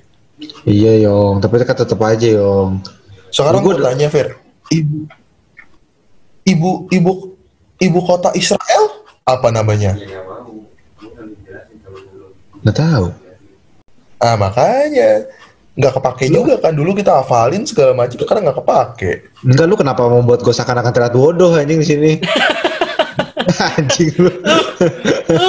Iya 0.67 1.07
Yong, 1.07 1.39
tapi 1.39 1.61
kan 1.63 1.77
tetap 1.77 1.99
aja 2.03 2.27
Yong. 2.27 2.83
sekarang 3.33 3.65
Gua 3.65 3.73
gue 3.73 3.83
tanya 3.83 4.07
Fer 4.13 4.37
ibu 4.73 4.97
ibu 6.45 6.71
ibu 6.89 7.11
ibu 7.79 7.99
kota 8.03 8.29
Israel? 8.35 9.05
Apa 9.23 9.51
namanya? 9.51 9.95
Nggak 12.63 12.77
tahu. 12.79 13.07
ah 14.23 14.39
makanya. 14.39 15.27
Nggak 15.73 15.93
kepake 15.99 16.25
juga 16.31 16.55
kan. 16.61 16.71
Dulu 16.71 16.95
kita 16.95 17.19
hafalin 17.19 17.67
segala 17.67 17.91
macam 17.91 18.15
sekarang 18.15 18.47
nggak 18.47 18.59
kepake. 18.63 19.11
Enggak 19.43 19.65
lu 19.67 19.75
kenapa 19.75 20.07
membuat 20.07 20.39
gue 20.45 20.53
seakan-akan 20.53 20.91
terlihat 20.95 21.15
bodoh 21.15 21.51
anjing 21.55 21.81
di 21.83 21.87
sini? 21.87 22.11
Anjing 23.77 24.11
lu. 24.17 24.29
lu 24.29 24.59
lu, 25.33 25.47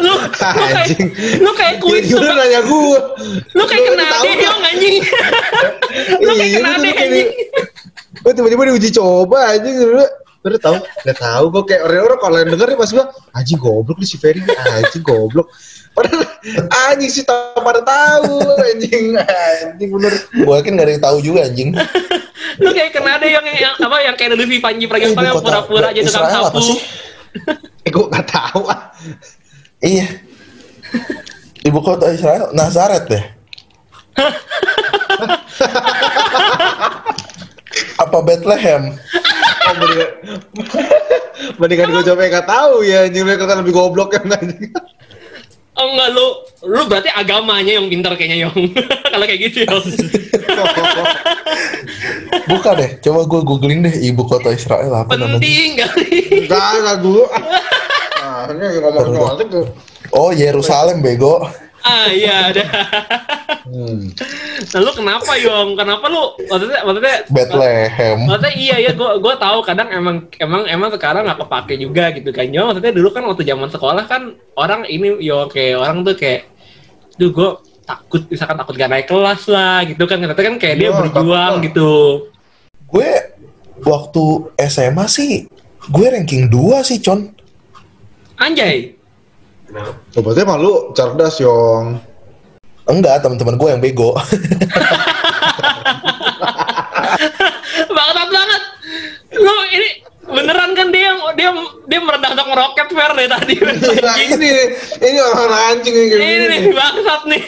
lu 0.00 0.14
Anjing. 0.74 1.06
lu 1.42 1.50
kayak 1.54 1.76
kuis 1.82 2.10
lu 2.10 2.20
nanya 2.22 2.60
gue. 2.64 2.98
lu 3.54 3.62
kayak 3.66 3.82
kena 3.86 4.04
ade 4.04 4.30
dong 4.40 4.60
anjing 4.64 4.96
lu 6.24 6.30
kayak 6.36 6.50
kena 6.58 6.70
ade 6.78 6.90
anjing 6.94 7.28
Gue 8.20 8.32
tiba-tiba 8.36 8.62
diuji 8.68 8.90
coba 8.92 9.56
anjing 9.56 9.76
dulu. 9.80 10.04
Udah 10.40 10.56
tahu, 10.56 10.76
udah 10.80 11.16
tahu 11.20 11.44
gue 11.52 11.62
kayak 11.68 11.82
orang-orang 11.84 12.20
kalau 12.24 12.36
yang 12.40 12.48
denger 12.56 12.68
pas 12.72 12.90
bilang 12.90 13.10
anjing 13.36 13.60
goblok 13.60 13.96
nih 14.00 14.08
si 14.08 14.16
Ferry 14.16 14.40
anjing 14.44 15.04
goblok. 15.04 15.52
Padahal 15.92 16.22
anjing 16.88 17.10
sih 17.12 17.24
tak 17.28 17.60
pada 17.60 17.84
tahu 17.84 18.40
anjing 18.56 19.20
anjing 19.60 19.90
bener. 19.92 20.12
Gue 20.32 20.54
yakin 20.56 20.80
gak 20.80 20.86
ada 20.88 20.92
yang 20.96 21.04
tahu 21.04 21.18
juga 21.20 21.40
anjing. 21.44 21.76
Lu 22.58 22.70
kayak 22.74 22.90
kena 22.90 23.20
ade 23.20 23.28
yang, 23.30 23.46
yang 23.46 23.74
apa 23.78 23.96
yang 24.02 24.14
kayak 24.18 24.34
Lutfi 24.34 24.58
Panji 24.58 24.90
Pragiwaksono 24.90 25.28
yang 25.28 25.38
pura-pura 25.44 25.88
jadi 25.94 26.08
tukang 26.10 26.50
sapu? 26.50 26.80
Eh 27.86 27.90
gue 27.94 28.04
nggak 28.10 28.26
tahu 28.26 28.66
ah. 28.66 28.90
Iya. 29.80 30.06
Ibu 31.64 31.78
kota 31.84 32.10
Israel, 32.10 32.50
Nazaret 32.56 33.04
deh. 33.06 33.24
Apa 38.00 38.18
Bethlehem? 38.24 38.96
Oh, 39.70 39.74
mendingan, 39.76 40.10
mendingan 41.60 41.88
gue 41.94 42.02
coba 42.10 42.20
yang 42.26 42.32
nggak 42.32 42.48
tahu 42.48 42.74
ya 42.82 42.98
mereka 43.22 43.44
kan 43.46 43.62
lebih 43.62 43.76
goblok 43.76 44.16
yang 44.16 44.26
anjing. 44.34 44.72
oh 45.80 45.86
enggak 45.96 46.08
lu 46.12 46.26
lu 46.68 46.80
berarti 46.90 47.08
agamanya 47.14 47.72
yang 47.80 47.86
pintar 47.88 48.12
kayaknya 48.18 48.48
Yong 48.48 48.76
kalau 49.12 49.24
kayak 49.24 49.40
gitu 49.48 49.64
Yong 49.64 49.80
Bukan 52.50 52.72
deh, 52.76 52.90
coba 52.98 53.20
gue 53.24 53.40
googling 53.42 53.80
deh 53.80 53.94
ibu 54.02 54.22
kota 54.24 54.50
Israel 54.50 54.90
apa 54.92 55.14
namanya. 55.14 55.38
penting 55.38 55.70
kali 55.76 56.06
Enggak, 56.44 56.70
enggak 56.76 56.96
gue. 57.00 57.24
Ah, 58.20 58.44
ini 58.50 58.66
ngomong 58.78 59.06
nyontek 59.10 59.48
tuh. 59.48 59.66
Oh 60.10 60.30
Yerusalem 60.30 61.00
bego. 61.00 61.46
ah 61.80 62.12
iya 62.12 62.52
ada 62.52 62.60
Hmm. 63.64 64.12
nah 64.68 64.80
lu 64.82 64.90
kenapa 64.92 65.32
Yong 65.38 65.78
kenapa 65.78 66.10
lu 66.10 66.34
maksudnya 66.44 66.82
maksudnya 66.82 67.16
Bethlehem. 67.30 68.18
Maksudnya 68.26 68.52
iya 68.52 68.76
ya, 68.82 68.90
gue 68.92 69.10
gue 69.16 69.34
tahu 69.38 69.58
kadang 69.62 69.88
emang 69.88 70.26
emang 70.36 70.66
emang 70.66 70.90
sekarang 70.90 71.22
nggak 71.24 71.38
kepake 71.40 71.78
juga 71.78 72.10
gitu 72.12 72.34
kan. 72.34 72.50
Yo, 72.50 72.66
maksudnya 72.66 72.90
dulu 72.90 73.14
kan 73.14 73.22
waktu 73.24 73.46
zaman 73.46 73.70
sekolah 73.70 74.04
kan 74.04 74.34
orang 74.58 74.84
ini 74.84 75.22
yo 75.22 75.46
kayak 75.46 75.78
orang 75.78 76.02
tuh 76.02 76.18
kayak, 76.18 76.50
duh 77.14 77.30
gue 77.30 77.48
takut 77.86 78.22
misalkan 78.26 78.58
takut 78.58 78.74
gak 78.74 78.90
naik 78.90 79.06
kelas 79.06 79.42
lah 79.46 79.86
gitu 79.86 80.02
kan. 80.04 80.18
Ternyata 80.18 80.42
kan 80.42 80.54
kayak 80.58 80.76
dia 80.76 80.88
Iya, 80.90 80.98
berjuang 81.00 81.52
takut 81.56 81.64
gitu. 81.70 81.92
Gue 82.90 83.10
waktu 83.86 84.24
SMA 84.66 85.06
sih, 85.06 85.46
gue 85.88 86.06
ranking 86.10 86.50
2 86.50 86.82
sih, 86.82 86.98
Con. 86.98 87.30
Anjay. 88.40 88.98
Oh, 90.18 90.22
berarti 90.26 90.42
emang 90.42 90.58
lu 90.58 90.90
cerdas, 90.98 91.38
Yong. 91.38 92.02
Enggak, 92.90 93.22
teman-teman 93.22 93.54
gue 93.54 93.68
yang 93.70 93.78
bego. 93.78 94.18
Bangsat 97.94 98.28
banget. 98.34 98.62
Lu 99.38 99.54
ini 99.70 99.88
beneran 100.30 100.74
kan 100.74 100.90
dia 100.90 101.10
dia 101.38 101.50
dia 101.86 102.00
meredak 102.02 102.34
meroket 102.50 102.88
fair 102.90 103.12
deh 103.14 103.28
tadi. 103.30 103.54
Nah, 104.00 104.16
ini 104.18 104.48
ini 104.98 105.18
orang-orang 105.22 105.62
anjing 105.70 105.94
ini 105.94 106.10
begini. 106.10 106.24
nih 106.24 106.48
nih. 106.50 106.74
bangsat 106.74 107.22
nih. 107.30 107.42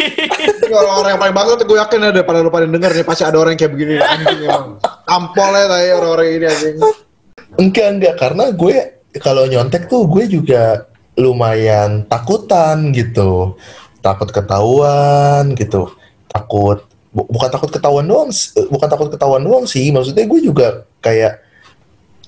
Ini 0.62 0.74
orang-orang 0.74 1.11
yang 1.11 1.20
paling 1.26 1.35
bangsat 1.35 1.59
gue 1.66 1.78
yakin 1.78 2.00
ada 2.07 2.22
pada 2.22 2.38
lu 2.38 2.50
pada 2.55 2.66
denger 2.70 2.90
nih 2.94 3.07
pasti 3.07 3.22
ada 3.26 3.37
orang 3.42 3.59
yang 3.59 3.61
kayak 3.66 3.72
begini 3.74 3.98
anjing 3.98 4.38
emang. 4.46 4.78
Tampol 5.12 5.53
ya 5.53 5.66
tadi 5.68 5.88
orang-orang 5.92 6.29
ini 6.33 6.46
anjing. 6.48 6.77
enggak, 7.61 7.88
enggak. 7.92 8.14
Karena 8.16 8.44
gue 8.48 8.77
kalau 9.20 9.44
nyontek 9.44 9.92
tuh 9.92 10.09
gue 10.09 10.25
juga 10.25 10.88
lumayan 11.20 12.09
takutan 12.09 12.96
gitu. 12.96 13.61
Takut 14.01 14.33
ketahuan 14.33 15.53
gitu. 15.53 15.92
Takut 16.33 16.81
bu- 17.12 17.29
bukan 17.29 17.51
takut 17.53 17.68
ketahuan 17.68 18.09
doang, 18.09 18.33
eh, 18.33 18.66
bukan 18.72 18.88
takut 18.88 19.12
ketahuan 19.12 19.44
doang 19.44 19.68
sih. 19.68 19.92
Maksudnya 19.92 20.25
gue 20.25 20.40
juga 20.40 20.88
kayak 21.05 21.53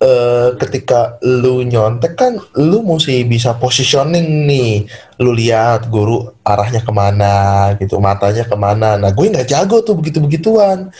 eh 0.04 0.48
ketika 0.58 1.16
lu 1.22 1.62
nyontek 1.64 2.18
kan 2.18 2.36
lu 2.58 2.82
mesti 2.82 3.22
bisa 3.24 3.54
positioning 3.56 4.42
nih 4.44 4.84
lu 5.22 5.30
lihat 5.32 5.86
guru 5.86 6.34
arahnya 6.42 6.82
ke 6.82 6.90
mana 6.90 7.70
gitu 7.78 8.02
matanya 8.02 8.42
ke 8.42 8.56
mana 8.58 8.98
nah 8.98 9.14
gue 9.14 9.30
nggak 9.30 9.46
jago 9.46 9.86
tuh 9.86 9.94
begitu 9.94 10.18
begituan 10.18 10.90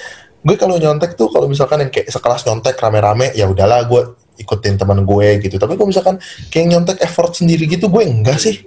gue 0.44 0.57
kalau 0.61 0.76
nyontek 0.76 1.16
tuh 1.16 1.33
kalau 1.33 1.48
misalkan 1.48 1.80
yang 1.80 1.90
kayak 1.90 2.12
sekelas 2.12 2.44
nyontek 2.44 2.76
rame-rame 2.76 3.33
ya 3.33 3.48
udahlah 3.48 3.88
gue 3.88 4.14
ikutin 4.37 4.76
teman 4.76 5.02
gue 5.02 5.28
gitu 5.40 5.57
tapi 5.57 5.74
kalau 5.74 5.88
misalkan 5.88 6.20
kayak 6.52 6.66
nyontek 6.68 7.00
effort 7.00 7.33
sendiri 7.33 7.64
gitu 7.64 7.88
gue 7.88 8.04
enggak 8.04 8.37
sih 8.37 8.62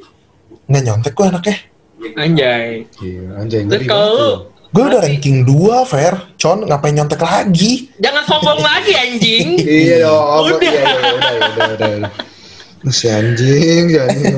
nggak 0.67 0.83
nyontek 0.83 1.13
gue 1.13 1.25
anaknya 1.29 1.57
Anjay. 1.97 2.85
Gila, 2.97 3.41
anjing. 3.41 3.65
Terus 3.65 3.85
kalau 3.89 4.53
gue 4.67 4.83
udah 4.83 5.01
ranking 5.01 5.47
2 5.47 5.89
fair 5.89 6.13
con 6.37 6.59
ngapain 6.61 6.93
nyontek 6.93 7.23
lagi 7.23 7.89
jangan 7.97 8.23
sombong 8.27 8.61
lagi 8.61 8.93
anjing. 8.93 9.47
Iya 9.81 10.05
dong. 10.05 10.53
Udah. 10.53 10.59
Iya, 10.61 10.71
iya, 10.71 10.83
udah, 10.85 11.13
udah, 11.17 11.33
udah, 11.33 11.67
udah, 11.73 11.89
udah. 11.97 12.11
Si 12.93 13.05
anjing, 13.09 13.83
si 13.89 13.97
anjing. 13.97 14.35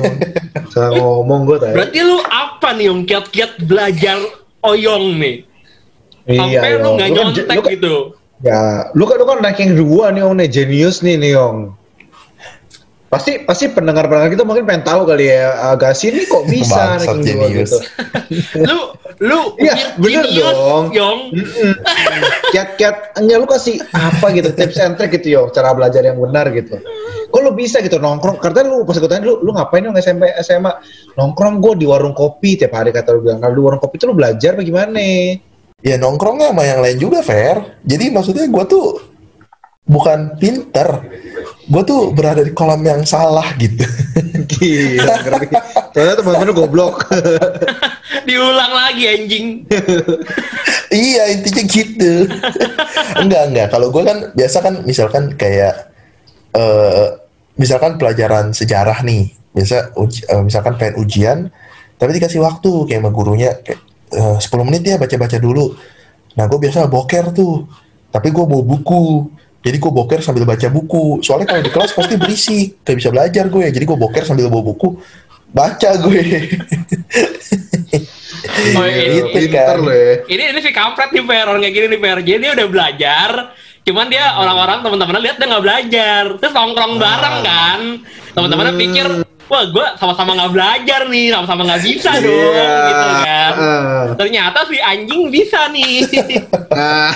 Salah 0.72 0.96
ngomong 0.96 1.44
gue 1.44 1.58
tadi. 1.60 1.74
Berarti 1.76 1.98
lu 2.00 2.18
apa 2.24 2.68
nih 2.72 2.84
yang 2.88 3.00
kiat-kiat 3.04 3.52
belajar 3.68 4.18
oyong 4.64 5.20
nih? 5.20 5.36
Sampai 6.24 6.70
lu 6.72 6.80
Yong. 6.80 6.94
nggak 6.96 7.08
Lu 7.08 7.14
kan- 7.14 7.24
nyontek 7.32 7.46
lu 7.50 7.62
kan- 7.62 7.72
gitu. 7.72 7.94
Ya, 8.40 8.60
lu 8.96 9.04
kan 9.04 9.16
lu 9.20 9.24
kan 9.24 9.38
ranking 9.40 9.76
dua 9.76 10.08
nih 10.10 10.24
Om 10.24 10.32
nih, 10.34 10.48
genius 10.48 11.04
nih 11.04 11.16
nih 11.16 11.36
Om. 11.36 11.76
Pasti 13.10 13.42
pasti 13.42 13.66
pendengar-pendengar 13.66 14.30
kita 14.30 14.46
mungkin 14.46 14.62
pengen 14.64 14.86
tahu 14.86 15.02
kali 15.02 15.28
ya, 15.28 15.74
agak 15.74 15.92
sini 15.92 16.22
kok 16.24 16.46
bisa 16.46 16.94
Bangsat 16.94 17.18
ranking 17.18 17.36
dua 17.36 17.46
gitu. 17.50 17.78
Lu 18.70 18.78
lu 19.20 19.40
Iya, 19.58 19.98
bener 19.98 20.24
genius, 20.24 20.54
dong. 20.54 20.84
Yong. 20.94 21.18
Mm-mm. 21.34 21.72
Kiat-kiat, 22.48 23.18
enggak 23.18 23.36
lu 23.36 23.46
kasih 23.50 23.76
apa 23.90 24.30
gitu 24.30 24.54
tips 24.54 24.78
and 24.78 24.94
trick 24.94 25.10
gitu 25.12 25.26
yo, 25.28 25.42
cara 25.50 25.74
belajar 25.74 26.00
yang 26.00 26.16
benar 26.16 26.48
gitu. 26.54 26.78
Kok 27.28 27.40
lu 27.42 27.52
bisa 27.52 27.82
gitu 27.82 27.98
nongkrong? 27.98 28.38
Karena 28.38 28.64
lu 28.64 28.86
pas 28.86 28.94
gue 28.94 29.04
tanya 29.04 29.26
lu, 29.26 29.42
lu 29.42 29.52
ngapain 29.52 29.82
dong 29.82 29.98
SMP 29.98 30.30
SMA? 30.40 30.70
Nongkrong 31.14 31.58
gue 31.58 31.72
di 31.76 31.86
warung 31.90 32.14
kopi 32.14 32.56
tiap 32.56 32.72
hari 32.72 32.88
kata 32.88 33.10
lu 33.12 33.20
bilang. 33.20 33.42
Kalau 33.42 33.52
di 33.52 33.60
warung 33.60 33.82
kopi 33.82 33.98
itu 33.98 34.06
lu 34.06 34.14
belajar 34.14 34.54
bagaimana? 34.54 35.02
Ya 35.80 35.96
nongkrongnya 35.96 36.52
sama 36.52 36.64
yang 36.64 36.80
lain 36.84 36.98
juga 37.00 37.20
fair 37.24 37.80
jadi 37.84 38.12
maksudnya 38.12 38.46
gue 38.48 38.64
tuh 38.68 39.00
bukan 39.88 40.38
pinter 40.38 41.08
gue 41.66 41.82
tuh 41.82 42.14
berada 42.14 42.44
di 42.44 42.52
kolam 42.52 42.84
yang 42.84 43.02
salah 43.04 43.46
gitu 43.56 43.84
Gila, 44.50 45.14
ngerti. 45.24 45.56
Ternyata 45.94 46.20
teman-teman 46.20 46.50
goblok. 46.52 47.06
Diulang 48.28 48.72
lagi 48.74 49.04
anjing. 49.06 49.62
iya 50.90 51.30
intinya 51.30 51.62
gitu 51.70 52.12
enggak 53.22 53.42
enggak 53.50 53.66
kalau 53.70 53.88
gue 53.94 54.02
kan 54.02 54.18
biasa 54.34 54.58
kan 54.58 54.74
misalkan 54.82 55.38
kayak 55.38 55.94
eh 56.50 57.06
misalkan 57.54 57.94
pelajaran 57.94 58.50
sejarah 58.50 59.06
nih 59.06 59.30
biasa 59.54 59.94
eh, 59.94 60.42
misalkan 60.42 60.74
pengen 60.76 60.96
ujian 60.98 61.38
tapi 61.94 62.18
dikasih 62.18 62.42
waktu 62.42 62.90
kayak 62.90 63.06
sama 63.06 63.10
gurunya 63.14 63.54
kayak 63.62 63.78
eh, 64.10 64.36
10 64.38 64.46
menit 64.62 64.82
ya 64.84 64.96
baca-baca 64.96 65.36
dulu 65.36 65.74
nah 66.32 66.46
gue 66.46 66.58
biasa 66.58 66.86
boker 66.86 67.30
tuh 67.30 67.66
tapi 68.08 68.28
gue 68.28 68.42
bawa 68.42 68.62
buku 68.62 69.30
jadi 69.60 69.76
gue 69.76 69.92
boker 69.92 70.20
sambil 70.20 70.44
baca 70.44 70.66
buku 70.66 71.20
soalnya 71.20 71.46
kalau 71.48 71.60
di 71.60 71.68
kelas 71.68 71.92
pasti 71.92 72.14
berisik 72.14 72.80
gak 72.80 72.96
bisa 72.96 73.08
belajar 73.08 73.44
gue 73.46 73.64
jadi 73.66 73.84
gue 73.84 73.98
boker 73.98 74.22
sambil 74.24 74.46
bawa 74.46 74.64
buku 74.64 74.98
baca 75.48 75.90
gue 76.00 76.22
Oh, 78.72 78.86
ini- 78.86 79.20
Gitu 79.20 79.28
pinter 79.30 79.76
kan. 79.76 79.84
ya. 79.84 80.12
Ini 80.26 80.42
ini 80.50 80.60
si 80.60 80.70
kampret 80.70 81.10
nih 81.10 81.24
Per, 81.24 81.44
orang 81.44 81.60
kayak 81.60 81.74
gini 81.74 81.86
nih 81.88 82.00
Per. 82.00 82.18
Jadi 82.20 82.38
dia 82.40 82.52
udah 82.54 82.68
belajar, 82.68 83.30
cuman 83.82 84.06
dia 84.06 84.24
orang-orang 84.34 84.78
teman-temannya 84.80 85.22
lihat 85.22 85.36
dia 85.36 85.46
nggak 85.46 85.64
belajar. 85.64 86.22
Terus 86.38 86.52
nongkrong 86.54 86.94
bareng 86.96 87.36
kan. 87.42 87.80
Teman-temannya 88.32 88.72
Hmm. 88.72 88.80
pikir, 88.80 89.06
wah 89.50 89.66
gue 89.66 89.86
sama-sama 89.98 90.38
nggak 90.38 90.52
belajar 90.54 91.00
nih, 91.10 91.34
sama-sama 91.34 91.62
nggak 91.66 91.82
bisa 91.82 92.10
Iya. 92.14 92.22
dong, 92.22 92.54
gitu 92.86 93.06
kan. 93.20 93.52
Ah. 93.58 94.04
Ternyata 94.14 94.58
si 94.70 94.78
anjing 94.78 95.22
bisa 95.28 95.60
nih. 95.68 95.94
Nah, 96.70 97.10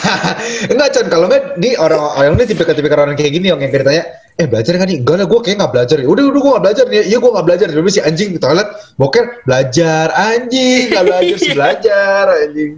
enggak 0.67 0.91
Chan, 0.91 1.07
kalau 1.07 1.31
enggak 1.31 1.55
di 1.63 1.79
orang 1.79 2.03
orang 2.19 2.35
ini 2.35 2.51
tipikal-tipikal 2.51 3.07
orang 3.07 3.15
kayak 3.15 3.39
gini 3.39 3.55
yang 3.55 3.63
kayak 3.63 3.87
ditanya, 3.87 4.05
eh 4.35 4.51
belajar 4.51 4.75
kan 4.75 4.91
nih? 4.91 4.99
Enggak 4.99 5.17
lah, 5.23 5.27
gue 5.31 5.41
kayak 5.41 5.57
nggak 5.63 5.73
belajar. 5.79 5.97
Udah, 6.03 6.25
udah 6.27 6.41
gue 6.43 6.51
nggak 6.51 6.65
belajar 6.67 6.85
nih. 6.91 7.03
Iya, 7.07 7.19
gue 7.23 7.31
nggak 7.31 7.47
belajar. 7.47 7.67
Dulu 7.71 7.87
si 7.87 8.01
anjing 8.03 8.31
di 8.35 8.41
toilet, 8.43 8.67
boker, 8.99 9.25
belajar. 9.47 10.07
Anjing, 10.11 10.91
nggak 10.91 11.05
belajar 11.07 11.37
sih 11.39 11.53
belajar. 11.59 12.25
Anjing, 12.35 12.73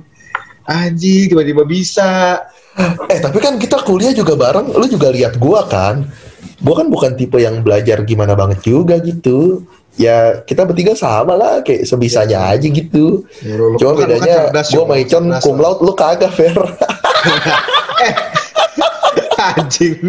anjing 0.68 1.24
tiba-tiba 1.32 1.62
bisa. 1.64 2.44
Eh 3.08 3.24
tapi 3.24 3.40
kan 3.40 3.56
kita 3.56 3.80
kuliah 3.80 4.12
juga 4.12 4.36
bareng, 4.36 4.76
lu 4.76 4.84
juga 4.84 5.08
lihat 5.08 5.40
gua 5.40 5.64
kan. 5.64 6.04
Gua 6.56 6.74
kan 6.74 6.88
bukan 6.88 7.12
tipe 7.14 7.36
yang 7.36 7.60
belajar 7.60 8.00
gimana 8.02 8.32
banget 8.32 8.62
juga 8.62 8.96
gitu. 8.98 9.64
Ya 9.96 10.40
kita 10.40 10.64
bertiga 10.64 10.92
sama 10.92 11.32
lah, 11.32 11.60
kayak 11.60 11.84
sebisanya 11.84 12.48
aja 12.48 12.64
gitu. 12.64 13.24
Ya, 13.40 13.56
lu- 13.56 13.76
Cuma 13.76 13.92
kan- 13.92 14.00
bedanya 14.04 14.34
cerdas, 14.48 14.66
gua 14.68 14.74
Yong. 14.74 14.84
sama 14.84 14.94
Icon 14.98 15.24
Cerdas, 15.26 15.42
cum 15.42 15.56
laude, 15.56 15.80
lu 15.80 15.92
kagak 15.92 16.32
fair. 16.32 16.52
Anjing. 19.56 20.00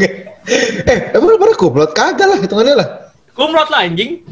eh, 0.84 0.98
emang 1.12 1.30
lu 1.30 1.38
pernah 1.38 1.58
kumlot? 1.58 1.92
Kagak 1.92 2.28
lah, 2.28 2.38
hitungannya 2.38 2.76
lah. 2.76 2.88
Kumlot 3.32 3.68
lah 3.68 3.84
anjing. 3.84 4.24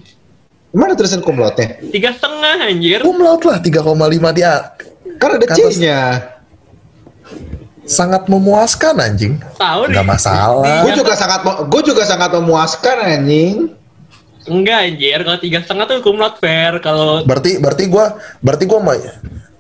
Mana 0.72 0.91
tulisan 0.91 1.24
kumlotnya? 1.24 1.80
Tiga 1.88 2.11
setengah 2.11 2.68
anjir. 2.68 2.99
Kumlaut 2.99 3.43
lah 3.43 3.59
3,5 3.59 3.95
dia. 4.34 4.76
Kan 5.16 5.39
ada. 5.39 5.45
C-nya. 5.47 6.35
Sangat 7.86 8.26
memuaskan 8.26 8.98
anjing. 8.98 9.38
Tahu. 9.58 9.94
Nggak 9.94 10.10
masalah. 10.10 10.82
Gue 10.86 10.94
juga 10.98 11.14
sangat 11.14 11.42
gue 11.46 11.82
juga 11.86 12.04
sangat 12.06 12.30
memuaskan 12.34 12.98
anjing. 13.02 13.58
Enggak 14.46 14.94
anjir, 14.94 15.20
kalau 15.26 15.40
tiga 15.42 15.58
setengah 15.66 15.86
tuh 15.90 16.06
kumlot 16.06 16.38
fair. 16.38 16.78
Kalau 16.78 17.26
Berarti 17.26 17.58
berarti 17.58 17.90
gua 17.90 18.22
berarti 18.46 18.66
gua 18.70 18.80
ma 18.82 18.94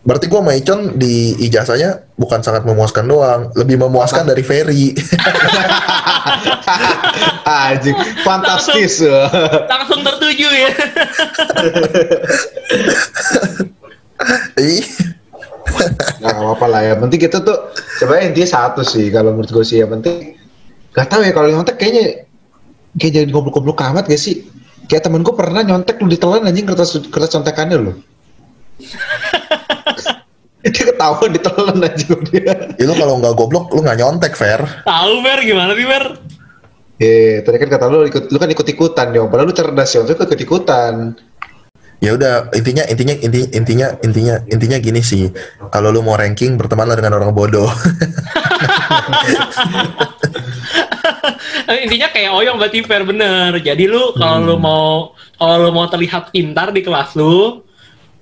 berarti 0.05 0.29
gua 0.29 0.45
sama 0.45 0.53
Icon 0.53 1.01
di 1.01 1.33
ijazahnya 1.41 2.05
bukan 2.13 2.45
sangat 2.45 2.69
memuaskan 2.69 3.09
doang, 3.09 3.49
lebih 3.57 3.81
memuaskan 3.81 4.29
dari 4.29 4.45
Ferry. 4.45 4.93
anjing, 7.65 7.97
fantastis. 8.21 9.01
langsung 9.65 10.05
tertuju 10.05 10.47
ya. 10.53 10.69
Nah, 15.65 16.29
nggak 16.31 16.45
apa-apa 16.45 16.65
lah 16.69 16.81
ya. 16.81 16.93
Penting 16.97 17.19
kita 17.21 17.37
tuh 17.41 17.73
sebenarnya 17.99 18.25
intinya 18.33 18.49
satu 18.49 18.81
sih 18.85 19.09
kalau 19.09 19.33
menurut 19.33 19.51
gue 19.51 19.65
sih 19.65 19.81
ya 19.81 19.87
penting. 19.89 20.37
Gak 20.95 21.11
tahu 21.11 21.21
ya 21.27 21.35
kalau 21.35 21.51
nyontek 21.51 21.75
kayaknya 21.75 22.23
kayak 22.95 23.11
jadi 23.11 23.29
goblok-goblok 23.33 23.83
amat 23.91 24.07
gak 24.07 24.21
sih? 24.21 24.47
Kayak 24.87 25.09
temen 25.09 25.25
gue 25.25 25.35
pernah 25.35 25.65
nyontek 25.65 25.99
lu 25.99 26.07
ditelan 26.07 26.47
anjing 26.47 26.63
kertas 26.63 26.95
kertas 27.09 27.33
contekannya 27.35 27.77
lu. 27.81 27.93
dia 30.65 30.83
ketahuan 30.91 31.31
ditelan 31.33 31.77
anjing 31.83 32.21
dia. 32.31 32.53
ya 32.79 32.83
lu 32.85 32.93
kalau 32.95 33.19
nggak 33.19 33.35
goblok 33.35 33.73
lu 33.73 33.83
nggak 33.83 33.99
nyontek, 33.99 34.33
Fer. 34.37 34.61
Tahu 34.87 35.13
Fer 35.25 35.39
gimana 35.43 35.75
sih 35.75 35.85
Fer? 35.85 36.05
Eh, 36.95 37.43
tadi 37.43 37.59
kan 37.59 37.69
kata 37.75 37.85
lu 37.91 38.07
ikut 38.07 38.31
lu 38.31 38.37
kan 38.39 38.47
ikut-ikutan 38.47 39.11
dong. 39.11 39.27
Padahal 39.27 39.51
lu 39.51 39.55
cerdas 39.55 39.91
ya, 39.91 39.99
untuk 40.07 40.15
ikut-ikutan. 40.15 41.11
Ya 42.03 42.11
udah, 42.13 42.51
intinya 42.51 42.83
intinya 42.85 43.15
inti, 43.15 43.41
intinya 43.49 43.87
intinya 44.03 44.35
intinya 44.45 44.77
gini 44.77 45.01
sih. 45.01 45.31
Kalau 45.71 45.89
lu 45.89 46.03
mau 46.03 46.13
ranking 46.15 46.59
bertemanlah 46.59 46.99
dengan 46.99 47.15
orang 47.17 47.31
bodoh. 47.31 47.71
Intinya 51.65 52.07
kayak 52.09 52.31
Oyong 52.33 52.57
berarti 52.57 52.81
Fer 52.85 53.05
bener. 53.05 53.57
Jadi 53.61 53.85
lu 53.85 54.13
kalau 54.13 54.41
lu 54.41 54.55
mau 54.57 55.13
kalau 55.37 55.55
lu 55.61 55.69
mau 55.73 55.85
terlihat 55.89 56.29
pintar 56.31 56.69
di 56.71 56.81
kelas 56.81 57.13
lu, 57.17 57.61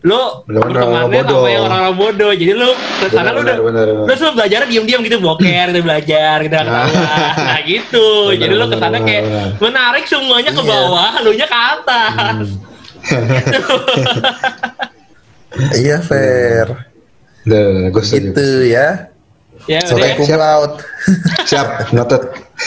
lu 0.03 0.21
bertemannya 0.47 1.21
sama 1.23 1.47
yang 1.47 1.63
orang-orang 1.67 1.95
bodoh. 1.95 2.31
Jadi 2.35 2.53
lu 2.55 2.69
ke 2.99 3.07
sana 3.11 3.31
lu 3.31 3.43
udah 3.43 3.57
Bener, 3.59 3.87
bener, 3.87 4.05
bener. 4.07 4.17
lu 4.19 4.31
belajar 4.35 4.59
diam-diam 4.67 5.01
gitu 5.03 5.17
boker, 5.19 5.65
gitu 5.71 5.79
belajar, 5.83 6.35
gitu 6.43 6.55
ketawa. 6.55 6.83
Nah 7.47 7.59
gitu. 7.63 8.07
Bener, 8.31 8.39
Jadi 8.39 8.53
lu 8.55 8.65
ke 8.67 8.77
sana 8.79 8.97
bener, 8.99 9.07
kayak 9.07 9.23
bener. 9.27 9.47
menarik 9.59 10.05
semuanya 10.07 10.51
ke 10.51 10.61
Iya. 10.63 10.71
bawah, 10.71 11.11
lu 11.23 11.31
nya 11.35 11.47
ke 11.47 11.57
atas. 11.57 12.45
Iya, 15.77 15.97
Fer. 15.99 16.67
Nah, 17.43 17.89
gue. 17.89 18.03
Itu 18.03 18.45
ya. 18.63 19.09
Ya 19.63 19.79
udah 19.79 19.87
Soalnya 19.87 20.11
ya. 20.11 20.17
cum 20.19 20.27
laude. 20.35 20.75
Siap, 21.45 21.67
noted. 21.91 22.21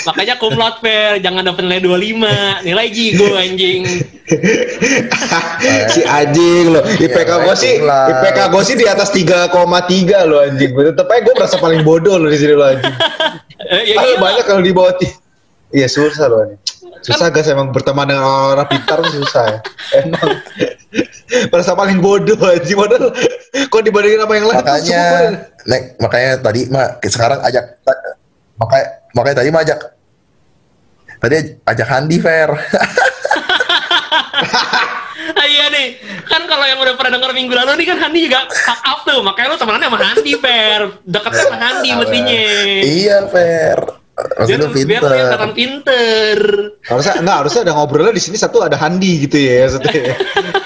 Makanya 0.07 0.34
kumlot 0.36 0.80
Fer, 0.80 1.20
jangan 1.20 1.44
dapet 1.44 1.62
nilai 1.62 1.80
25, 1.82 2.24
nilai 2.64 2.86
jigo 2.88 3.28
anjing. 3.34 3.84
si 5.86 6.01
anjing 6.03 6.72
lo. 6.72 6.80
IPK 6.80 7.05
Iya, 7.28 7.36
gue 7.38 7.55
sih. 7.55 7.74
IPK 7.84 8.38
gue 8.49 8.62
sih 8.64 8.76
di 8.76 8.86
atas 8.86 9.12
3,3 9.12 9.53
lo 10.24 10.40
anjing. 10.40 10.70
Tetep 10.72 11.07
aja 11.07 11.20
gue 11.20 11.34
merasa 11.34 11.57
paling 11.57 11.82
bodoh 11.82 12.16
lo 12.16 12.26
di 12.26 12.38
sini 12.38 12.55
lo 12.55 12.64
anjing. 12.64 12.94
Eh, 13.59 13.82
ya 13.88 13.97
gila. 13.99 14.16
banyak 14.16 14.44
kalau 14.44 14.61
di 14.61 14.72
bawah 14.72 14.94
ti- 14.94 15.12
Iya 15.68 15.88
susah 15.90 16.28
loh 16.28 16.44
anjing. 16.44 16.61
Susah 17.03 17.28
guys 17.30 17.47
emang 17.47 17.70
berteman 17.70 18.09
dengan 18.11 18.24
orang 18.57 18.66
pintar 18.66 18.99
susah 19.07 19.45
ya. 19.47 19.59
Emang 20.03 20.28
merasa 21.53 21.74
paling 21.74 21.99
bodoh 21.99 22.39
anjing 22.41 22.78
padahal 22.78 23.11
kok 23.66 23.82
dibandingin 23.82 24.22
sama 24.22 24.34
yang 24.39 24.47
lain 24.47 24.57
makanya 24.62 25.05
nek 25.66 25.82
makanya 25.99 26.30
tadi 26.41 26.61
mah 26.70 26.87
sekarang 27.03 27.41
ajak 27.43 27.64
makanya 28.57 28.89
makanya 29.12 29.37
tadi 29.43 29.49
mah 29.51 29.62
ajak 29.66 29.78
tadi 31.18 31.34
ajak 31.66 31.89
Handi 31.91 32.18
Fer 32.22 32.51
Ah, 35.37 35.47
iya 35.51 35.66
nih, 35.72 35.99
kan 36.28 36.45
kalau 36.47 36.62
yang 36.68 36.78
udah 36.78 36.95
pernah 36.95 37.18
denger 37.18 37.32
minggu 37.34 37.55
lalu 37.57 37.82
nih 37.82 37.87
kan 37.89 37.99
Handi 37.99 38.28
juga 38.28 38.47
fuck 38.47 38.80
up 38.84 38.99
tuh, 39.03 39.24
makanya 39.24 39.53
lu 39.53 39.57
temenan 39.59 39.82
sama 39.82 39.99
Handi, 39.99 40.32
Fer. 40.39 40.80
Deketnya 41.03 41.43
sama 41.49 41.57
Handi 41.59 41.91
mestinya. 41.97 42.41
iya 42.84 43.18
Fer 43.26 43.78
biar 44.16 44.58
lu 44.64 44.72
yang 44.72 45.04
kelihatan 45.04 45.52
pinter 45.52 45.76
pinter. 45.76 46.38
harusnya 46.88 47.14
enggak 47.20 47.36
harusnya 47.44 47.60
ada 47.68 47.72
ngobrolnya 47.76 48.14
di 48.16 48.22
sini 48.24 48.36
satu 48.40 48.64
ada 48.64 48.76
Handi 48.80 49.28
gitu 49.28 49.36
ya 49.36 49.68
maksudnya. 49.68 50.16